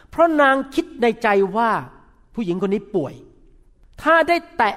[0.10, 1.28] เพราะนางคิดในใจ
[1.58, 1.72] ว่า
[2.34, 3.14] ผู้หญิงคนนี้ป่วย
[4.02, 4.76] ถ้าได้แตะ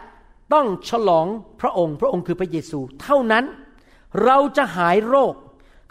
[0.53, 1.27] ต้องฉลอง
[1.61, 3.45] พระองค์ พระองค์คือพระเยซู เท่านั้น
[4.25, 5.35] เราจะหายโรค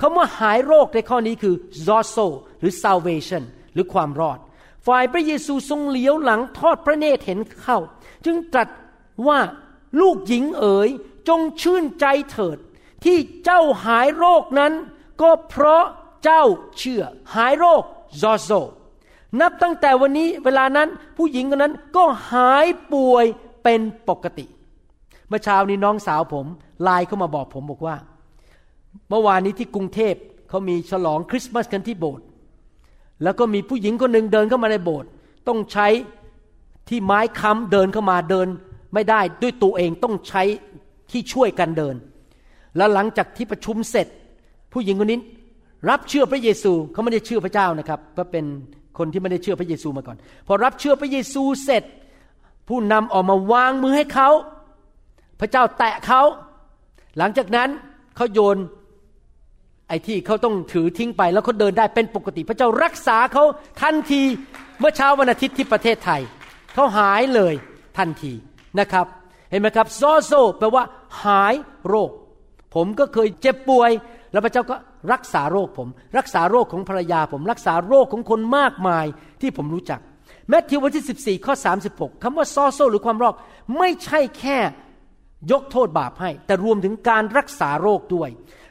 [0.02, 1.56] คำว่าหายโรคในข้อนี้คือ
[1.88, 2.28] zozo
[2.60, 4.40] หรือ salvation หรือความรอด
[4.88, 7.78] ฝ่ายพระเยซูทรงเหลียวหลังทอดพระเนตรเห็นเข้า
[8.26, 8.70] จึงตรัส
[9.28, 9.40] ว่า
[10.02, 10.90] ลูกหญิงเอ๋ย
[11.30, 12.57] จงชื่นใจเถิด
[13.03, 14.73] ที่เจ้าหายโรคนั้น
[15.21, 15.86] ก็เพราะ
[16.23, 16.43] เจ้า
[16.77, 17.03] เชื่อ
[17.36, 17.84] หายโรค
[18.21, 18.61] zozo
[19.39, 23.25] นับตั้งแต่วันนี้เวลานั้นผู้หญิงคนนั้นก็หายป่วย
[23.63, 24.45] เป็นปกติ
[25.27, 26.45] เมื่อเช้านี้น้องสาวผม
[26.84, 27.95] ไลน์เข้ามาบอกผมบอกว่า
[29.09, 30.15] เมื่อวานนี้ที่กรุงเทพ
[30.49, 32.25] เขามีฉลองคริสต์มาสกันที่โบสถ์
[33.23, 35.09] แล้วก็มีผู้หญิงคนหนึ่งเดินเข้ามาในโบสถ์
[35.47, 35.88] ต้องใช้
[36.89, 38.47] ที่ไม้ค้ำเดินเข้ามาเดิน
[38.93, 40.43] ไม่ได้ด้วยตัวเองต้องใช้
[41.12, 41.95] ที่ช่วยกันเดิน
[42.78, 44.07] แล้วหลังจากที่ประชุมเสร็จ
[44.74, 45.20] ผู้หญิงคนนี้
[45.89, 48.45] รับเชื่อพระเยซูเขาไม่ได้เชื่อพระเจ้านะครับก็เป็น
[48.97, 51.84] คนที่ไม่ได้เชื่อพระเยซูมาก่อน พอรับเชื่อพระเยซูเสร็จ
[52.68, 54.30] ผู้นำออกมาวางมือให้เขา
[55.39, 56.22] พระเจ้าแตะเขา
[57.18, 57.70] หลังจากนั้น
[58.16, 58.57] เขาโยน
[59.88, 63.43] ไอ้ที่เขาต้องถือทิ้งไปแล้วเขาเดินได้เป็นปกติ พระเจ้ารักษาเขา
[63.82, 64.22] ทันที
[64.80, 66.22] เมื่อเช้าวันอาทิตย์ที่ประเทศไทย
[66.74, 67.53] เขาหายเลย
[67.97, 68.34] ทันที
[68.80, 69.05] นะครับ
[69.49, 70.84] เห็นไหมครับซอโซแปลว่า
[71.24, 71.55] หาย
[71.88, 72.12] โรค
[72.76, 73.91] ผมก็เคยเจ็บป่วย
[74.32, 74.76] แล้วพระเจ้าก็
[75.14, 75.88] รักษาโรคผม
[76.18, 79.05] รักษาโรคของภรรยาผม รักษาโรคของคนมากมาย
[79.41, 79.99] ที่ผมรู้จัก
[80.49, 81.53] แมทธิวบทที่ 14 ข้อ
[81.89, 83.36] 36คำว่าซอโซหรือความรอด
[83.78, 84.57] ไม่ใช่แค่
[85.51, 88.30] ยกโทษบาปให้ แต่รวมถึงการรักษาโรคด้วย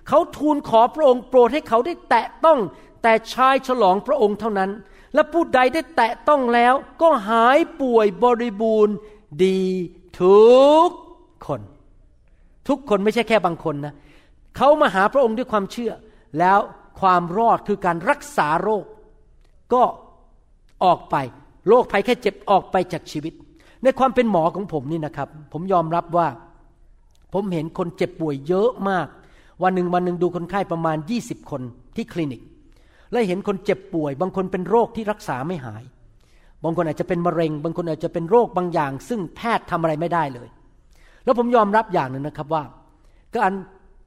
[0.09, 2.59] เขาทูลขอพระองค์โปรดให้เขาได้แตะต้อง
[3.03, 4.70] แต่ชายฉลองพระองค์เท่านั้น
[5.14, 8.95] และผู้ใดได้แตะต้องแล้วก็หายป่วยบริบูรณ์
[9.45, 9.62] ดี
[10.20, 10.49] ทุ
[10.86, 10.89] ก
[11.47, 11.61] คน
[12.69, 13.95] ทุกคนไม่ใช่แค่บางคนนะ
[14.57, 15.93] เขามาหาพระองค์ด้วยความเชื่อ
[16.39, 16.59] แล้ว
[17.01, 18.85] ความรอดคือการรักษาโรค
[19.73, 19.83] ก็
[20.85, 21.16] ออกไป
[21.69, 23.33] โรคภัยแค่เจ็บออกไปจากชีวิต
[23.83, 26.29] ในความเป็นหมอของผมนี่นะครับ ผมยอมรับว่า
[27.33, 29.07] ผมเห็นคนเจ็บป่วยเยอะมาก
[29.62, 31.62] วันหนึ่งวันหนึ่งดูคนไข้ประมาณ 20 คน
[31.97, 32.43] ที่คลินิก
[33.12, 35.83] และเห็นคนเจ็บป่วย บางคนเป็นโรคที่รักษาไม่หาย
[36.64, 40.49] บางคนอาจจะเป็นมะเร็ง บางคนอาจจะเป็นโรคบางอย่าง ซึ่งแพทย์ทำอะไรไม่ได้เลย
[41.29, 42.62] แล้วผมยอมรับอย่างหนึ่งนะครับว่า
[43.37, 43.53] การ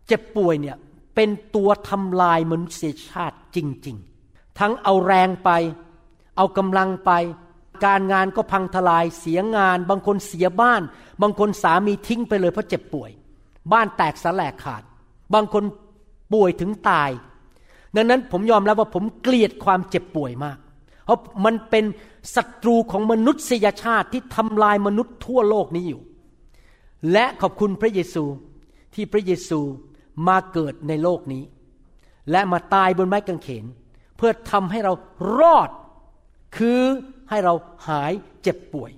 [0.07, 0.77] เจ็บป่วยเนี่ย
[1.15, 3.57] เป็นตัวทำลายมนุษยชาติจ
[3.87, 3.97] ริง
[4.27, 5.49] ๆ ทั้งเอาแรงไป
[6.37, 7.11] เอากำลังไป
[7.85, 10.81] การงานก็พังทลายเสียงาน บางคนเสียบ้าน
[11.21, 13.11] บางคนสามีทิ้งไปเลยเพราะเจ็บป่วย
[13.73, 14.83] บ้านแตกสลายขาด
[15.33, 15.63] บางคน
[16.33, 17.09] ป่วยถึงตาย
[17.95, 20.57] ดังนั้นผมยอมรับว่าผมเกลียดความเจ็บป่วยมาก
[21.05, 21.85] เพราะมันเป็น
[22.35, 26.01] ศัตรูของมนุษยชาติที่ทำลายมนุษย์ทั่วโลกนี้อยู่
[27.11, 28.23] และขอบคุณพระเยซู
[28.95, 29.59] ที่พระเยซู
[30.27, 31.43] มาเกิดในโลกนี้
[32.31, 33.65] และมาตายบนไม้กางเขน
[34.17, 34.93] เพื่อทำให้เรา
[35.39, 35.69] รอด
[36.57, 36.81] คือ
[37.29, 37.53] ให้เรา
[37.87, 38.91] หายเจ็บป่วย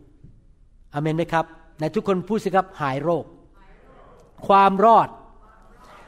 [0.93, 1.45] อเมนไหมครับ
[1.79, 3.25] ในทุกคนพูดสิครับหายโรค
[4.47, 5.09] ความรอด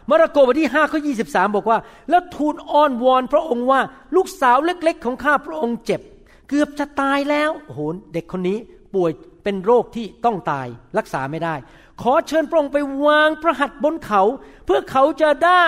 [0.10, 1.80] มาระโกบทที่5ข้อ23 บอกว่า
[2.10, 3.82] แล้วทูลอ้อนวอนพระองค์ว่า
[4.16, 6.02] ลูกสาวเล็กๆ ของข้าพระองค์เจ็บ
[6.50, 7.80] เกือบจะตายแล้วโอ้โห
[8.14, 8.58] เด็กคนนี้
[8.96, 9.12] ป่วย
[9.44, 10.68] เป็นโรคที่ต้องตาย
[10.98, 11.56] รักษาไม่ได้
[12.02, 14.22] ขอเชิญพระองค์ไปวางพระหัตถ์บนเขา
[14.66, 15.66] เพื่อเขาจะได้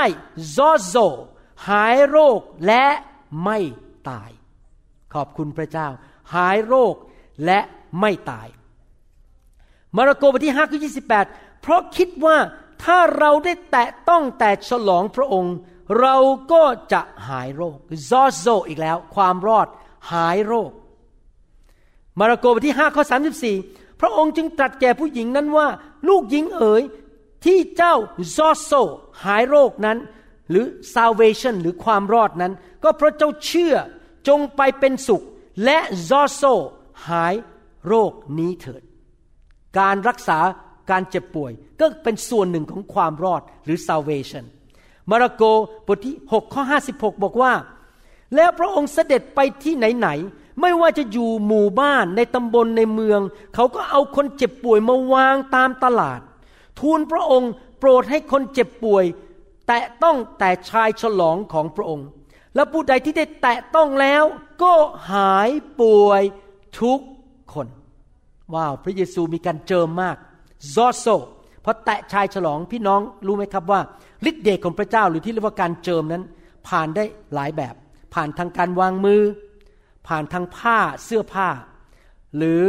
[0.56, 0.96] ซอโซ
[1.70, 2.86] หายโรคและ
[3.44, 3.60] ไม่
[4.10, 4.30] ตาย
[5.14, 5.88] ขอบคุณพระเจ้า
[6.36, 6.96] หายโรค
[7.46, 7.60] และ
[8.00, 8.48] ไม่ตาย
[9.96, 10.80] มาระโกบทที่5ข้อ
[11.20, 12.38] 28 เพราะคิดว่า
[12.84, 15.56] ถ้าเราได้แตะต้องแต่ฉลองพระองค์
[16.00, 16.16] เรา
[16.52, 16.64] ก็
[16.94, 17.78] จะหายโรค
[18.10, 19.68] ซอโซอีกแล้ว ความรอด
[20.14, 20.72] หายโรค
[22.20, 25.68] มาระโกบทที่5ข้อ34 พระองค์จึงตรัสแก่ผู้หญิงนั้นว่า
[26.08, 26.84] ลูกหญิงเอ๋ย
[27.46, 27.96] ที่เจ้า
[28.36, 28.72] ซอโซ
[29.26, 29.98] หายโรคนั้น
[30.50, 33.76] หรือ salvation หรือความรอดนั้น ก็เพราะเจ้าเชื่อ
[34.28, 35.24] จงไปเป็นสุข
[35.66, 35.78] และ
[36.10, 36.44] ซอโซ
[37.10, 37.34] หาย
[37.88, 38.82] โรคนี้เถิด
[39.80, 40.40] การรักษา
[40.92, 44.44] การเจ็บป่วยก็เป็นส่วนหนึ่งของความรอดหรือ salvation
[45.10, 45.44] มาระโก
[45.88, 47.54] บทที่ 6 ข้อ 56 บอกว่า
[48.36, 50.10] แล้วพระองค์เสด็จไปที่ไหน
[50.62, 53.22] ไม่ว่าจะอยู่หมู่บ้านในตำบลในเมือง
[53.56, 56.20] เขาก็เอาคนเจ็บป่วยมาวางตามตลาด
[56.80, 59.06] ทูลพระองค์โปรดให้คนเจ็บป่วย
[59.68, 62.08] แตะต้องแต่ชายฉลองของพระองค์
[62.56, 64.24] และผู้ใดที่ได้แตะต้องแล้ว
[64.64, 64.74] ก็
[65.12, 65.50] หาย
[65.82, 66.22] ป่วย
[66.80, 67.00] ทุก
[67.54, 67.68] คน
[68.54, 70.16] wow พระเยซูมีการเจิมมาก
[70.74, 71.08] so so
[71.64, 73.82] พอแตะชายฉลองพี่น้องรู้ไหมครับว่า
[74.30, 76.24] ฤทธิเดชของพระเจ้าหรือที่เรียกว่าการเจิมนั้น
[76.68, 77.04] ผ่านได้
[77.34, 77.76] หลายแบบ
[78.14, 79.22] ผ่านทางการวางมือ
[80.08, 81.48] ผ่านทางผ้าเสื้อผ้า
[82.38, 82.64] หรือ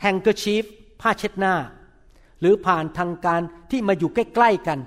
[0.00, 0.64] handkerchief
[1.00, 1.54] ผ้าเช็ดหน้า
[2.40, 3.40] หรือผ่านทางการ
[3.70, 4.78] ที่มาอยู่ใกล้ๆกัน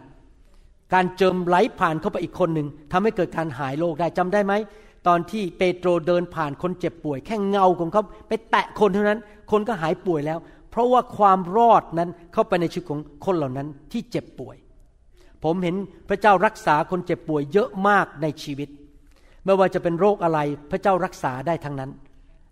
[0.93, 4.53] การเจิมไหลผ่านเข้าไปอีกคนหนึ่งทำให้เกิดการหายโรคได้จำได้ไหม
[5.07, 9.19] ตอนที่เปโตรเดินผ่านคนเจ็บป่วย แค่เงาของเขาไปแตะคนเท่านั้น
[9.51, 14.55] คนก็หายป่วยแล้ว เพราะว่าความรอดนั้นเข้าไปในชีวิตของคนเหล่านั้นที่เจ็บป่วย
[15.43, 15.75] ผมเห็น
[16.09, 18.69] พระเจ้ารักษาคนเจ็บป่วยเยอะมากในชีวิต
[19.45, 20.39] ไม่ว่าจะเป็นโรคอะไร
[20.71, 21.91] พระเจ้ารักษาได้ทั้งนั้น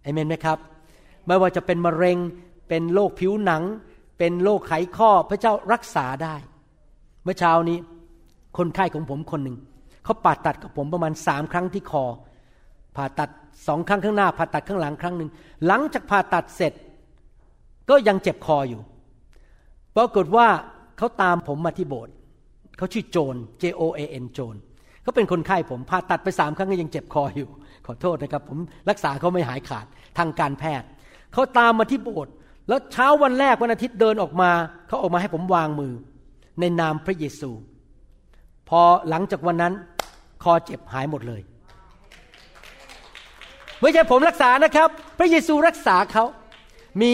[0.03, 0.57] เอเมนไหมครับ
[1.27, 2.17] ไม่ว่าจะเป็นมะเร็ง
[2.69, 3.63] เป็นโรคผิวหนัง
[4.17, 6.35] เป็นโรคไขข้อพระเจ้ารักษาได้
[7.23, 7.77] เมื่อเช้านี้
[8.57, 9.57] คนไข้ของผมคนหนึ่ง
[10.03, 12.05] เขาผ่าตัดกับผมประมาณสามครั้งที่คอ
[12.95, 13.29] ผ่าตัด
[13.67, 15.29] สองครั้งข้างหน้า ผ่าตัดข้างหลังครั้งหนึ่ง
[15.65, 16.73] หลังจากผ่าตัดเสร็จ
[17.89, 18.81] ก็ยังเจ็บคออยู่
[19.95, 20.47] ปรากฏว่า
[20.97, 22.13] เขาตามผมมาที่โบสถ์
[22.77, 24.55] เขาชื่อโจน J O A N โจน
[25.03, 27.49] เขาเป็นคนไข้ผมผ่าตัดไปสามครั้งก็ยังเจ็บคออยู่
[27.85, 28.57] ขอโทษนะครับ ผม
[28.89, 29.85] รักษาเขาไม่หายขาด
[30.17, 30.87] ทางการแพทย์
[31.33, 32.33] เขาตามมาที่โบสถ์
[32.67, 34.51] แล้วเช้าวันแรกวันอาทิตย์เดินออกมา
[34.87, 35.93] เขาออกมาให้ผมวางมือ
[36.59, 37.51] ในนามพระเยซู
[38.69, 39.73] พอหลังจากวันนั้น
[40.43, 41.41] คอเจ็บหายหมดเลย
[43.81, 44.89] ไม่ใช่ผมรักษานะครับ
[45.19, 46.25] พระเยซูรักษาเขา
[47.01, 47.13] มี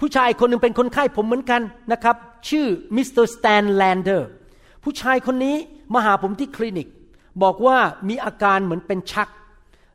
[0.00, 1.62] ผู้ชายคนหนึ่งเป็นคนไข้ผมเหมือนกัน
[1.92, 2.16] นะครับ
[2.48, 2.66] ชื่อ
[2.96, 4.28] มิสเตอร์ Stan Lander
[4.84, 5.56] ผู้ชายคนนี้
[5.94, 6.88] มาหาผมที่คลินิก
[7.42, 7.78] บอกว่า
[8.08, 9.28] มีอาการเหมือนเป็นชัก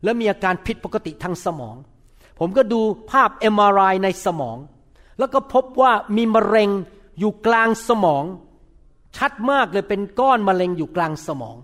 [0.04, 1.76] และมีอาการผิดปกติทางสมอง
[2.40, 2.82] ผมก็ดู
[3.12, 4.58] ภาพ MRI ในสมอง
[5.20, 6.70] แล้วก็พบว่ามีมะเร็ง
[7.20, 8.24] อยู่กลางสมอง
[9.18, 11.56] ชัดมากเลยเป็นก้อนมะเร็งอยู่กลางสมอง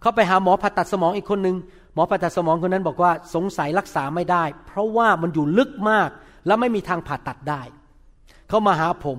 [0.00, 1.56] เขาไปหาหมอผ่าตัดสมองอีกคนหนึ่ง
[1.94, 6.08] หมอผ่าตัดสมองคนนั้นบอกว่าสงสัยรักษาไม่ได้ เพราะว่ามันอยู่ลึกมาก
[6.46, 7.62] และไม่มีทางผ่าตัดได้
[8.48, 9.18] เขามาหาผม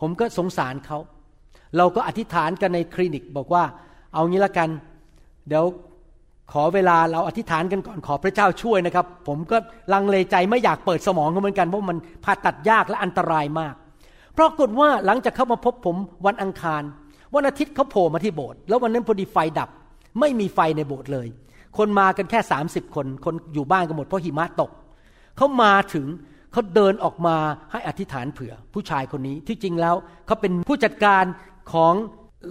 [0.00, 0.98] ผมก็สงสารเขา
[1.76, 3.64] เราก็อธิษฐานกันในคลินิกบอกว่า
[4.14, 4.68] เอางี้ละกัน
[5.48, 5.64] เดี๋ยว
[6.52, 9.56] ขอเวลาเราอธิษฐานกันก่อนขอพระเจ้าช่วยนะครับ ผมก็
[9.92, 13.74] ลังเลใจไม่อยากเปิดสมองเหมือนกันเพราะมันผ่าตัดยากและอันตรายมาก
[14.38, 16.82] ปรากฏว่าหลังจากเขามาพบผมวันอังคาร
[17.34, 19.68] วันอาทิตย์เขาโผล่มาที่โบสถ์แล้ววันนั้นพอดีไฟดับ
[20.20, 21.28] ไม่มีไฟในโบสถ์เลย
[21.78, 24.70] คนมากันแค่ 30 คน คนอยู่บ้านกันหมดเพราะหิมะตก
[25.36, 26.06] เขามาถึง
[26.52, 27.36] เขาเดินออกมา
[27.72, 29.94] ให้อธิษฐานเผื่อ ผู้ชายคนนี้ที่จริงแล้ว
[30.26, 31.24] เขาเป็นผู้จัดการ
[31.72, 31.94] ของ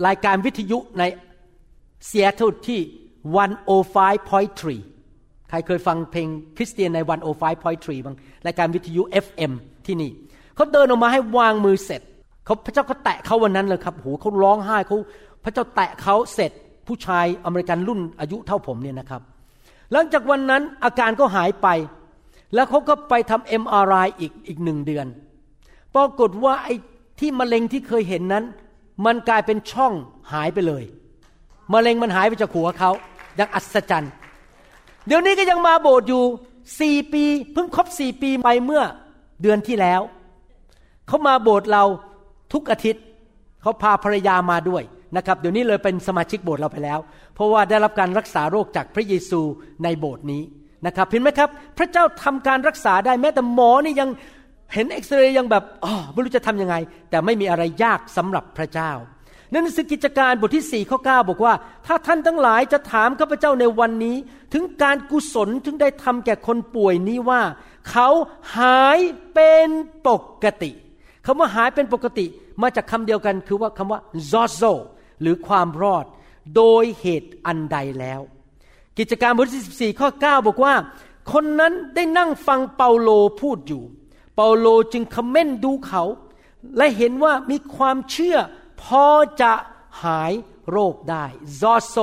[0.07, 1.03] รายการวิทยุใน
[2.05, 2.81] เซียตลที่
[4.15, 6.27] 105.3 ใครเคยฟังเพลง
[6.57, 6.99] คริสเตียนใน
[7.47, 9.53] 105.3 บ้างรายการวิทยุ FM
[9.85, 10.11] ที่นี่
[10.55, 12.01] เขาเดินออกมาให้วางมือเสร็จ
[12.45, 14.97] เขาพระเจ้าก็แตะเขาวันนั้นเลยครับโหเขาร้องไห้เขา
[15.43, 16.51] พระเจ้าแตะเขาเสร็จ
[16.87, 19.21] ผู้ชายอเมริกันรุ่นอายุเท่าผมเนี่ยนะครับ
[19.91, 21.67] หลังจากวันนั้นอาการก็หายไป
[22.53, 25.07] แล้วเขาก็ไปทำ MRI อีกอีกหนึ่งเดือน
[25.95, 26.75] ปรากฏว่าไอ้
[27.19, 28.43] ที่มะเร็งที่เคยเห็นนั้น
[29.05, 29.93] มันกลายเป็นช่อง
[30.33, 30.83] หายไปเลย
[31.73, 32.91] มะเร็งมันหายไปจากหัวเขา
[33.35, 34.11] อย่างอัศจรรย์
[35.07, 36.23] เดี๋ยวนี้ก็ยังมาโบสถ์อยู่
[36.79, 38.83] สี่ปีเพิ่งครบสี่ปีไปเมื่อ
[39.41, 40.01] เดือนที่แล้ว
[41.07, 41.83] เขามาโบสถ์เรา
[42.53, 43.03] ทุกอาทิตย์
[43.61, 44.83] เขาพาภรรยามาด้วย
[45.17, 46.99] นะครับเดี๋ยวนี้เลยเป็นสมาชิกโบสถ์เราไปแล้ว
[47.35, 49.41] เพราะว่าได้รับการรักษาโรคจากพระเยซู
[49.83, 50.43] ในโบสถ์นี้
[50.85, 54.09] นะครับเห็นไหมครับ พระเจ้าทำการรักษาได้แม้แต่หมอนี่ยัง
[54.73, 56.75] เห็นเอ็กซเรย์ยังแบบอ๋อไม่รู้จะทำยังไง
[57.09, 58.91] แต่ไม่มีอะไรยากสำหรับพระเจ้า
[59.55, 61.53] ในหนังสือกิจการบทที่4ข้อ9บอกว่า
[61.85, 64.17] ถ้าท่านทั้งหลายจะถามข้าพเจ้าในวันนี้
[64.53, 67.41] ถึงการกุศลถึงได้ทำแก่คนป่วยนี้ว่า
[67.89, 68.09] เขา
[68.57, 68.99] หาย
[69.33, 69.69] เป็น
[70.07, 70.09] ป
[70.43, 70.71] กติ
[71.25, 72.25] คำว่าหายเป็นปกติ
[72.61, 73.99] มาจากคำเดียวกันคือว่าคำว่า
[74.31, 74.73] zozo
[75.21, 76.05] หรือความรอด
[76.55, 78.21] โดยเหตุอันใดแล้ว
[78.97, 80.73] กิจการบทที่14ข้อ9บอกว่า
[81.33, 83.09] คนนั้นได้นั่งฟังเปาโล
[83.41, 83.83] พูดอยู่
[84.35, 86.03] เปาโลจึงคอมเมนต์ดูเขา
[86.77, 88.37] และเห็นว่ามีความเชื่อ
[88.83, 89.05] พอ
[89.41, 89.53] จะ
[90.03, 90.31] หาย
[90.71, 91.25] โรคได้
[91.59, 91.97] ซอโซ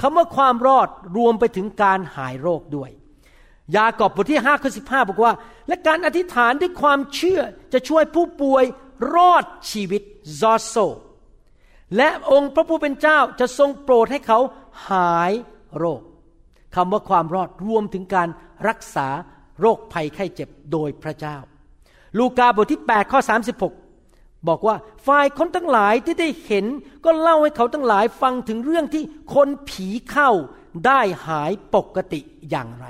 [0.00, 2.90] คำว่าความรอดรวมไปถึงการหายโรคด้วย
[3.76, 5.32] ยากอบบทที่5ข้อ15 บอกว่า
[5.68, 7.40] และการอธิษฐานด้วยความเชื่อ
[7.72, 8.64] จะช่วยผู้ป่วย
[9.14, 10.02] รอดชีวิต
[10.40, 10.76] ซอโซ
[11.96, 14.38] และองค์พระผู้เป็นเจ้าจะทรงโปรดให้เขา
[14.90, 15.32] หาย
[15.78, 16.00] โรค
[16.76, 18.28] คำว่าความรอดรวมถึงการ
[18.68, 19.08] รักษา
[19.60, 21.36] โรคภัยไข้เจ็บโดยพระเจ้า
[22.18, 23.20] ลูกาบทที่ 8 ข้อ
[23.56, 23.79] 36
[24.48, 24.76] บอกว่า
[25.06, 26.66] ฝ่ายคนทั้งหลายที่ได้เห็น
[27.04, 30.30] ก็เล่าให้เขาทั้งหลายฟังถึงเรื่องที่คนผีเข้า
[30.86, 32.20] ได้หายปกติ
[32.50, 32.86] อย่างไร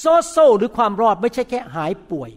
[0.00, 2.30] โซโซหรือความรอดไม่ใช่แค่หายป่วย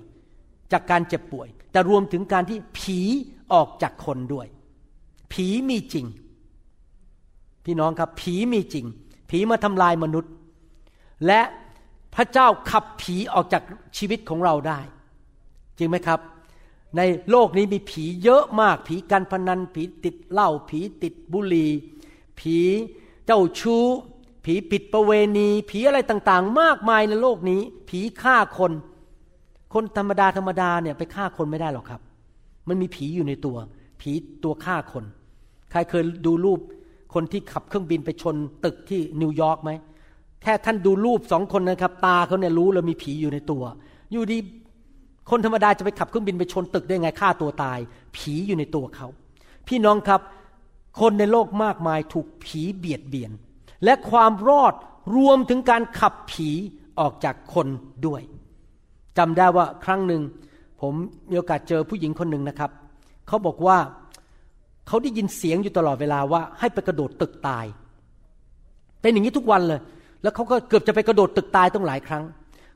[0.72, 3.00] จากการเจ็บป่วย แต่รวมถึงการที่ผี
[3.54, 4.48] ออกจากคนด้วย
[5.34, 6.06] ผีมีจริง
[7.66, 8.86] พี่น้องครับผีมีจริง
[9.30, 10.32] ผีมาทำลายมนุษย์
[11.28, 11.41] และ
[12.16, 13.64] พระเจ้าขับผีออกจาก
[13.98, 14.80] ชีวิตของเราได้
[15.78, 16.20] จริงไหมครับ
[16.98, 21.72] ในโลกนี้มีผีเยอะมาก ผีการพนัน ผีติดเหล้า ผีติดบุหรี่
[22.39, 22.58] ผี
[23.26, 23.86] เจ้าชู้
[24.46, 28.72] ผีปิดประเวณี ผีอะไรต่างๆ มากมายในโลกนี้ ผีฆ่าคน
[29.74, 32.02] คนธรรมดาธรรมดาเนี่ยไปฆ่าคนไม่ได้หรอกครับ
[32.68, 33.58] มันมีผีอยู่ในตัว
[34.02, 34.12] ผี
[34.44, 35.06] ตัวฆ่าคน
[35.72, 36.60] ใครเคยดูรูป
[37.14, 38.36] คนที่ขับเครื่องบินไปชน
[38.66, 39.72] ตึกที่นิวยอร์กไหม
[40.41, 43.64] แค่ท่านดูรูปสองคนนะครับ ตาเขาเนี่ยรู้เลยมีผีอยู่ในตัว
[44.12, 44.38] อยู่ดี
[45.30, 47.80] คนธรรมดาจะไปขับเครื่องบินไปชนตึกได้ไงฆ่าตัวตาย
[48.15, 49.07] ผีอยู่ในตัวเขา
[49.67, 50.21] พี่น้องครับ
[50.99, 53.32] คนในโลกมากมายถูกผีเบียดเบียน
[53.84, 54.74] และความรอด
[55.15, 56.49] รวมถึงการขับผี
[56.99, 57.67] ออกจากคน
[58.05, 58.21] ด้วย
[59.17, 60.21] จำได้ว่าครั้งหนึ่ง
[60.82, 60.93] ผม
[61.30, 62.71] มีโอกาสเจอผู้หญิงคนหนึ่งนะครับ
[63.28, 63.78] เขาบอกว่า
[64.88, 67.65] เขาได้ยินเสียงอยู่ตลอดเวลาว่า ให้ไปกระโดดตึกตาย
[69.01, 69.80] เป็นอย่างนี้ทุกวันเลย
[70.21, 72.24] แล้วเขาก็เกือบจะไปกระโดดตึกตายต้องหลายครั้ง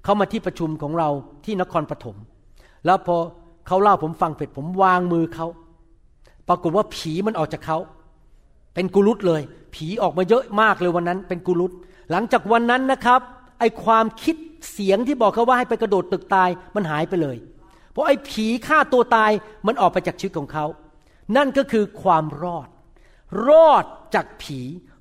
[0.03, 1.09] เขามาที่ประชุมของเรา
[1.45, 2.15] ที่นครปฐม
[2.87, 3.17] แล้วพอ
[3.67, 5.47] เขาเล่าผมฟังเสร็จผมวางมือเขา
[6.47, 7.77] ปรากฏว่าผีมันออกจากเขา
[8.73, 9.41] เป็นกุลุตเลย
[9.75, 11.71] ผีออกมาเยอะมากเลยวันนั้น เป็นกุลุต
[12.11, 13.21] หลังจากวันนั้นนะครับ
[13.59, 14.35] ไอความคิด
[14.71, 17.37] เสียงที่บอกเขาว่าให้ไปกระโดดตึกตายมันหายไปเลย
[17.91, 19.31] เพราะไอผีฆ่าตัวตาย
[19.67, 20.65] มันออกไปจากชีวิตของเขา
[21.35, 22.67] นั่นก็คือความรอด
[23.47, 23.85] รอด
[24.15, 24.59] จากผี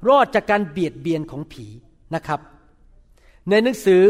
[0.09, 1.67] รอดจากการเบียดเบียนของผี
[2.15, 2.41] นะครับ
[3.49, 4.03] ในหนังสือ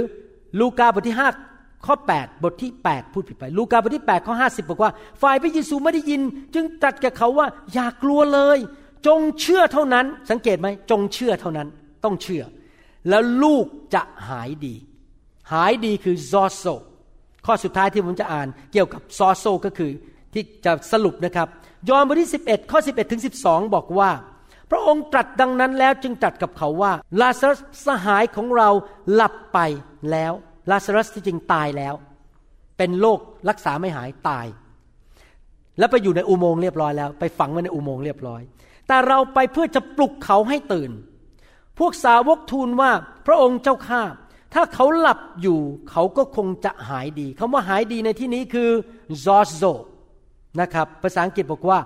[0.61, 1.56] ลูกาบทที่5
[1.87, 4.91] ข้อ 8 บทที่ 8 พูดผิดไป ลูกาบทที่ 8 ข้อ 50 บอกว่า
[5.23, 6.21] ฝ่ายพระเยซูไม่ได้ยิน
[6.55, 8.59] จึงตรัสแก่เขาว่าอย่ากลัวเลย
[9.07, 11.69] จงเชื่อเท่านั้น สังเกตไหมจงเชื่อเท่านั้น
[12.05, 12.43] ต้องเชื่อ
[13.09, 14.75] แล้วลูกจะหายดี
[15.53, 16.65] หายดีคือซอโซ
[17.47, 19.91] ข้อสุดท้ายที่ผมจะอ่านเกี่ยวกับซอโซก็คือ
[20.33, 21.49] ที่จะสรุปนะครับ
[21.89, 24.11] ยอห์นบทที่ 11 ข้อ 11 ถึง 12 บอกว่า
[24.71, 28.69] พระองค์ตรัสดังนั้นแล้วจึงตรัสกับเขาว่า ลาซัสสหายของเรา
[29.13, 29.59] หลับไป
[30.11, 30.33] แล้ว
[30.71, 31.95] ลาซารัสที่จริงตายแล้ว
[32.79, 34.47] เป็นโรครักษาไม่หายตาย
[35.79, 38.43] แล้วไปอยู่ในอุโมงค์เรียบร้อยแล้ว ไปฝังไว้ในอุโมงค์เรียบร้อย
[38.87, 40.91] แต่เราไปเพื่อจะปลุกเขาให้ตื่น
[41.79, 42.91] พวกสาวกทูลว่า
[43.27, 44.03] พระองค์เจ้าข้า
[44.55, 45.61] ถ้าเขาหลับอยู่
[45.91, 48.71] เขาก็คงจะหายดีคำว่าหายดีในที่นี้คือ
[49.27, 49.73] zozo
[50.61, 51.79] นะครับภาษาอังกฤษบอกว่า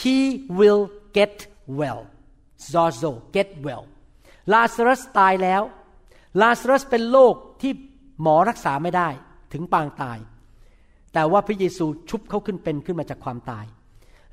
[0.00, 0.16] he
[0.58, 0.82] will
[1.16, 1.34] get
[1.80, 2.02] well
[2.72, 3.84] zozo get well
[4.52, 5.62] ลาซารัสตายแล้ว
[6.40, 7.72] ลาซารัสเป็นโรคที่
[8.22, 9.08] หมอรักษาไม่ได้
[9.52, 10.18] ถึงปางตาย
[11.12, 13.66] แต่ว่าพระเยซูชุบเขาขึ้นเป็นขึ้นมาจากความตาย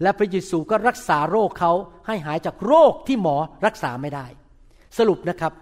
[0.01, 1.71] และพระเยซูก็รักษาโรคเขา
[2.07, 4.25] ให้หายจากโรคที่หมอรักษาไม่ได้
[4.97, 5.53] สรุปนะครับ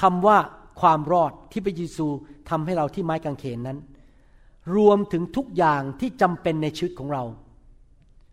[0.00, 0.38] คำว่า
[0.80, 2.06] ความรอดที่พระเยซู
[2.50, 3.78] ทำให้เราที่ไม้กางเขนนั้น
[4.76, 7.24] รวมถึงทุกอย่างที่จำเป็นในชีวิตของเรา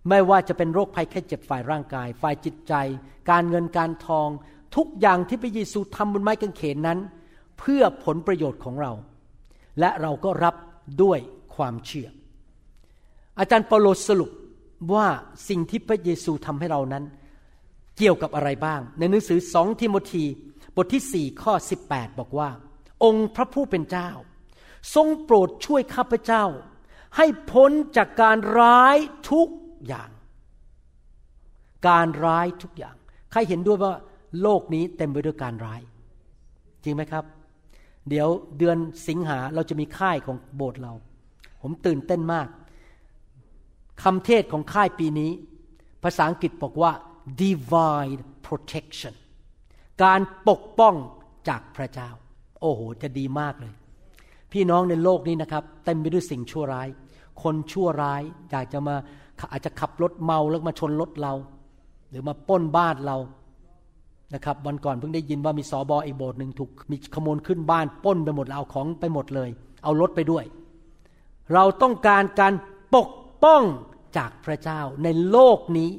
[0.10, 2.74] ไม่ว่าจะเป็นโรคภัยแค่เจ็บฝ่ายร่างกาย ฝ่ายจิตใจ
[3.30, 4.30] การเงินการทอง
[4.76, 7.00] ทุกอย่างที่พระเยซูทำบนไม้กางเขนนั้น
[7.66, 8.92] เพื่อผลประโยชน์ของเรา
[9.80, 10.56] และเราก็รับ
[11.04, 11.20] ด้วย
[11.56, 12.08] ความเชื่อ
[13.40, 14.32] อาจารย์เปาโลสรุป
[14.94, 15.08] ว่า
[15.50, 17.04] สิ่งที่พระเยซูทำให้เรานั้น
[17.98, 20.26] เกี่ยวกับอะไรบ้าง ในหนังสือสองทิโมธี
[20.76, 21.54] บทที่สี่ข้อ
[21.88, 22.50] 18 บอกว่า
[23.04, 24.10] องค์พระผู้เป็นเจ้า
[24.96, 26.44] ทรงโปรดช่วยข้าพเจ้า
[27.18, 28.98] ให้พ้นจากการร้าย
[29.32, 29.48] ทุก
[29.88, 30.10] อย่าง
[31.88, 32.96] การร้ายทุกอย่าง
[33.32, 33.94] ใครเห็นด้วยว่า
[34.42, 35.82] โลกนี้เต็มไปด้วยการร้าย
[36.84, 37.24] จริงไหมครับ
[38.10, 38.28] เดี๋ยว
[38.58, 38.78] เดือน
[39.08, 40.94] สิงหาเราจะมีค่ายของโบสถ์เรา
[41.62, 42.48] ผมตื่นเต้นมาก
[44.04, 45.32] คำเทศของค่ายปีนี้
[46.04, 46.92] ภาษาอังกฤษบอกว่า
[47.42, 49.14] divine protection
[50.04, 50.96] การปกป้อง
[51.48, 52.10] จากพระเจ้า
[52.62, 53.74] โอ้โห จะดีมากเลย
[54.52, 56.88] พี่น้องในโลกนี้นะครับเต็มไปด้วยสิ่งชั่วร้าย
[57.44, 58.96] คนชั่วร้ายอยากจะมา
[59.52, 61.34] อาจจะขับรถเมาแล้วมาชนรถเรา
[62.10, 63.18] หรือมาป้นบ้านเรา
[64.34, 69.50] นะครับวันก่อนเพิ่งได้ยินว่ามีสอบออีกโบสถ์หนึ่งถูกมีขโมยขึ้นบ้านป้นไปหมดเอาของไปหมดเลย
[69.84, 70.44] เอารถไปด้วย
[71.54, 72.54] เราต้องการการ
[72.96, 73.10] ปก
[73.44, 73.62] ป้อง
[74.18, 75.90] จากพระเจ้าในโลกนี้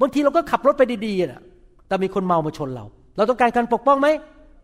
[0.00, 1.42] บางทีเราก็ขับรถไปดีๆนะ
[1.88, 2.84] แต่มีคนเมามาชนเรา
[3.16, 4.08] เราต้องการการปกป้องไหม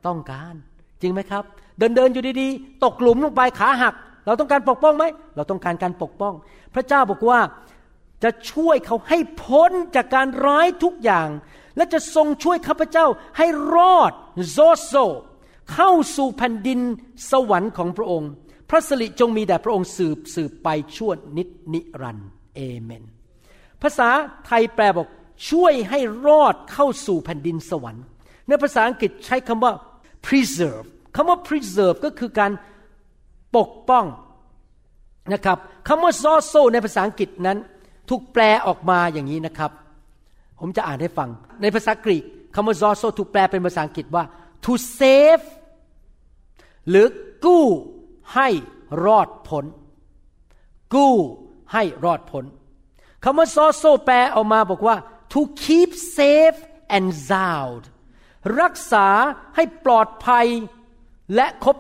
[0.06, 0.54] ต้องการ
[1.00, 1.44] จริงไหมครับ
[1.78, 3.94] เดินเดินอยู่ดีๆ ตกหลุมลงไปขาหัก
[4.26, 5.04] เราต้องการปกป้องไหม
[5.36, 6.34] เราต้องการการปกป้อง
[6.74, 7.40] พระเจ้าบอกว่า
[8.22, 11.28] จะช่วยเขาให้พ้นจากการร้ายทุกอย่าง
[11.76, 13.06] และจะทรงช่วยข้าพเจ้า
[13.38, 14.12] ให้รอด
[14.52, 14.94] โซโซ
[15.74, 16.80] เข้าสู่แผ่นดิน
[17.30, 18.30] สวรรค์ของพระองค์
[18.70, 22.18] พระสิริจงมีแด่พระองค์สืบสืบไปชั่วนิดนิรัน
[22.54, 23.04] เอเมน
[23.82, 24.08] ภาษา
[24.46, 25.08] ไทยแปลบอก
[25.50, 28.04] ช่วยให้รอดเข้าสู่แผ่นดินสวรรค์
[28.48, 29.72] ในภาษาอังกฤษใช้คำว่า
[30.26, 32.52] preserve คำว่า preserve ก็คือการ
[33.56, 34.06] ปกป้อง
[35.32, 35.58] นะครับ
[35.88, 37.58] คำว่า zozo ในภาษาอังกฤษนั้น
[38.08, 39.70] ถูกแปลออกมาอย่างนี้นะครับ
[40.60, 41.28] ผมจะอ่านให้ฟัง
[41.62, 44.24] ในภาษากรีกคำว่า zozo ถูกแปลเป็นภาษาอังกฤษว่า
[44.64, 45.46] to save
[46.88, 47.06] หรือ
[47.44, 47.66] กู้
[48.34, 48.48] ให้
[49.04, 49.64] รอดพ้น
[50.94, 51.14] กู้
[51.72, 52.44] ให้รอดพ้น
[53.24, 54.96] คำว่า zozo แปลออกมาบอกว่า
[55.32, 56.58] to keep safe
[56.96, 57.82] and sound
[58.60, 59.06] รักษา
[59.56, 60.46] ให้ปลอดภัย
[61.34, 61.76] และครบ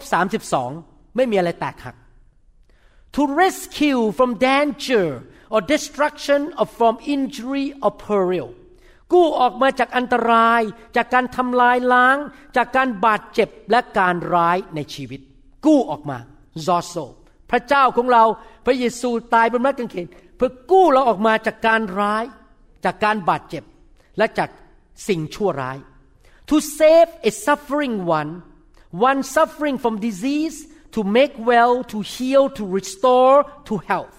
[0.56, 1.96] 32 ไม่มีอะไรแตกหัก
[3.14, 5.06] to rescue from danger
[5.52, 8.48] or destruction or from injury or peril
[9.12, 10.62] กู้ออกมาจากอันตราย
[10.96, 12.16] จากการทำลายล้าง
[12.56, 15.20] จากการบาดเจ็บและการร้ายในชีวิต
[15.66, 16.18] กู้ออกมา
[16.66, 17.04] z o s o
[17.50, 18.24] พระเจ้าของเรา
[18.66, 20.06] พระเยซูตายบนไม้กางเขน
[20.36, 22.24] เพื่อกู้เราออกมาจากการร้าย
[22.84, 23.64] จากการบาดเจ็บ
[24.18, 24.50] และจาก
[25.08, 25.78] สิ่งชั่วร้าย
[26.48, 28.32] to save a suffering one
[29.08, 30.56] one suffering from disease
[30.94, 33.36] to make well to heal to restore
[33.68, 34.16] to health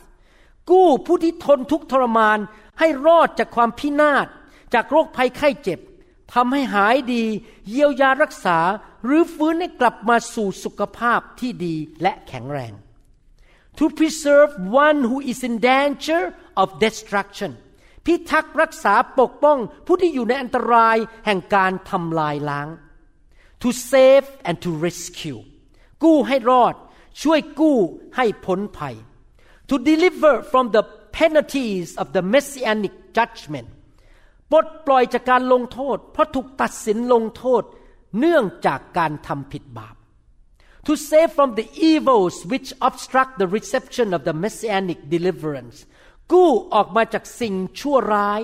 [0.71, 2.39] กู้ผู้ที่ทนทุกข์ทรมาน
[2.79, 4.27] ให้รอดจากความพินาศ
[4.74, 5.80] จากโรคภัยไข้เจ็บ
[6.34, 7.24] ทำให้หายดี
[7.69, 8.59] เยียวยารักษา
[9.05, 12.74] หรือฟื้นให้กลับมาสู่สุขภาพที่ดีและแข็งแรง
[13.78, 14.51] to preserve
[14.86, 16.22] one who is in danger
[16.61, 17.51] of destruction
[18.05, 22.67] พิทักษ์รักษาปกป้องผู้ที่อยู่ในอันตรายแห่งการทำลายล้าง
[23.61, 25.39] to save and to rescue
[26.03, 26.76] กู้ให้รอด
[27.22, 27.78] ช่วยกู้
[28.15, 28.95] ให้พ้นภัย
[29.69, 30.84] to deliver from the
[31.17, 33.69] penalties of the messianic judgment
[34.51, 37.63] ปลดปล่อยจากการลงโทษ เพราะถูกตัดสินลงโทษ
[38.19, 39.95] เนื่องจากการทำผิดบาป
[40.87, 45.77] to save from the evils which obstruct the reception of the messianic deliverance
[46.31, 48.41] กู้ออกมาจากสิ่งชั่วร้าย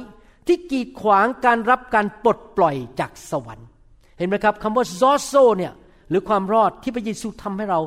[0.48, 3.68] ที่กีดขวางการรับการปลดปล่อยจากสวรรค์
[4.18, 5.74] เห็นไหมครับคำว่าซอโซเนี่ย
[6.10, 7.80] หรือความรอดที่พระเยซูทำให้เรา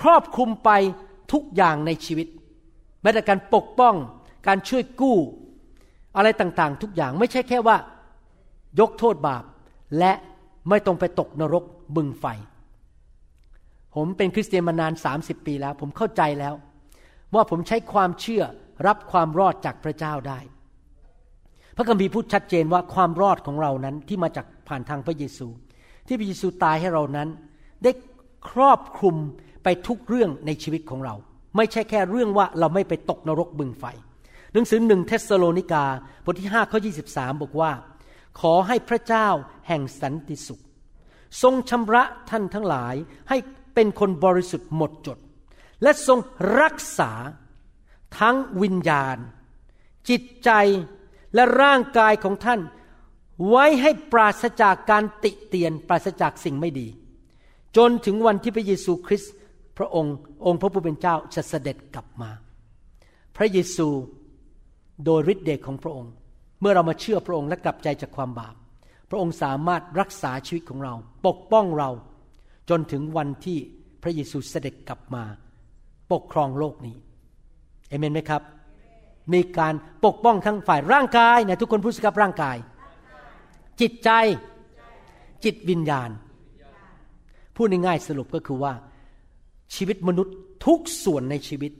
[0.00, 0.70] ครอบคลุมไป
[1.32, 2.28] ทุกอย่างในชีวิต
[3.02, 3.94] แม้แต่การปกป้อง
[4.46, 5.18] การช่วยกู้
[6.16, 7.76] อะไรต่างๆ ทุกอย่างไม่ใช่แค่ว่า
[8.80, 9.44] ยกโทษบาป
[9.98, 10.12] และ
[10.68, 11.64] ไม่ต้องไปตกนรก
[11.96, 12.26] บึงไฟ
[13.94, 16.54] ผมเป็นคริสเตียนมานาน 30 ปีแล้ว ผมเข้าใจแล้ว
[17.34, 18.42] ว่าผมใช้ความเชื่อ
[18.86, 20.38] รับความรอดจากพระเจ้าได้
[21.76, 25.48] พระคัมภีร์พูดชัดเจนว่าความรอดของเรานั้นที่มาจากผ่านทางพระเยซู
[26.06, 27.28] ที่พระเยซูตายให้เรานั้น
[27.82, 27.90] ได้
[28.50, 29.16] ครอบคลุม
[29.64, 31.14] ไปทุกเรื่องในชีวิตของเรา
[31.56, 33.84] ไม่ใช่แค่เรื่องว่าเราไม่ไปตกนรกบึงไฟ
[34.58, 35.84] นังสือหนึ่งเทสโลนิกา
[36.24, 36.78] บทที่5ข้อ
[37.10, 37.72] 23 บอกว่า
[38.40, 39.28] ขอให้พระเจ้า
[39.68, 40.62] แห่งสันติสุข
[41.42, 42.94] ทรงชำระท่านทั้งหลาย
[43.28, 43.36] ให้
[43.74, 45.18] เป็นคนบริสุทธิ์หมดจด
[45.82, 46.18] และทรง
[46.60, 47.12] รักษา
[48.18, 49.16] ทั้งวิญญาณ
[50.08, 50.50] จิตใจ
[51.34, 52.60] และร่างกายของท่าน
[53.48, 56.88] ไว้ให้ปราศจากการติเตียนปราศจากสิ่งไม่ดี
[57.76, 59.32] จนถึงวันที่พระเยซูคริสต์
[59.78, 62.30] พระองค์องค์พระผู้เป็นเจ้าจะเสด็จกลับมา
[63.36, 63.88] พระเยซู
[65.04, 66.12] โดยฤทธิ์เดชของพระองค์
[66.60, 68.54] เมื่อเรามาเชื่อพระองค์และกลับใจจากความบาป
[69.10, 70.94] พระองค์สามารถรักษาชีวิตของเรา
[71.26, 71.90] ปกป้องเรา
[72.70, 73.58] จนถึงวันที่
[74.02, 75.24] พระเยซูเสด็จกลับมา
[76.12, 76.96] ปกครองโลกนี้
[77.88, 78.42] เอเมนไหมครับ
[79.32, 79.74] มีการ
[80.04, 82.56] ปกป้องทั้งฝ่ายร่างกายนะทุกคนพูดสิครับร่างกาย
[83.80, 84.10] จิตใจ
[85.44, 86.10] จิตวิญญาณ
[87.56, 88.72] พูดง่ายๆสรุปก็คือว่า
[89.74, 90.34] ชีวิตมนุษย์
[90.66, 91.72] ทุกส่วนในชีวิต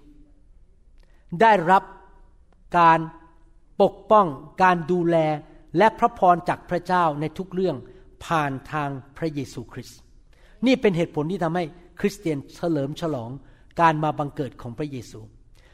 [1.41, 1.83] ได้รับ
[2.79, 2.99] การ
[3.83, 4.27] ปกป้อง
[4.63, 5.17] การดูแล
[5.79, 7.77] และพระพรจากพระเจ้าในทุกเรื่อง
[8.25, 9.99] ผ่านทางพระเยซูคริสต์
[10.67, 11.65] นี่เป็นเหตุผลที่ทำให้
[12.01, 13.31] คริสเตียนเฉลิมฉลอง
[13.81, 15.21] การมาบังเกิดของพระเยซู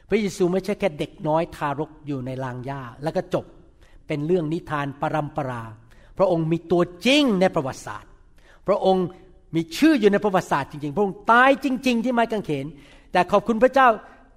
[0.09, 3.45] พระเยซูไม่ใช่แค่เด็กน้อยทารกอยู่ในลางหญ้าแล้วก็จบ
[4.07, 5.63] เป็นเรื่องนิทานปรำปรา
[6.17, 8.11] พระองค์มีตัวจริงในประวัติศาสตร์
[8.67, 9.05] พระองค์
[9.55, 12.65] มีชื่ออยู่ในประวัติศาสตร์จริงๆ พระองค์ตายจริง ๆ ที่ไม้กางเขน
[13.11, 13.87] แต่ขอบคุณพระเจ้า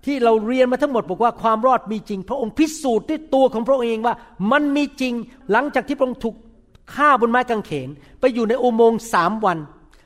[0.07, 4.14] ที่เราเรียนมาทั้งหมดบอกว่าความรอดมีจริง พระองค์พิสูจน์ด้วยตัวของพระองค์เองว่า
[4.53, 5.14] มันมีจริง
[5.51, 6.34] หลังจากที่พระองค์ถูก
[6.94, 7.88] ฆ่าบนไม้กางเขน
[8.20, 9.59] ไปอยู่ในอุโมงค์สามวัน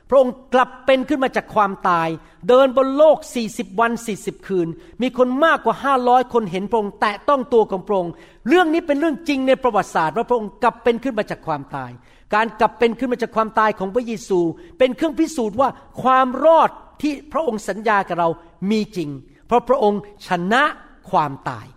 [0.09, 2.09] พระองค์กลับเป็นขึ้นมาจากความตาย
[2.47, 3.17] เดินบนโลก
[3.49, 4.67] 40 วัน 40 คืน
[5.01, 5.75] มีคนมากกว่า
[6.05, 8.11] 500 คนเห็นพระองค์แตะต้องตัวของพระองค์
[8.47, 11.91] เรื่องนี้เป็นเรื่องจริงในประวัติศาสตร์ว่าพระองค์กลับเป็นขึ้นมาจากความตาย
[12.35, 14.39] การกลับเป็นขึ้นมาจากความตายของพระเยซู
[14.79, 15.69] เป็นเครื่องพิสูจน์ว่า
[16.03, 16.69] ความรอด
[17.01, 18.29] ที่พระองค์สัญญากับเรา
[18.71, 19.09] มีจริง
[19.53, 20.63] ราะพระองค์ชนะ
[21.11, 21.67] ความตาย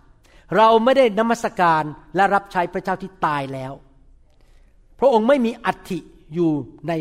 [0.57, 1.83] เราไม่ได้นมัสการ
[2.15, 3.73] และรับใช้พระเจ้าที่ตายแล้ว
[4.99, 5.99] พระองค์ไม่มีอัฐิ
[6.33, 6.51] อยู่
[6.87, 6.93] ใน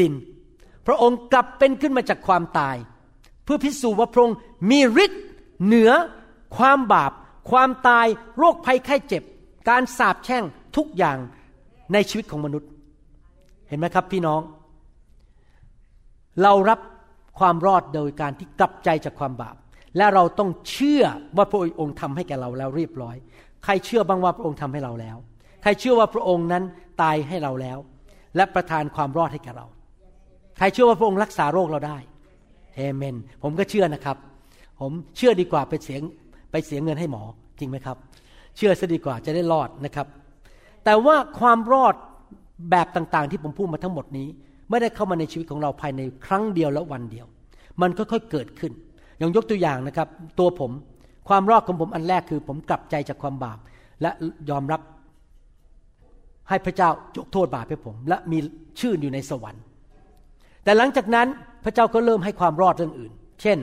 [0.00, 0.12] ดิน
[0.86, 2.76] พระองค์กลับเป็นขึ้นมาจากความตาย
[3.44, 4.36] เพื่อพิสูจน์ว่าพระองค์
[4.70, 5.22] มีฤทธิ์
[5.64, 5.90] เหนือ
[6.56, 7.12] ความบาป
[7.50, 8.06] ความตาย
[8.38, 9.22] โรคภัยไข้เจ็บ
[9.68, 10.44] การสาปแช่ง
[10.76, 11.18] ทุกอย่าง
[11.92, 12.70] ในชีวิตของมนุษย์
[13.68, 14.40] เห็นไหมครับพี่น้อง
[16.42, 16.80] เรารับ
[17.38, 19.56] ความรอดโดยการที่กลับใจจากความบาป
[19.96, 21.04] และเราต้องเชื่อ
[21.36, 23.16] ว่าพระองค์ทำให้แก่เราแล้วเรียบร้อย
[23.64, 25.16] ใครเชื่อบ้างว่าพระองค์ทำให้เราแล้ว
[25.62, 26.64] ใครเชื่อว่าพระองค์นั้น
[27.02, 27.78] ตายให้เราแล้ว
[28.36, 29.66] และประทานความรอดให้แก่เรา
[30.58, 31.98] ใครเชื่อว่าพระองค์รักษาโรคเราได้
[32.76, 34.16] เอเมน ผมก็เชื่อนะครับ
[34.80, 36.02] ผมเชื่อดีกว่าไปเสียง
[36.50, 37.22] ไปเสียเงินให้หมอ
[37.58, 37.96] จริงไหมครับ
[38.56, 40.06] เชื่อซะดีกว่าจะได้รอดนะครับ
[40.84, 41.94] แต่ว่าความรอด
[42.70, 44.28] แบบต่างๆ ที่ผมพูดมาทั้งหมดนี้
[44.70, 47.26] ไม่ได้เข้ามาในชีวิตของเราภายในครั้งเดียวและวันเดียว
[47.80, 48.72] มันค่อยๆเกิดขึ้น
[49.18, 50.08] อย่างยกตัวอย่างนะครับ
[50.38, 50.70] ตัวผม
[51.28, 53.58] ความรอดของผมอันแรกคือ ผมกลับใจจากความบาป
[54.02, 54.10] และ
[54.50, 54.80] ยอมรับ
[56.48, 58.38] ให้พระเจ้ายกโทษบาปให้ผม และมี
[58.80, 59.62] ชื่ออยู่ในสวรรค์
[60.64, 61.26] แต่หลังจากนั้น
[61.64, 63.12] พระเจ้าก็เริ่มให้ความรอดเรื่องอื่น
[63.42, 63.58] เช่น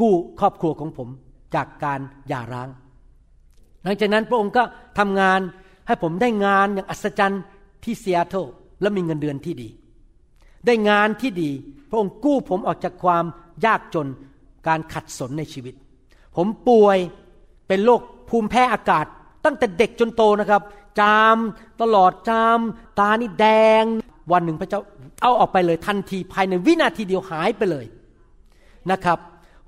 [0.00, 1.08] กู้ครอบครัวของผม
[1.54, 2.68] จากการหย่าร้าง
[3.84, 4.62] หลังจากนั้นพระองค์ก็
[4.98, 5.40] ทำงาน
[5.86, 7.42] ให้ผมได้งานอย่างอัศจรรย์
[7.84, 8.46] ที่เซีแอตล
[8.80, 9.68] และมีเงินเดือนที่ดี
[10.66, 11.50] ได้งานที่ดี
[11.90, 13.24] พระองค์กู้ผมออกจากความ
[13.66, 14.06] ยากจน
[14.68, 15.74] การขัดสนในชีวิต
[16.36, 16.98] ผมป่วย
[17.68, 19.06] เป็นโรคภูมิแพ้อากาศ
[19.44, 20.62] ตั้งแต่เด็กจนโตนะครับ
[21.00, 21.36] จาม
[21.82, 22.58] ตลอดจาม
[22.98, 23.46] ตานี่แด
[23.82, 23.84] ง
[24.32, 24.80] วันหนึ่งพระเจ้า
[25.22, 27.86] เอาออกไปเลยทันทีภายในวินาทีเดียวหายไปเลย
[28.90, 29.18] นะครับ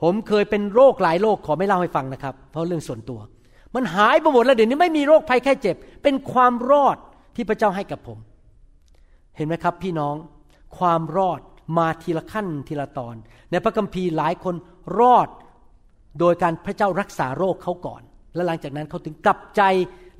[0.02, 3.20] ผมเคยเป็นโรคหลายโรคขอไม่เล่าให้ฟังนะครับ เพราะเรื่องส่วนตัว
[3.74, 6.96] มันหายไปหมดแล้วเดี๋ยวนี้ไม่มีโรคภัยแค่เจ็บ เป็นความรอด
[7.34, 8.18] ที่พระเจ้าให้กับผม
[9.36, 10.14] เห็นไหมครับ พี่น้อง
[10.78, 11.40] ความรอด
[11.78, 13.14] มาทีละขั้นทีละตอน
[13.50, 14.54] ในพระคัมภีร์หลายคน
[14.98, 15.28] รอด
[16.20, 18.02] โดยการพระเจ้ารักษาโรคเขาก่อน
[18.34, 19.62] และหลังจากนั้นเขาถึงกลับใจ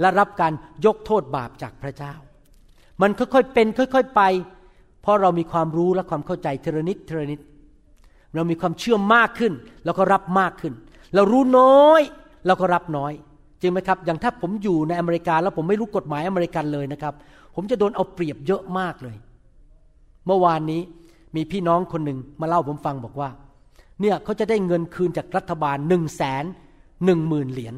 [0.00, 0.52] และรับการ
[0.86, 2.14] ยกโทษบาปจากพระเจ้า
[3.02, 4.22] มันค่อยๆเป็นค่อยๆไป
[5.02, 7.40] เพราะเรามีความรู้และความเข้าใจเทระนิดเทระนิด
[8.34, 9.52] เรามีความเชื่อมากขึ้น
[9.84, 10.74] แล้วก็รับมากขึ้น
[11.14, 12.02] เรารู้น้อย
[12.46, 13.12] เราก็รับน้อย
[13.60, 17.14] จริงไหมครับ อย่างถ้าผมอยู่ในอเมริกา แล้วผมไม่รู้กฎหมายอเมริกันเลยนะครับ
[17.54, 19.16] ผมจะโดนเอาเปรียบเยอะมากเลย
[20.26, 20.80] เมื่อวานนี้
[21.36, 23.28] มีพี่น้องคนหนึ่งมาเล่าผมฟังบอกว่า
[24.00, 26.44] เนี่ยเขาจะได้เงินคืนจากรัฐบาลหนึ่งแสน
[27.04, 27.74] หนึ่งหมื่นเหรียญ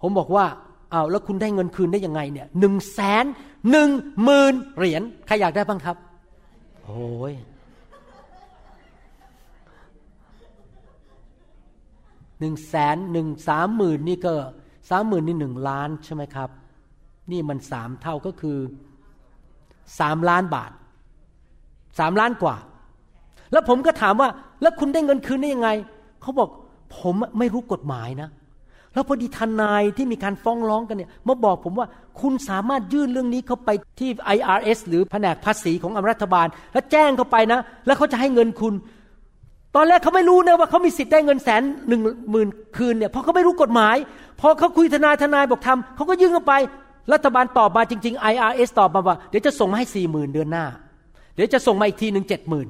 [0.00, 0.44] ผมบอกว่า
[0.90, 3.24] เอาแล้วคุณได้เงินคืนได้ยังไงเนี่ยหนึ่งแสน
[3.70, 3.90] หนึ่ง
[4.24, 5.96] หมื่นเหรียญใครอยากได้บ้างครับ
[6.84, 7.34] โอ้ย
[12.40, 14.34] หนึ่งแสนหนึ่งสามหมื่นนี่ก็
[14.90, 16.50] สามหมื่นนี่หนึ่งล้านใช่ไหมครับ
[17.30, 18.58] นี่มันสามเท่าก็คือ
[20.00, 20.72] สามล้านบาท
[21.98, 22.56] สามล้านกว่า
[23.52, 24.28] แล้วผมก็ถามว่า
[24.62, 25.70] แล้วคุณได้เงินคืนได้ยังไง
[26.22, 26.48] เขาบอก
[26.98, 28.28] ผมไม่รู้กฎหมายนะ
[28.94, 31.86] แล้วพอดีทนายที่มีการฟ้องร้องกันเนี่ยมาบอกผมว่า
[32.20, 38.74] คุณสามารถยื่นเรื่องนี้เข้าไปที่ IRS หรือแผนกภาษีของรัฐบาล แล้วแจ้งเข้าไปนะ แล้วเขาจะให้เงินคุณ
[39.76, 43.96] ตอนแรกเขาไม่รู้นะว่าเขามีสิทธิ์ได้เงินแสนหนึ่งหมื่นคืนเนี่ยเพราะเขาไม่รู้กฎหมาย
[44.40, 46.54] พอเขาคุยทนายทนายบอกทำเขาก็ยื่นเข้าไป
[47.12, 50.64] รัฐบาลตอบมาจริง ๆ IRS ตอบมาว่าเดี๋ยวจะส่งมาให้สี่หมื่นเดือนหน้า
[51.34, 52.68] เดี๋ยวจะส่งมาอีกทีหนึ่งเจ็ดหมื่น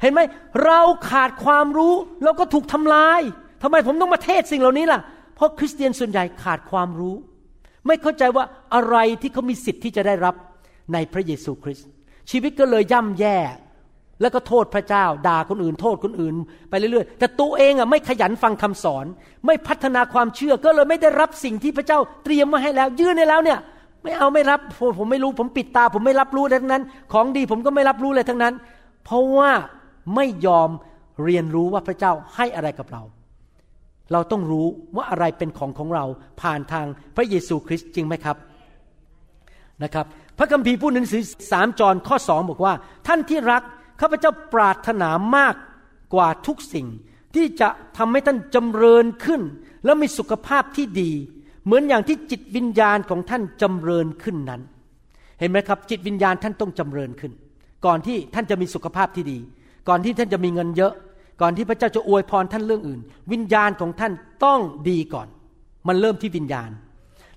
[0.00, 0.20] เห็นไหม
[0.64, 0.80] เรา
[1.10, 1.94] ขาดความรู้
[2.24, 3.20] เราก็ถูกทำลาย
[3.62, 5.00] ทำไมผมต้องมาเทศสิ่งเหล่านี้ล่ะ
[5.34, 7.14] เพราะคริสเตียนส่วนใหญ่ขาดความรู้
[7.86, 8.44] ไม่เข้าใจว่า
[8.74, 10.34] อะไรที่เขามีสิทธิ์ที่จะได้รับ
[10.92, 11.88] ในพระเยซูคริสต์
[12.30, 13.38] ชีวิตก็เลยย่ำแย่
[14.20, 16.34] แล้วก็โทษพระเจ้า ด่าคนอื่น โทษคนอื่น
[16.70, 19.06] ไปเรื่อยๆ แต่ตัวเองอะไม่ขยันฟังคำสอน
[19.46, 23.58] ไม่พัฒนาความเชื่อก็เลยไม่ได้รับสิ่งที่พระเจ้าเตรียมมาให้แล้ว ยื่นให้แล้วเนี่ย
[24.02, 28.54] ไม่เอาไม่รับผมผมไม่รู้ผมปิดตา ผมไม่รับรู้อะไรทั้งนั้น ของดีผมก็ไม่รับรู้เลยทั้งนั้น
[29.04, 29.50] เพราะว่า
[30.14, 30.70] ไม่ยอม
[31.24, 33.02] เรียนรู้ว่าพระเจ้าให้อะไรกับเรา
[34.12, 36.04] เราต้องรู้ว่าอะไรเป็นของของเรา
[36.40, 36.86] ผ่านทาง
[37.16, 38.36] พระเยซูคริสต์จริงไหมครับ
[39.84, 40.06] นะครับ
[40.38, 42.74] พระคัมภีร์พูดในหนังสือสามจอนข้อสองบอกว่า
[43.06, 43.62] ท่านที่รัก
[44.00, 45.54] ข้าพเจ้าปรารถนามาก
[46.14, 46.86] กว่าทุกสิ่ง
[47.34, 49.42] ที่จะทำให้ท่านจำเริญขึ้น
[49.84, 51.10] และมีสุขภาพที่ดี
[51.64, 54.62] เหมือนอย่างที่จิตวิญญาณของท่านจำเริญขึ้นนั้น
[55.40, 57.32] เห็นไหมครับ จิตวิญญาณท่านต้องจำเริญขึ้น
[57.86, 59.38] ก่อนที่ท่านจะมีสุขภาพที่ดี
[59.88, 60.92] ก่อนที่ท่านจะมีเงินเยอะ
[61.40, 63.00] ก่อนที่พระเจ้าจะอวยพรท่านเรื่องอื่น
[63.32, 64.12] วิญญาณของท่าน
[64.44, 65.28] ต้องดีก่อน
[65.88, 66.70] มันเริ่มที่วิญญาณ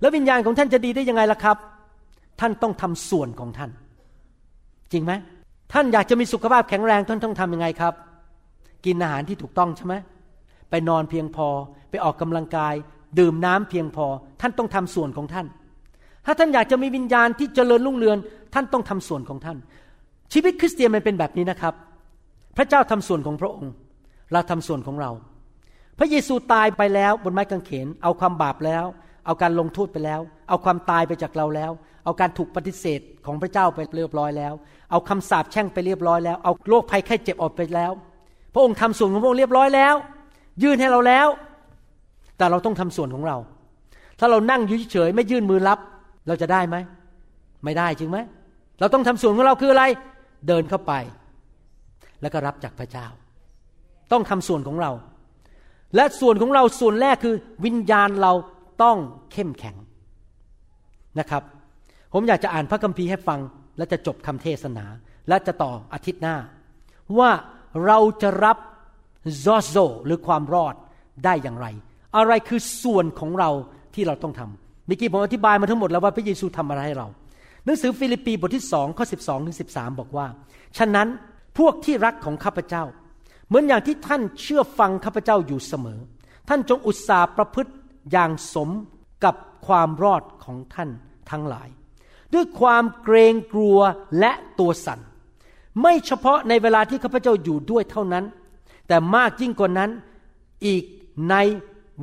[0.02, 1.58] แล้ววิญญาณของท่านจะดีได้ยังไงล่ะครับ
[2.40, 3.72] ท่านต้องทำส่วนของท่าน
[4.92, 5.12] จริงไหม
[5.74, 7.94] ท่านอยากจะมีสุขภาพแข็งแรงท่านต้องทำยังไงครับ
[8.86, 9.94] กินอาหารที่ถูกต้องใช่ไหม
[10.70, 11.48] ไปนอนเพียงพอ
[11.90, 12.74] ไปออกกำลังกาย
[13.20, 14.06] ดื่มน้ำเพียงพอ
[14.42, 15.48] ท่านต้องทำส่วนของท่าน
[16.26, 18.18] ถ้าท่านอยากจะมีวิญญาณที่เจริญรุ่งเรือง
[18.54, 19.58] ท่านต้องทำส่วนของท่าน
[20.34, 21.74] ชีวิตคริสเตียนมันเป็นแบบนี้นะครับ
[22.58, 23.74] พระเจ้าทำส่วนของพระองค์
[24.34, 25.12] เราทำส่วนของเรา
[26.00, 28.86] พระเยซูตายไปแล้วบนไม้กางเขน เอาความบาปแล้ว
[29.26, 31.72] เอาการลงโทษไปแล้ว เอาความตายไปจากเราแล้ว
[32.06, 34.54] เอาการถูกปฏิเสธของพระเจ้าไปเรียบร้อยแล้ว
[34.92, 37.92] เอาคำสาปแช่งไปเรียบร้อยแล้ว เอาโรคภัยไข้เจ็บออกไปแล้ว
[38.54, 39.96] พระองค์ทำส่วนของพระองค์เรียบร้อยแล้ว
[40.64, 41.28] ยื่นให้เราแล้ว
[42.38, 43.38] แต่เราต้องทำส่วนของเรา
[44.20, 45.80] ถ้าเรานั่งอยู่เฉยไม่ยื่นมือรับ
[46.28, 46.76] เราจะได้ไหม
[47.64, 48.18] ไม่ได้จริงไหม
[48.80, 49.84] เราต้องทำส่วนของเราคืออะไร
[50.48, 50.94] เดินเข้าไป
[52.22, 53.08] แล้วก็รับจากพระเจ้า
[54.12, 54.92] ต้องทำส่วนของเรา
[55.96, 58.34] และส่วนของเราส่วนแรกคือ วิญญาณเรา
[58.84, 58.98] ต้อง
[59.32, 59.76] เข้มแข็ง
[61.20, 61.44] นะครับ
[62.14, 63.40] ผมอยากจะอ่านพระคัมภีร์ให้ฟัง
[63.78, 64.86] และจะจบคำเทศนา
[65.30, 66.36] และจะต่ออาทิตย์หน้า
[67.20, 67.32] ว่า
[67.86, 68.58] เราจะรับ
[69.44, 70.76] ซอโซหรือความรอด
[71.26, 71.68] ได้อย่างไร
[72.18, 73.50] อะไรคือส่วนของเรา
[73.96, 77.08] ที่เราต้องทำเมื่อกี้ผมอธิบายมาทั้งหมดแล้วว่าพระเยซูทำอะไรให้เรา
[77.66, 80.26] หนังสือฟิลิปปีบทที่สองข้อสิบสองถึงสิบสาบอกว่า
[80.78, 81.08] ฉะนั้น
[81.58, 82.84] พวกที่รักของข้าพเจ้า
[83.48, 86.00] เหมือนอย่างที่ท่านเชื่อฟังข้าพเจ้าอยู่เสมอ
[86.50, 87.72] ท่านจงอุตสาห์ประพฤติ
[88.12, 88.70] อย่างสม
[89.24, 89.36] กับ
[89.68, 90.90] ความรอดของท่าน
[91.30, 91.70] ทั้งหลาย
[92.34, 93.80] ด้วยความเกรงกลัว
[94.20, 95.00] และตัวสัน่น
[95.82, 98.26] ไม่เฉพาะในเวลาที่ข้าพเจ้าอยู่ด้วยเท่านั้น
[98.88, 99.90] แต่มากยิ่งกว่านั้น
[100.66, 100.84] อีก
[101.30, 101.36] ใน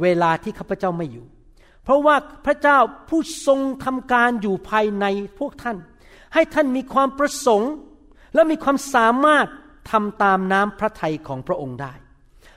[0.01, 1.27] เวลาที่ข้าพเจ้าไม่อยู่
[1.85, 2.79] เพเพราะว่าพระเจ้า
[3.09, 5.07] ผู้ทรงทำการอยู่ภายใน
[5.39, 5.77] พวกท่าน
[6.35, 7.73] ให้ท่านมีความประสงค์
[8.35, 9.47] และมีความสามารถ
[9.91, 11.93] ทำตามน้ำพระทัยของพระองค์ได้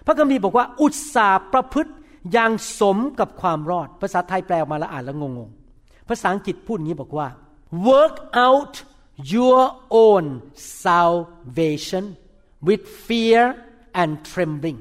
[0.05, 1.91] พระคัมภีร์บอกว่า อุตสาห์ประพฤติ
[2.32, 7.28] อย่างสมกับความรอด ภาษาไทยแปลออกมาแล้วอ่านแล้วงงๆ ภาษาอังกฤษพูดอย่างนี้บอกว่า
[7.89, 8.15] work
[8.47, 8.74] out
[9.36, 9.61] your
[10.05, 10.26] own
[10.86, 12.05] salvation
[12.67, 13.43] with fear
[14.01, 14.80] and trembling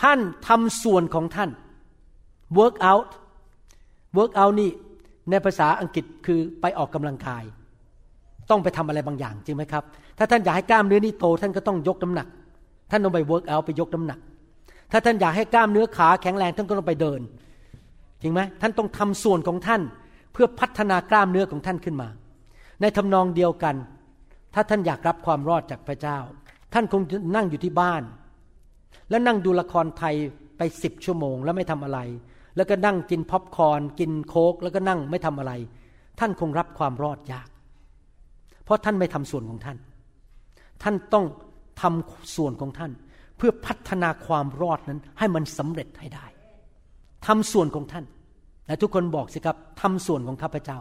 [0.00, 0.18] ท่าน
[0.48, 1.50] ทำส่วนของท่าน
[2.58, 3.10] work out
[4.18, 4.70] work out นี่
[5.30, 7.44] ในภาษาอังกฤษคือไปออกกำลังกาย
[8.50, 9.84] ต้องไปทำอะไรบางอย่างจริงไหมครับ
[10.18, 12.28] ถ้าท่านอยากให้กล้ามเนื้อนี่โต ท่านก็ต้องยกน้ำหนัก
[12.90, 14.18] ท่านต้องไป work out ไปยกน้ำหนัก
[14.92, 17.20] ถ้าท่านอยากให้กล้ามเนื้อขาแข็งแรงท่านก็ต้องไปเดิน
[18.22, 19.82] จริงไหมท่านต้องทำส่วนของท่าน
[20.32, 22.08] เพื่อพัฒนากล้ามเนื้อของท่านขึ้นมา
[22.80, 23.76] ในทำนองเดียวกัน
[24.54, 26.18] ถ้าท่านอยากรับความรอดจากพระเจ้า
[26.74, 27.02] ท่านคง
[27.36, 28.02] นั่งอยู่ที่บ้าน
[29.10, 30.14] แล้วนั่งดูละครไทย
[30.56, 31.98] ไปสิบชั่วโมงแล้วไม่ทำอะไร
[32.56, 35.52] แล้วก็นั่งกินพ็อปคอร์นกินโค้กแล้วก็นั่งไม่ทำอะไร
[36.20, 37.48] ท่านคงรับความรอดยาก
[38.72, 39.78] ราะท่านไม่ทำส่วนของท่าน
[40.82, 41.24] ท่านต้อง
[41.82, 42.92] ทำส่วนของท่าน
[43.36, 46.26] เพื่อพัฒนาความรอดนั้นให้มันสำเร็จให้ได้
[47.26, 48.04] ทำส่วนของท่าน
[48.66, 50.78] และทุกคนบอกสิครับทำส่วนของข้าพเจ้า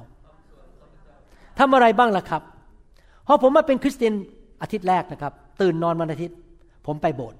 [1.59, 2.41] ทำอะไรบ้างล่ะครับ
[3.27, 4.13] พอผมมาเป็นคริสเตียน
[4.61, 6.37] อาทิตย์แรกนะครับ ตื่นนอนวันอาทิตย์
[6.87, 7.39] ผมไปโบสถ์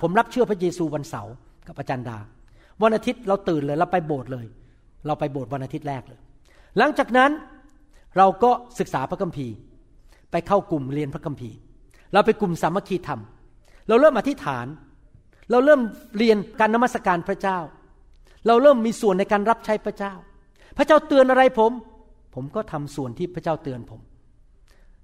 [0.00, 1.34] ผมรับเชื่อพระเยซูวันเสาร์
[1.68, 2.18] กับอาจารย์ดา
[2.82, 4.46] วันอาทิตย์เราตื่นเลยเราไปโบสถ์เลย
[5.06, 6.20] เราไปโบสถ์วันอาทิตย์แรกเลย
[6.78, 7.30] หลังจากนั้น
[8.16, 9.54] เราก็ศึกษาพระคัมภีร์
[10.30, 11.56] ไปเข้ากลุ่มเรียนพระคัมภีร์
[12.12, 13.20] เราไปกลุ่มสามัคคีธรรม
[13.88, 14.66] เราเริ่มอธิษฐาน
[15.50, 15.80] เราเริ่ม
[16.18, 17.58] เรียนการนมัสการพระเจ้า
[18.46, 20.12] เราเริ่มมีส่วนในการรับใช้พระเจ้า
[20.76, 21.72] พระเจ้าเตือนอะไรผม
[22.34, 24.00] ผมก็ทำส่วนที่พระเจ้าเตือนผม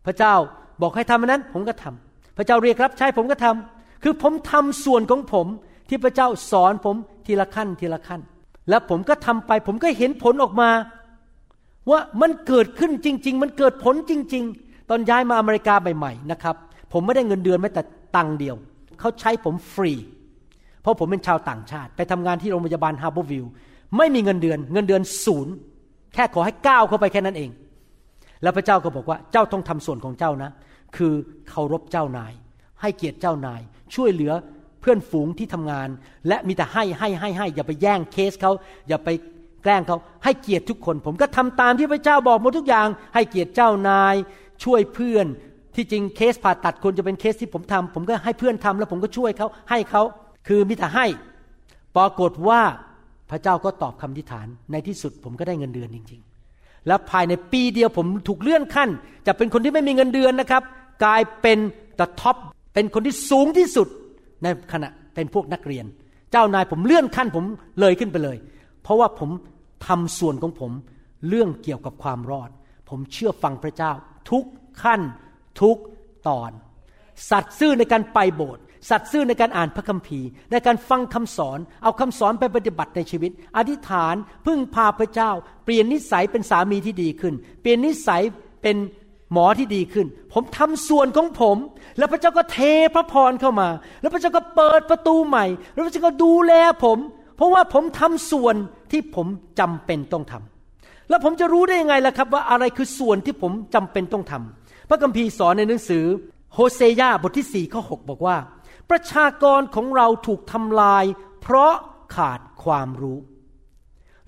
[0.07, 0.35] พระเจ้า
[0.83, 5.47] บอกให้ทำอันนั้นผมก็ทำพระเจ้าเรียกรับใช้ผมก็ทำคือผมทำส่วนของผม
[5.89, 6.97] ที่พระเจ้าสอนผม
[7.27, 8.21] ทีละขั้นทีละขั้น
[8.69, 10.71] แล้วผมก็ทำไป ผมก็เห็นผลออกมา
[11.91, 16.57] ว่ามันเกิดขึ้นจริง ๆ มันเกิดผลจริง ๆ ตอนย้ายมาอเมริกาใหม่ๆนะครับ
[16.93, 17.83] ผมไม่ได้เงินเดือนแม้แต่
[18.17, 18.57] ตังค์เดียว
[19.01, 19.93] เขาใช้ผมฟรี
[20.83, 23.47] เพราะผมเป็นชาวต่างชาติ ไปทำงานที่โรงพยาบาลฮาร์บอร์วิล
[23.97, 25.55] ไม่มีเงินเดือน เงินเดือนศูนย์
[26.15, 27.51] แค่ขอให้ก้าวเข้าไปแค่นั้นเอง
[28.43, 30.51] แล้วพระเจ้าก็บอกว่าเจ้าต้องทำส่วนของเจ้านะ
[30.97, 31.13] คือ
[31.49, 32.33] เคารพเจ้านาย
[32.81, 33.61] ให้เกียรติเจ้านาย
[33.95, 34.33] ช่วยเหลือ
[34.81, 35.89] เพื่อนฝูงที่ทำงาน
[36.29, 38.53] และมีแต่ให้ให้ให้ให้อย่าไปแย่งเคสเขา
[38.89, 39.09] อย่าไป
[39.63, 44.15] แกล้งเขาให้เกียรติทุกคน ผมก็ทำตามที่พระเจ้าบอกหมดทุกอย่าง ให้เกียรติเจ้านาย
[44.65, 45.27] ช่วยเพื่อน
[45.77, 50.03] ที่จริงเคสผ่าตัดควรจะเป็นเคสที่ผมทำผมก็ให้เพื่อนทำแล้วผมก็ช่วยเขาให้เขา
[50.49, 51.07] คือมีแต่ให้
[51.97, 52.61] ปรากฏว่า
[53.31, 56.21] พระเจ้าก็ตอบคำทิฐานในที่สุดผมก็ได้เงินเดือนจริง
[56.55, 58.91] ๆ แล้วภายในปีเดียวผมถูกเลื่อนขั้น
[59.27, 60.63] จะเป็นคนที่ไม่มีเงินเดือนนะครับ
[61.05, 61.59] กลายเป็น
[62.01, 62.37] the top
[62.75, 63.89] เป็นคนที่สูงที่สุด
[64.43, 65.85] ในขณะเป็นพวกนักเรียน
[66.33, 67.45] เจ้านายผมเลื่อนขั้นผม
[67.81, 68.37] เลยขึ้นไปเลย
[68.83, 69.31] เพราะว่าผม
[69.87, 70.73] ทำส่วนของผม
[71.29, 72.51] เรื่องเกี่ยวกับความรอด
[72.89, 73.93] ผมเชื่อฟังพระเจ้า
[74.31, 74.45] ทุก
[74.83, 75.01] ขั้น
[75.61, 75.79] ทุก
[76.29, 76.51] ตอน
[77.31, 84.15] สัตย์ซื่อในการไปโบสถ์สัตย์ซื่อในการอ่านพระคัมภีร์ ในการฟังคำสอน เอาคำสอนไปปฏิบัติในชีวิต อธิษฐาน
[84.47, 85.31] พึ่งพาพระเจ้า
[85.65, 88.23] เปลี่ยนนิสัยเป็นสามีที่ดีขึ้น เปลี่ยนนิสัย
[88.63, 88.77] เป็น
[89.33, 91.57] หมอที่ดีขึ้น ผมทำส่วนของผม
[91.99, 92.59] แล้วพระเจ้าก็เท
[92.95, 93.69] พระพรเข้ามา
[94.01, 96.53] แล้วพระเจ้าก็เปิดประตูใหม่ แล้วพระเจ้าก็ดูแล
[96.85, 96.99] ผม
[97.43, 98.57] ราะว่าผมทำส่วน
[98.91, 99.27] ที่ผม
[99.61, 106.05] จำเป็นต้องทำแล้วผมจะรู้ได้ยังไงล่ะครับ ว่าอะไรคือส่วนที่ผมจำเป็นต้องทำพระคัมภีร์สอนในหนังสือ
[106.55, 108.37] โฮเซยาบทที่สี่ข้อหบอกว่า
[108.91, 111.05] ประชากรของเราถูกทำลาย
[111.43, 111.73] เพราะ
[112.17, 113.19] ขาดความรู้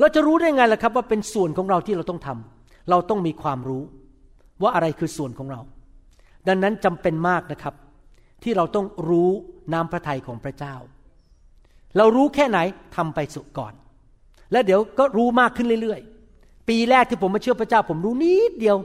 [0.00, 3.82] เราจะรู้ได้ยังไงล่ะครับ ว่าเป็นส่วนของเราที่เราต้องทำเราต้องมีความรู้
[4.62, 5.60] ว่าอะไรคือส่วนของเรา
[6.48, 7.74] ดังนั้นจำเป็นมากนะครับ
[8.42, 9.30] ที่เราต้องรู้
[9.72, 10.74] น้ำพระทัยของพระเจ้า
[11.96, 12.58] เรารู้แค่ไหน
[12.96, 13.72] ทำไปสุก่อน
[14.52, 18.76] แล้วเดี๋ยวก็รู้มากขึ้นเรื่อยๆ ปีแรกที่ผมมาเชื่อพระเจ้า ผมรู้นิดเดียว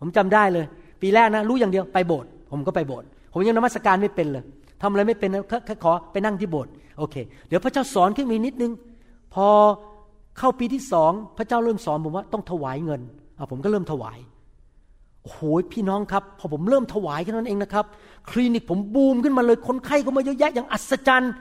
[0.00, 0.66] ผมจำได้เลย
[1.02, 4.44] ปีแรกนะ รู้อย่างเดียวไปโบสถ์ผมก็ไปโบสถ์ผมยังนมัสการไม่เป็นเลย
[4.82, 7.16] ทำอะไรไม่เป็นนะแค่ขอไปนั่งที่โบสถ์โอเค
[7.48, 8.72] เดี๋ยวพระเจ้าสอนขึ้นมีนิดนึง
[9.34, 9.46] พอ
[10.38, 13.00] เข้าปีที่สองพระเจ้าเริ่มสอนผมว่าต้องถวายเงิน
[13.38, 14.18] อะผมก็เริ่มถวาย
[15.22, 15.40] โอ้โห
[15.72, 17.84] พี่น้องครับ พอผมเริ่มถวายแค่นั้นเองนะครับ
[18.30, 21.32] คลินิกผมบูมขึ้นมาเลยคนไข้ก็มาเยอะแยะอย่างอัศจรรย์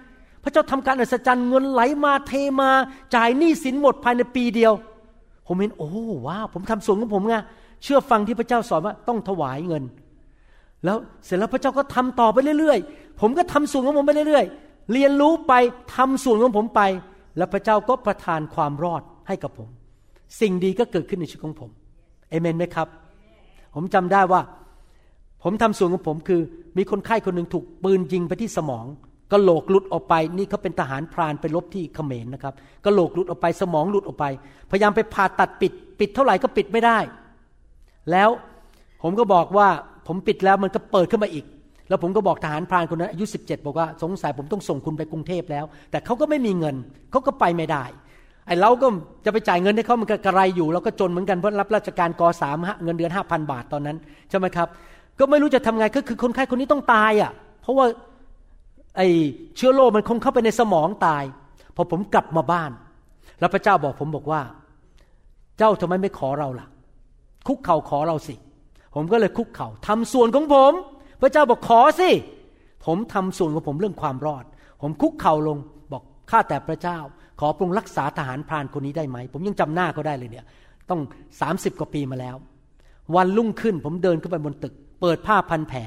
[0.43, 2.69] พระเจ้าทำการอัศจรรย์เงินไหลมาเทมา
[3.15, 4.73] จ่ายหนี้สินหมดภายในปีเดียว
[5.47, 5.89] ผมเห็นโอ้
[6.27, 7.35] ว้าวผมทำส่วนของผมไง
[7.83, 9.83] เชื่อฟังที่พระเจ้าสอนว่าต้องถวายเงิน
[10.85, 15.53] แล้วเสร็จแล้วพระเจ้าก็ทำต่อไปเรื่อยๆ ผมก็ทำส่วนของผมไปเรื่อยๆ เรียนรู้ไป
[15.95, 16.81] ทำส่วนของผมไป
[17.37, 19.69] แล้วพระเจ้าก็ประทานความรอดให้กับผม
[20.41, 21.69] สิ่งดีก็เกิดขึ้นในชีวิตของผม
[22.29, 22.87] เอเมนไหมครับ
[23.75, 24.41] ผมจำได้ว่า
[25.43, 26.41] ผมทำส่วนของผมคือ
[26.77, 28.85] มีคนไข้คนหนึ่งถูกปืนยิงไปที่สมอง
[29.31, 32.53] กระโหลกหลุดออกไปนี่เขาเป็นทหารพรานไปรบที่เขมรนะครับ
[32.85, 34.25] กระโหลกหลุดออกไปสมองหลุดออกไป
[34.71, 36.97] พยายามไปผ่าตัดปิด ปิดเท่าไหร่ก็ปิดไม่ได้
[38.11, 38.29] แล้ว
[39.03, 39.67] ผมก็บอกว่า
[40.07, 41.45] ผมปิดแล้วมันก็เปิดขึ้นมาอีก
[41.89, 46.75] แล้วผมก็บอกทหารพรานคนนั้นอายุ 17 บอกว่าสงสัยผมต้องส่งคุณไปกรุงเทพแล้ว แต่เขาก็ไม่มีเงิน
[47.11, 47.83] เขาก็ไปไม่ได้
[48.47, 48.87] ไอ้เราก็
[49.25, 53.97] จะไปจ่ายเงินให้เขามันก็กระไรอยู่เราก็จนเหมือนกันเพราะรับราชการกสามเงินเดือนห้าพันบาทตอนนั้น
[54.29, 54.67] ใช่ไหมครับ
[55.19, 57.85] ก็ไม่รู้จะทำไงก็คือคนไข้คนนี้ต้องตายอะเพราะว่า
[58.99, 59.09] ไอ้
[59.55, 61.23] เชื้อโรคมันคงเข้าไปในสมองตาย
[61.75, 62.71] พอผมกลับมาบ้าน
[63.39, 64.41] แล้วพระเจ้าบอกผมบอกว่า
[65.57, 66.67] เจ้าทำไมไม่ขอเราล่ะ
[67.47, 68.35] คุกเข่าขอเราสิ
[68.95, 70.71] ผมก็เลยคุกเข่าทำส่วนของผม
[71.21, 72.09] พระเจ้าบอกขอสิ
[72.85, 74.43] ผมทำส่วนของผมเรื่องความรอด
[74.81, 75.57] ผมคุกเข่าลง
[75.91, 76.97] บอกข้าแต่พระเจ้า
[77.39, 80.45] ขอปรุงรักษาทหารพรานคนนี้ได้ไหม ผมยังจำหน้าเขาได้เลยเนี่ย
[80.89, 80.99] ต้อง
[81.41, 82.35] สามสิบกว่าปีมาแล้ว
[83.15, 85.79] วันรุ่งขึ้นผมเดินขึ้นไปบนตึก เปิดผ้าพันแผล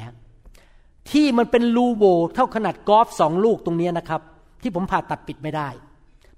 [1.10, 4.20] ที่มันเป็นรูโหวเท่าขนาดกอล์ฟสองลูกตรงนี้นะครับ
[4.62, 5.68] ที่ผมผ่าตัดปิดไม่ได้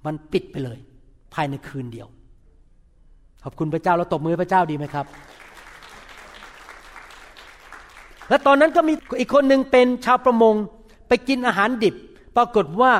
[0.05, 0.79] มันปิดไปเลย
[1.33, 2.07] ภายในคืนเดียว
[3.43, 5.05] ขอบคุณพระเจ้าเราตบมือพระเจ้าดีไหมครับ
[8.29, 10.55] และตอนนั้นก็มีอีกคนหนึ่งเป็นชาวประมง
[11.07, 11.95] ไปกินอาหารดิบ
[12.35, 12.91] ปรากฏว่า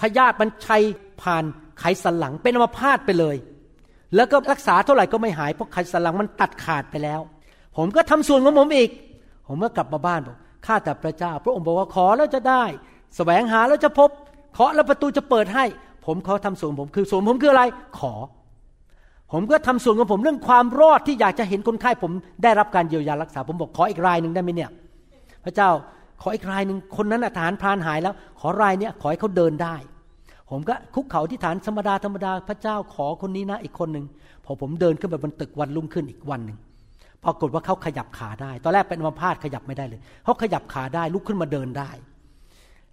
[0.00, 0.82] พยาธิมันชัย
[1.22, 1.44] ผ่าน
[1.78, 3.36] ไขสันหลังเป็นอัมพาตไปเลย
[4.14, 7.20] แล้วก็รักษาเท่าไหร่ก็ไม่หายเพราะไขสันหลังมันตัดขาดไปแล้ว
[7.76, 8.90] ผมก็ทำส่วนของผมอีก
[9.48, 10.36] ผมก็กลับมาบ้านบอก
[10.66, 12.64] ข้าแต่พระเจ้า พระองค์บอกว่าขอแล้วจะได้
[13.16, 14.10] แสวงหาแล้วจะพบ
[14.52, 15.64] เคาะแล้วประตูจะเปิดให้
[16.06, 17.62] ผมขาทำส่วนผมคือส่วนผมคืออะไร
[17.98, 18.14] ขอ
[19.32, 24.70] ผมก็ทำส่วนของผมเรื่องความรอดที่อยากจะเห็นคนไข้ผมได้รับการเยียวยารักษา ผมบอกขออีกรายหนึ่งได้ไหมเนี่ย
[25.44, 25.70] พระเจ้า
[26.22, 29.74] ขออีกรายหนึ่งคนนั้นทหารพรานหายแล้ว ขอรายเนี้ยขอให้เขาเดินได้
[30.50, 34.04] ผมก็คุกเข่าที่ฐานธรรมดาธรรมดา พระเจ้าขอคนนี้นะอีกคนหนึ่ง
[34.44, 36.58] พอผมเดินขึ้นไปบนตึกวันรุ่งขึ้นอีกวันหนึ่ง
[37.28, 41.90] ปรากฏว่าเขาขยับขาได้ ตอนแรกเป็นอัมพาตขยับไม่ได้เลยเขาขยับขาได้ลุกขึ้นมาเดินได้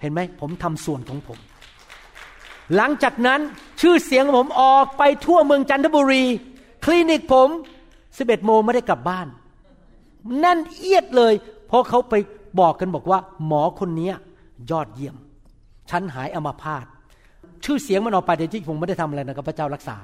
[0.01, 1.39] เห็นไหมผมทำส่วนของผม
[2.75, 3.39] หลังจากนั้น
[3.81, 6.23] ชื่อเสียงของผมออกไปทั่วเมืองจันทบุรี
[6.85, 7.49] คลินิกผม
[8.17, 9.27] สิบเอ็ดโมงไม่ได้กลับบ้าน
[10.39, 11.33] แน่นเอียดเลย
[11.67, 12.13] เพราะเขาไป
[12.59, 14.11] บอกกันบอกว่า หมอคนนี้
[14.71, 15.15] ยอดเยี่ยม
[15.89, 16.85] ฉันหายอัมาพาต
[17.65, 19.97] ชื่อเสียงมันออกไปแต่ที่ผมไม่ได้ทำอะไรนะครับ พระเจ้ารักษา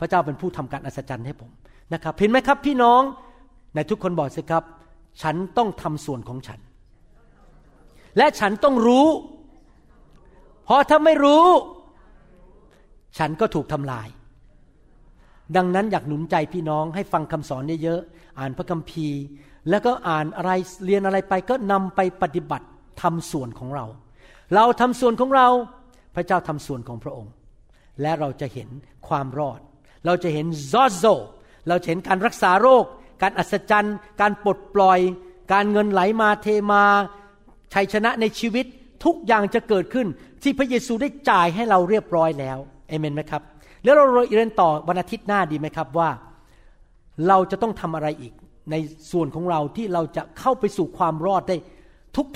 [0.00, 1.50] พระเจ้าเป็นผู้ทำการอัศจรรย์ให้ผม
[1.92, 3.02] นะครับเห็นไหมครับ พี่น้อง
[3.76, 4.64] ในทุกคนบอกสิครับ
[5.22, 6.60] ฉันต้องทำส่วนของฉัน
[8.16, 9.08] และฉันต้องรู้
[10.64, 11.46] เพราะถ้าไม่รู้
[13.18, 14.08] ฉันก็ถูกทำลาย
[15.56, 19.20] ดังนั้นอยากหนุนใจพี่น้องให้ฟังคำสอนเยอะๆอ่านพระคัมภีร์
[19.70, 20.50] แล้วก็อ่านอะไร
[20.84, 22.66] เรียนอะไรไปก็นำไปปฏิบัติ
[23.02, 23.86] ทำส่วนของเรา
[24.54, 25.48] เราทำส่วนของเรา
[26.14, 27.32] พระเจ้าทำส่วนของพระองค์
[28.02, 28.68] และเราจะเห็น
[29.08, 29.60] ความรอด
[30.06, 31.04] เราจะเห็นซอโซ
[31.68, 32.84] เราจะเห็นการรักษาโรค
[33.22, 35.00] การอัศจรรย์ การปลดปล่อย
[35.52, 36.82] การเงินไหลมาเทมา
[37.74, 38.66] ชัยชนะในชีวิต
[39.04, 40.06] ทุกอย่างจะเกิดขึ้น
[40.42, 42.58] ที่พระเยซูได้จ่ายให้เราเรียบร้อยแล้ว
[42.88, 43.42] เอเมนไหมครับ
[43.84, 44.04] แล้วเรา
[44.34, 46.10] เรียนต่อวันอาทิตย์หน้าดีไหมครับว่า
[47.28, 48.32] เราจะต้องทำอะไรอีก
[48.70, 48.74] ใน
[49.12, 51.56] ส่วนของเราที่เราจะเข้าไปสู่ความรอดได้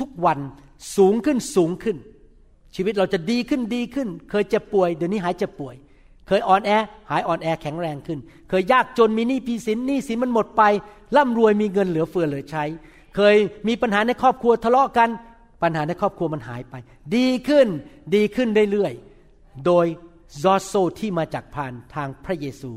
[0.01, 0.39] ทุกๆวัน
[0.97, 1.97] สูงขึ้นสูงขึ้น
[2.77, 5.75] ชีวิตเราจะดีขึ้นดีขึ้น เคยเจ็บป่วยเดี๋ยวนี้หายเจ็บป่วย
[6.27, 6.71] เคยอ่อนแอ
[7.11, 8.19] หายอ่อนแอแข็งแรงขึ้น
[8.49, 10.63] เคยยากจนมีหนี้พีสินหนี้สินมันหมดไป
[11.17, 12.65] ร่ำรวยมีเงินเหลือเฟือเหลือใช้
[13.17, 13.37] เคย
[13.69, 15.09] มีปัญหาในครอบครัวทะเลาะกัน
[15.63, 16.75] ปัญหาในครอบครัวมันหายไป
[17.17, 17.69] ดีขึ้น
[18.15, 19.87] ดีขึ้นเรื่อยๆโดย
[20.43, 22.73] ซอโซที่มาจากผ่านทางพระเยซู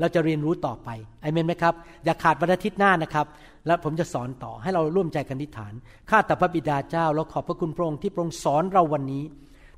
[0.00, 0.88] เราจะเรียนรู้ต่อไป
[1.22, 3.26] อเมนไหมครับ อย่าขาดวันอาทิตย์หน้านะครับ
[3.66, 5.72] แล้วผมจะสอนต่อให้เราร่วมใจกันทิฏฐาน
[6.10, 9.24] ข้าแต่พระบิดาเจ้าเราขอบพระคุณพระองค์ที่พระองค์สอนเราวันนี้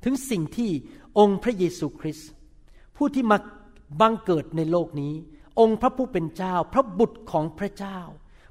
[0.03, 0.69] ถึงสิ่งที่
[1.19, 2.29] องค์พระเยซูคริสต์
[2.97, 3.37] ผู้ที่มา
[4.01, 5.13] บังเกิดในโลกนี้
[5.59, 7.99] องค์พระผู้เป็นเจ้า พระบุตรของพระเจ้า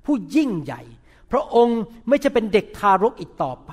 [0.06, 0.82] ผู้ยิ่งใหญ่
[1.32, 3.72] พระองค์ไม่ใช่เป็นเด็กทารกอีกต่อไป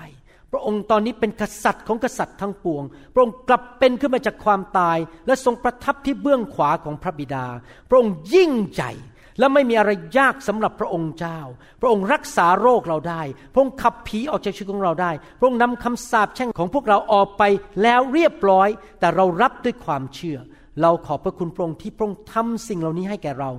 [0.52, 2.84] พระองค์ตอนนี้เป็นกษัตริย์ของกษัตริย์ทั้งปวง
[3.14, 7.46] พระองค์กลับเป็นขึ้นมาจากความตาย และทรงประทับที่เบื้องขวาของพระบิดา
[7.90, 8.92] พระองค์ยิ่งใหญ่
[9.40, 11.40] และไม่มีอะไรยากสำหรับพระองค์เจ้า
[11.82, 13.22] พระองค์รักษาโรคเราได้
[13.54, 17.44] พระองค์ขับผีออกจากชีวิตของเราได้ พระองค์นำคำสาปแช่งของพวกเราออกไป
[17.84, 18.70] แล้วเรียบร้อย
[19.00, 20.40] แต่เรารับด้วยความเชื่อ
[20.82, 23.52] เราขอบพระคุณพระองค์ที่พระองค์ทำสิ่งเหล่านี้ให้แก่เรา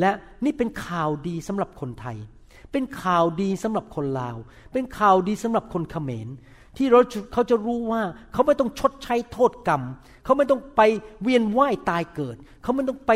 [0.00, 0.10] และ
[0.44, 2.16] นี่เป็นข่าวดีสำหรับคนไทย
[2.72, 4.36] เป็นข่าวดีสำหรับคนลาว
[4.72, 6.28] เป็นข่าวดีสำหรับคนเขมร
[6.76, 7.00] ที่เรา
[7.32, 8.02] เขาจะรู้ว่า
[8.32, 9.82] เขาไม่ต้องชดใช้โทษกรรม
[10.24, 10.80] เขาไม่ต้องไป
[11.22, 13.12] เวียนว่ายตายเกิด เขาไม่ต้องไป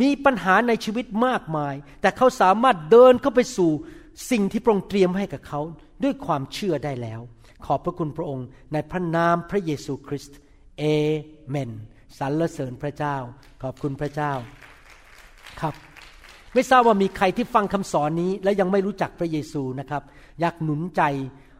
[0.00, 3.70] มีปัญหาในชีวิตมากมาย แต่เขาสามารถเดินเข้าไปสู่
[4.30, 5.60] สิ่งที่พระองค์เตรียมให้กับเขา
[6.02, 7.20] ด้วยความเชื่อได้แล้ว
[7.64, 10.36] ขอบพระคุณพระองค์ในพระนามพระเยซูคริสต์
[10.78, 10.84] เอ
[11.48, 11.70] เมน
[12.18, 13.16] สรรเสริญพระเจ้า
[13.62, 14.32] ขอบคุณพระเจ้า
[15.60, 15.74] ครับ
[16.54, 20.02] ไม่ทราบว่ามีใครที่ฟังคำสอนนี้ และยังไม่รู้จักพระเยซูนะครับ
[20.40, 21.02] อยากหนุนใจ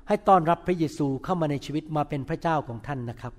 [0.09, 3.33] ให้ต้อนรับพระเยซูเข้ามาในชีวิตมาเป็นพระเจ้าของท่านนะครับ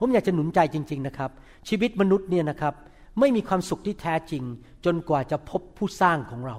[0.00, 1.30] ผมอยากจะหนุนใจจริง ๆนะครับ
[1.68, 2.74] ชีวิตมนุษย์เนี่ยนะครับ
[3.20, 4.44] ไม่มีความสุขที่แท้จริง
[4.84, 6.56] จนกว่าจะพบผู้สร้างของเรา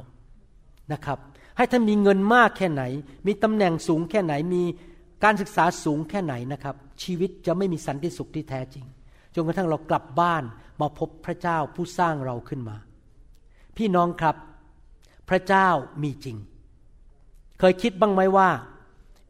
[0.93, 1.19] นะครับ
[1.57, 2.83] ให้ท่านมีเงินมากแค่ไหน
[3.27, 4.63] มีตำแหน่งสูงแค่ไหนมี
[5.23, 8.85] การศึกษาสูงแค่ไหนนะครับ ชีวิตจะไม่มีสันติสุขที่แท้จริง
[9.35, 10.43] จนกระทั่งเรากลับบ้าน
[10.81, 12.77] มาพบพระเจ้าผู้สร้างเราขึ้นมา
[13.77, 14.35] พี่น้องครับ
[15.29, 15.67] พระเจ้า
[16.03, 16.37] มีจริง
[17.59, 18.49] เคยคิดบ้างไหมว่า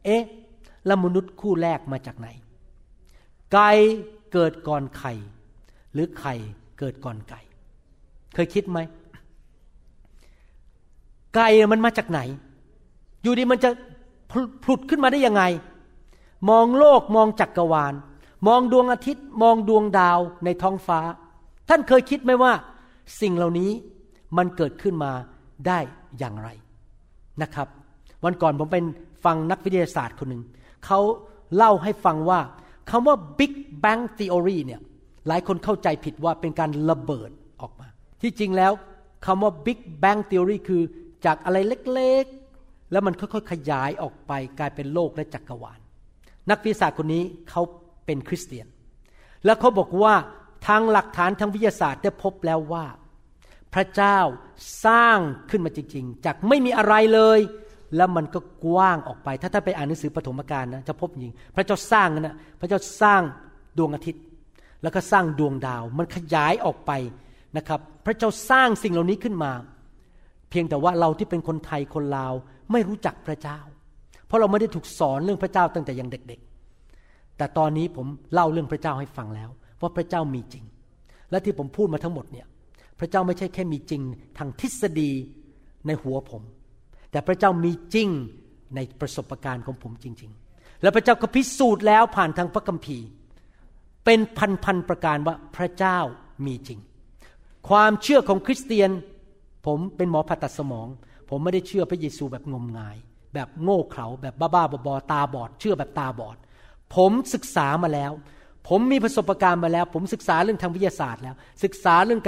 [0.04, 0.22] เอ๊ะ
[0.88, 2.28] ล้วมนุษย์คู่แรกมาจากไหน
[3.52, 3.70] ไก่
[4.32, 5.12] เกิดก่อนไข่
[5.92, 6.34] หรือไข่
[6.78, 7.40] เกิดก่อนไก่
[8.34, 8.78] เคยคิดไหม
[11.34, 12.20] ไก่มันมาจากไหน
[13.22, 13.70] อยู่ดีมันจะ
[14.64, 15.42] ผุดขึ้นมาได้ยังไง
[16.50, 17.94] มองโลกมองจักกรวาล
[18.48, 21.00] มองดวงอาทิตย์มองดวงดาวในท้องฟ้า
[21.68, 22.52] ท่านเคยคิดไหมว่า
[23.20, 23.70] สิ่งเหล่านี้
[24.36, 25.12] มันเกิดขึ้นมา
[25.66, 25.78] ได้
[26.18, 26.48] อย่างไร
[27.42, 27.68] นะครับ
[28.24, 28.84] วันก่อนผมเป็น
[29.24, 30.42] ฟังนักวิทยาศาสตร์คนหนึ่ง
[30.86, 31.00] เขา
[31.56, 32.40] เล่าให้ฟังว่า
[32.90, 33.52] คำว่า Big
[33.84, 34.80] Bang Theory เนี่ย
[35.28, 37.88] หลายคนเข้าใจผิดว่าเป็นการระเบิดออกมา
[38.22, 38.72] ที่จริงแล้ว
[39.26, 40.82] คำว่า Big Bang Theory คือ
[41.24, 41.56] จากอะไร
[41.94, 45.78] เล็กๆ แล้วมันค่อยๆ ขยายออกไปกลายเป็นโลกและจักรวาล
[46.50, 47.62] นักวิทยาศาสตร์คนนี้เขา
[48.06, 48.66] เป็นคริสเตียน
[49.44, 50.14] แล้วเขาบอกว่า
[50.66, 52.86] ทางหลักฐานทางวิทยาศาสตร์ได้พบแล้วว่า
[53.74, 54.18] พระเจ้า
[54.86, 55.18] สร้าง
[55.50, 57.40] ขึ้นมาจริง ๆ จากไม่มีอะไรเลย
[57.96, 63.22] แล้วมันก็กว้างออกไป ถ้าท่านไปอ่านหนังสือปฐมกาลนะจะพบจริง พระเจ้าสร้างนะพระเจ้าสร้าง
[63.78, 64.22] ดวงอาทิตย์
[64.82, 66.92] แล้วก็สร้างดวงดาว มันขยายออกไป
[67.56, 69.52] นะครับ พระเจ้าสร้างสิ่งเหล่านี้ขึ้นมา
[70.50, 72.32] เพียงแต่ว่าเราที่เป็นคนไทยคนลาว
[72.72, 73.58] ไม่รู้จักพระเจ้า
[74.26, 76.40] เพราะเราไม่ได้ถูกสอนเรื่องพระเจ้าตั้งแต่ยังเด็ก
[77.42, 79.50] แต่ตอนนี้ผมเล่าเรื่องพระเจ้าให้ฟังแล้ว
[79.80, 80.64] ว่าพระเจ้ามีจริง
[81.30, 82.46] และที่ผมพูดมาทั้งหมดเนี่ย
[82.98, 84.02] พระเจ้าไม่ใช่แค่มีจริง
[84.38, 85.10] ทางทฤษฎี
[85.86, 86.42] ในหัวผม
[87.10, 88.08] แต่พระเจ้ามีจริง
[88.74, 93.06] ในประสบการณ์ของผมจริง ๆ และพระเจ้าก็พิสูจน์แล้วผ่านทางพระคัมภีร์
[94.04, 94.20] เป็น
[94.64, 95.98] พันๆประการว่าพระเจ้า
[96.46, 96.78] มีจริง
[97.68, 98.90] ความเชื่อของคริสเตียน
[99.66, 100.88] ผมเป็นหมอผ่าตัดสมอง
[101.28, 102.96] ผมไม่ได้เชื่อพระเยซูแบบงมงาย
[103.34, 106.36] แบบโง่เขลาแบบบ้าๆบอๆตาบอด เชื่อแบบตาบอด
[106.94, 108.12] ผมศึกษามาแล้ว
[108.68, 112.20] ผมมีประสบการณ์มาแล้ว ผมศึกษาเรื่องทางวิทยาศาสตร์แล้ว ศึกษาเรื่อง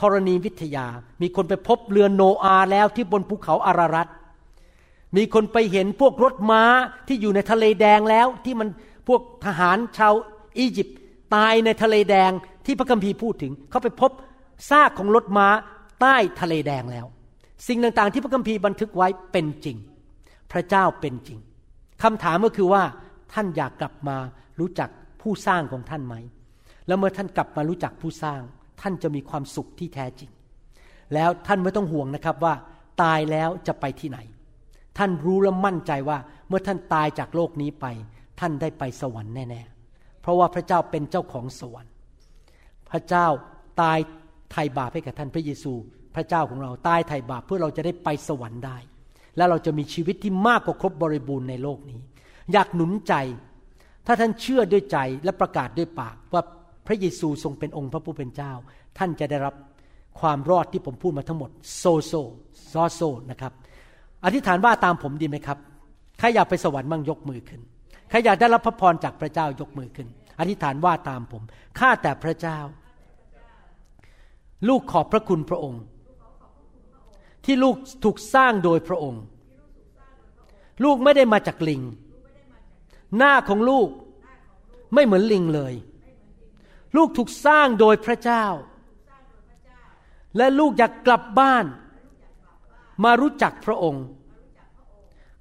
[0.00, 0.86] ธรณีวิทยา
[1.22, 4.08] มีคนไปพบเรือโนอาแล้วที่บนภูเขาอารารัต
[5.16, 6.62] มีคนไปเห็นพวกรถม้า
[7.08, 8.68] ที่อยู่ในทะเลแดงแล้ว ที่มัน
[9.08, 10.14] พวกทหารชาว
[10.58, 10.98] อียิปต์
[11.34, 12.30] ตายในทะเลแดง
[12.66, 14.10] ที่พระคัมภีร์พูดถึง เขาไปพบ
[14.70, 15.48] ซากของรถม้า
[16.00, 17.06] ใต้ทะเลแดงแล้ว
[17.68, 19.76] สิ่งต่างๆที่พระคัมภีร์บันทึกไว้เป็นจริง
[20.52, 21.38] พระเจ้าเป็นจริง
[22.02, 22.82] คำถามก็คือว่า
[23.32, 24.16] ท่านอยากกลับมา
[24.60, 24.90] รู้จัก
[25.22, 26.14] ผู้สร้างของท่านไหม
[26.86, 28.40] แล้วเมื่อท่านกลับมารู้จักผู้สร้าง
[28.80, 30.30] ท่านจะมีความสุขที่แท้จริง
[31.14, 32.54] แล้วท่านไม่ต้องห่วงนะครับว่า
[33.02, 34.18] ตายแล้วจะไปที่ไหน
[34.98, 37.86] ท่านรู้และมั่นใจว่าเมื่อท่านตายจากโลกนี้ไป
[38.40, 41.92] ท่านได้ไปสวรรค์แน่ๆ เพราะว่าพระเจ้าเป็นเจ้าของสวรรค์
[42.90, 43.26] พระเจ้า
[43.80, 43.98] ตาย
[44.52, 45.72] ไถ่บาปให้กับท่านพระเยซู
[46.14, 48.76] พระเจ้าของเราตายไถ่บาปเพื่อเราจะได้ไปสวรรค์ได้
[49.36, 52.00] และเราจะมีชีวิตที่มากกว่าครบบริบูรณ์ในโลกนี้
[52.52, 53.14] อยากหนุนใจ
[54.06, 56.42] ถ้าท่านเชื่อด้วยใจและประกาศด้วยปาก ว่า
[56.86, 58.52] พระเยซูทรงเป็นองค์พระผู้เป็นเจ้า
[58.98, 59.54] ท่านจะได้รับ
[60.20, 62.12] ความรอดที่ผมพูดมาทั้งหมด โซโซ
[62.72, 63.00] ซอโซ
[63.30, 63.52] นะครับ
[64.24, 65.58] อธิษฐานว่าตามผมดีไหมครับ
[66.18, 67.60] ใครอยากไปสวรรค์มั่งยกมือขึ้น
[68.10, 70.08] ใครอยากได้รับพระพรจากพระเจ้ายกมือขึ้น
[70.38, 71.42] อธิษฐานว่าตามผม
[71.78, 72.58] ข้าแต่พระเจ้า
[74.68, 75.82] ลูกขอบพระคุณพระองค์
[77.44, 79.22] ที่ลูกถูกสร้างโดยพระองค์
[80.84, 81.82] ลูกไม่ได้มาจากลิง
[83.16, 83.88] หน้าของลูก
[84.94, 85.74] ไม่เหมือนลิงเลย
[86.96, 88.44] ลูกถูกสร้างโดยพระเจ้า
[90.36, 91.66] และลูกอยากกลับบ้าน
[93.04, 94.04] มารู้จักพระองค์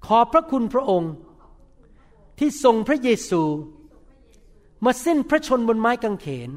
[0.05, 1.13] ขอพระคุณพระองค์
[2.39, 3.41] ที่ทรงพระเยซู
[4.85, 6.49] มาสิ้นพระชนบนไม้กางเขน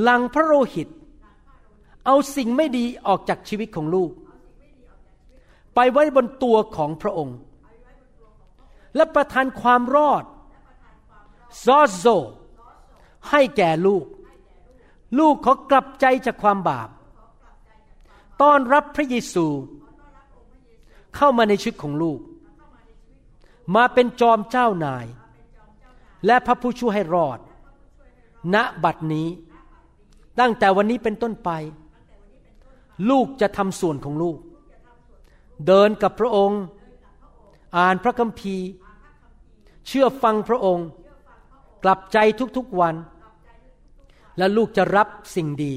[0.00, 0.88] หลังพระโลหิต
[2.06, 4.10] เอาสิ่งไม่ดีออกจากชีวิตของลูก
[5.74, 7.36] ไปไว้บนตัวของพระองค์
[8.96, 10.24] และประทานความรอด
[11.64, 12.06] ซอโซ
[13.30, 14.04] ให้แก่ลูก
[15.18, 16.88] ลูกขอกลับใจจากความบาป
[18.42, 19.46] ต้อนรับพระเยซู
[21.16, 22.20] เข้ามาในชีวิตของลูก
[23.74, 25.06] มาเป็นจอมเจ้านาย
[26.26, 27.38] และพระผู้ช่วยให้รอด
[28.54, 29.28] ณบัดนี้
[30.40, 31.50] ตั้งแต่วันนี้เป็นต้นไป
[33.10, 34.38] ลูกจะทำส่วนของลูก
[35.66, 36.62] เดินกับพระองค์
[37.76, 38.68] อ่านพระคัมภีร์
[39.86, 40.88] เชื่อฟังพระองค์
[41.84, 42.18] กลับใจ
[42.56, 42.94] ทุกๆวัน
[44.38, 45.74] และลูกจะรับสิ่งดี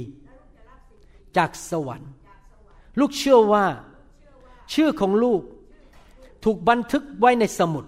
[1.38, 2.12] จากสวรรค์
[3.00, 3.66] ลูกเชื่อว่า
[4.74, 5.42] ชื่อของลูก
[6.44, 7.86] ถูกบันทึกไว้ในสมุด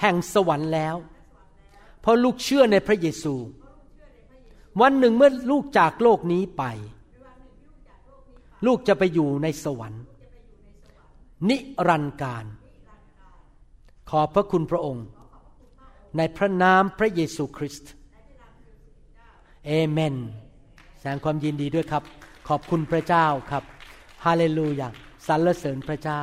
[0.00, 0.96] แห่งสวรรค์แล้ว
[2.00, 3.34] เพราะลูกเชื่อในพระเยซู
[4.80, 6.62] วันหนึ่งเมื่อลูกจากโลกนี้ไป
[8.66, 10.02] ลูกจะไปอยู่ในสวรรค์
[11.48, 11.56] นิ
[11.88, 12.44] รันดร์การ
[14.10, 15.04] ขอบพระคุณพระองค์
[16.16, 17.90] ในพระนามพระเยซูคริสต์
[19.66, 20.16] เอเมน
[21.00, 22.02] แสงความยินดีด้วยครับ
[22.48, 23.64] ขอบคุณพระเจ้าครับ
[24.24, 24.88] ฮาเลลูยา
[25.26, 26.22] สรรเสริญพระเจ้า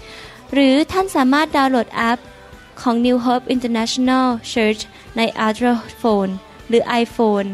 [0.53, 2.19] หรือท่านสามารถดาวน์โหลดแอป
[2.81, 4.81] ของ New Hope International Church
[5.17, 6.31] ใน Android Phone
[6.67, 7.47] หรือ iPhone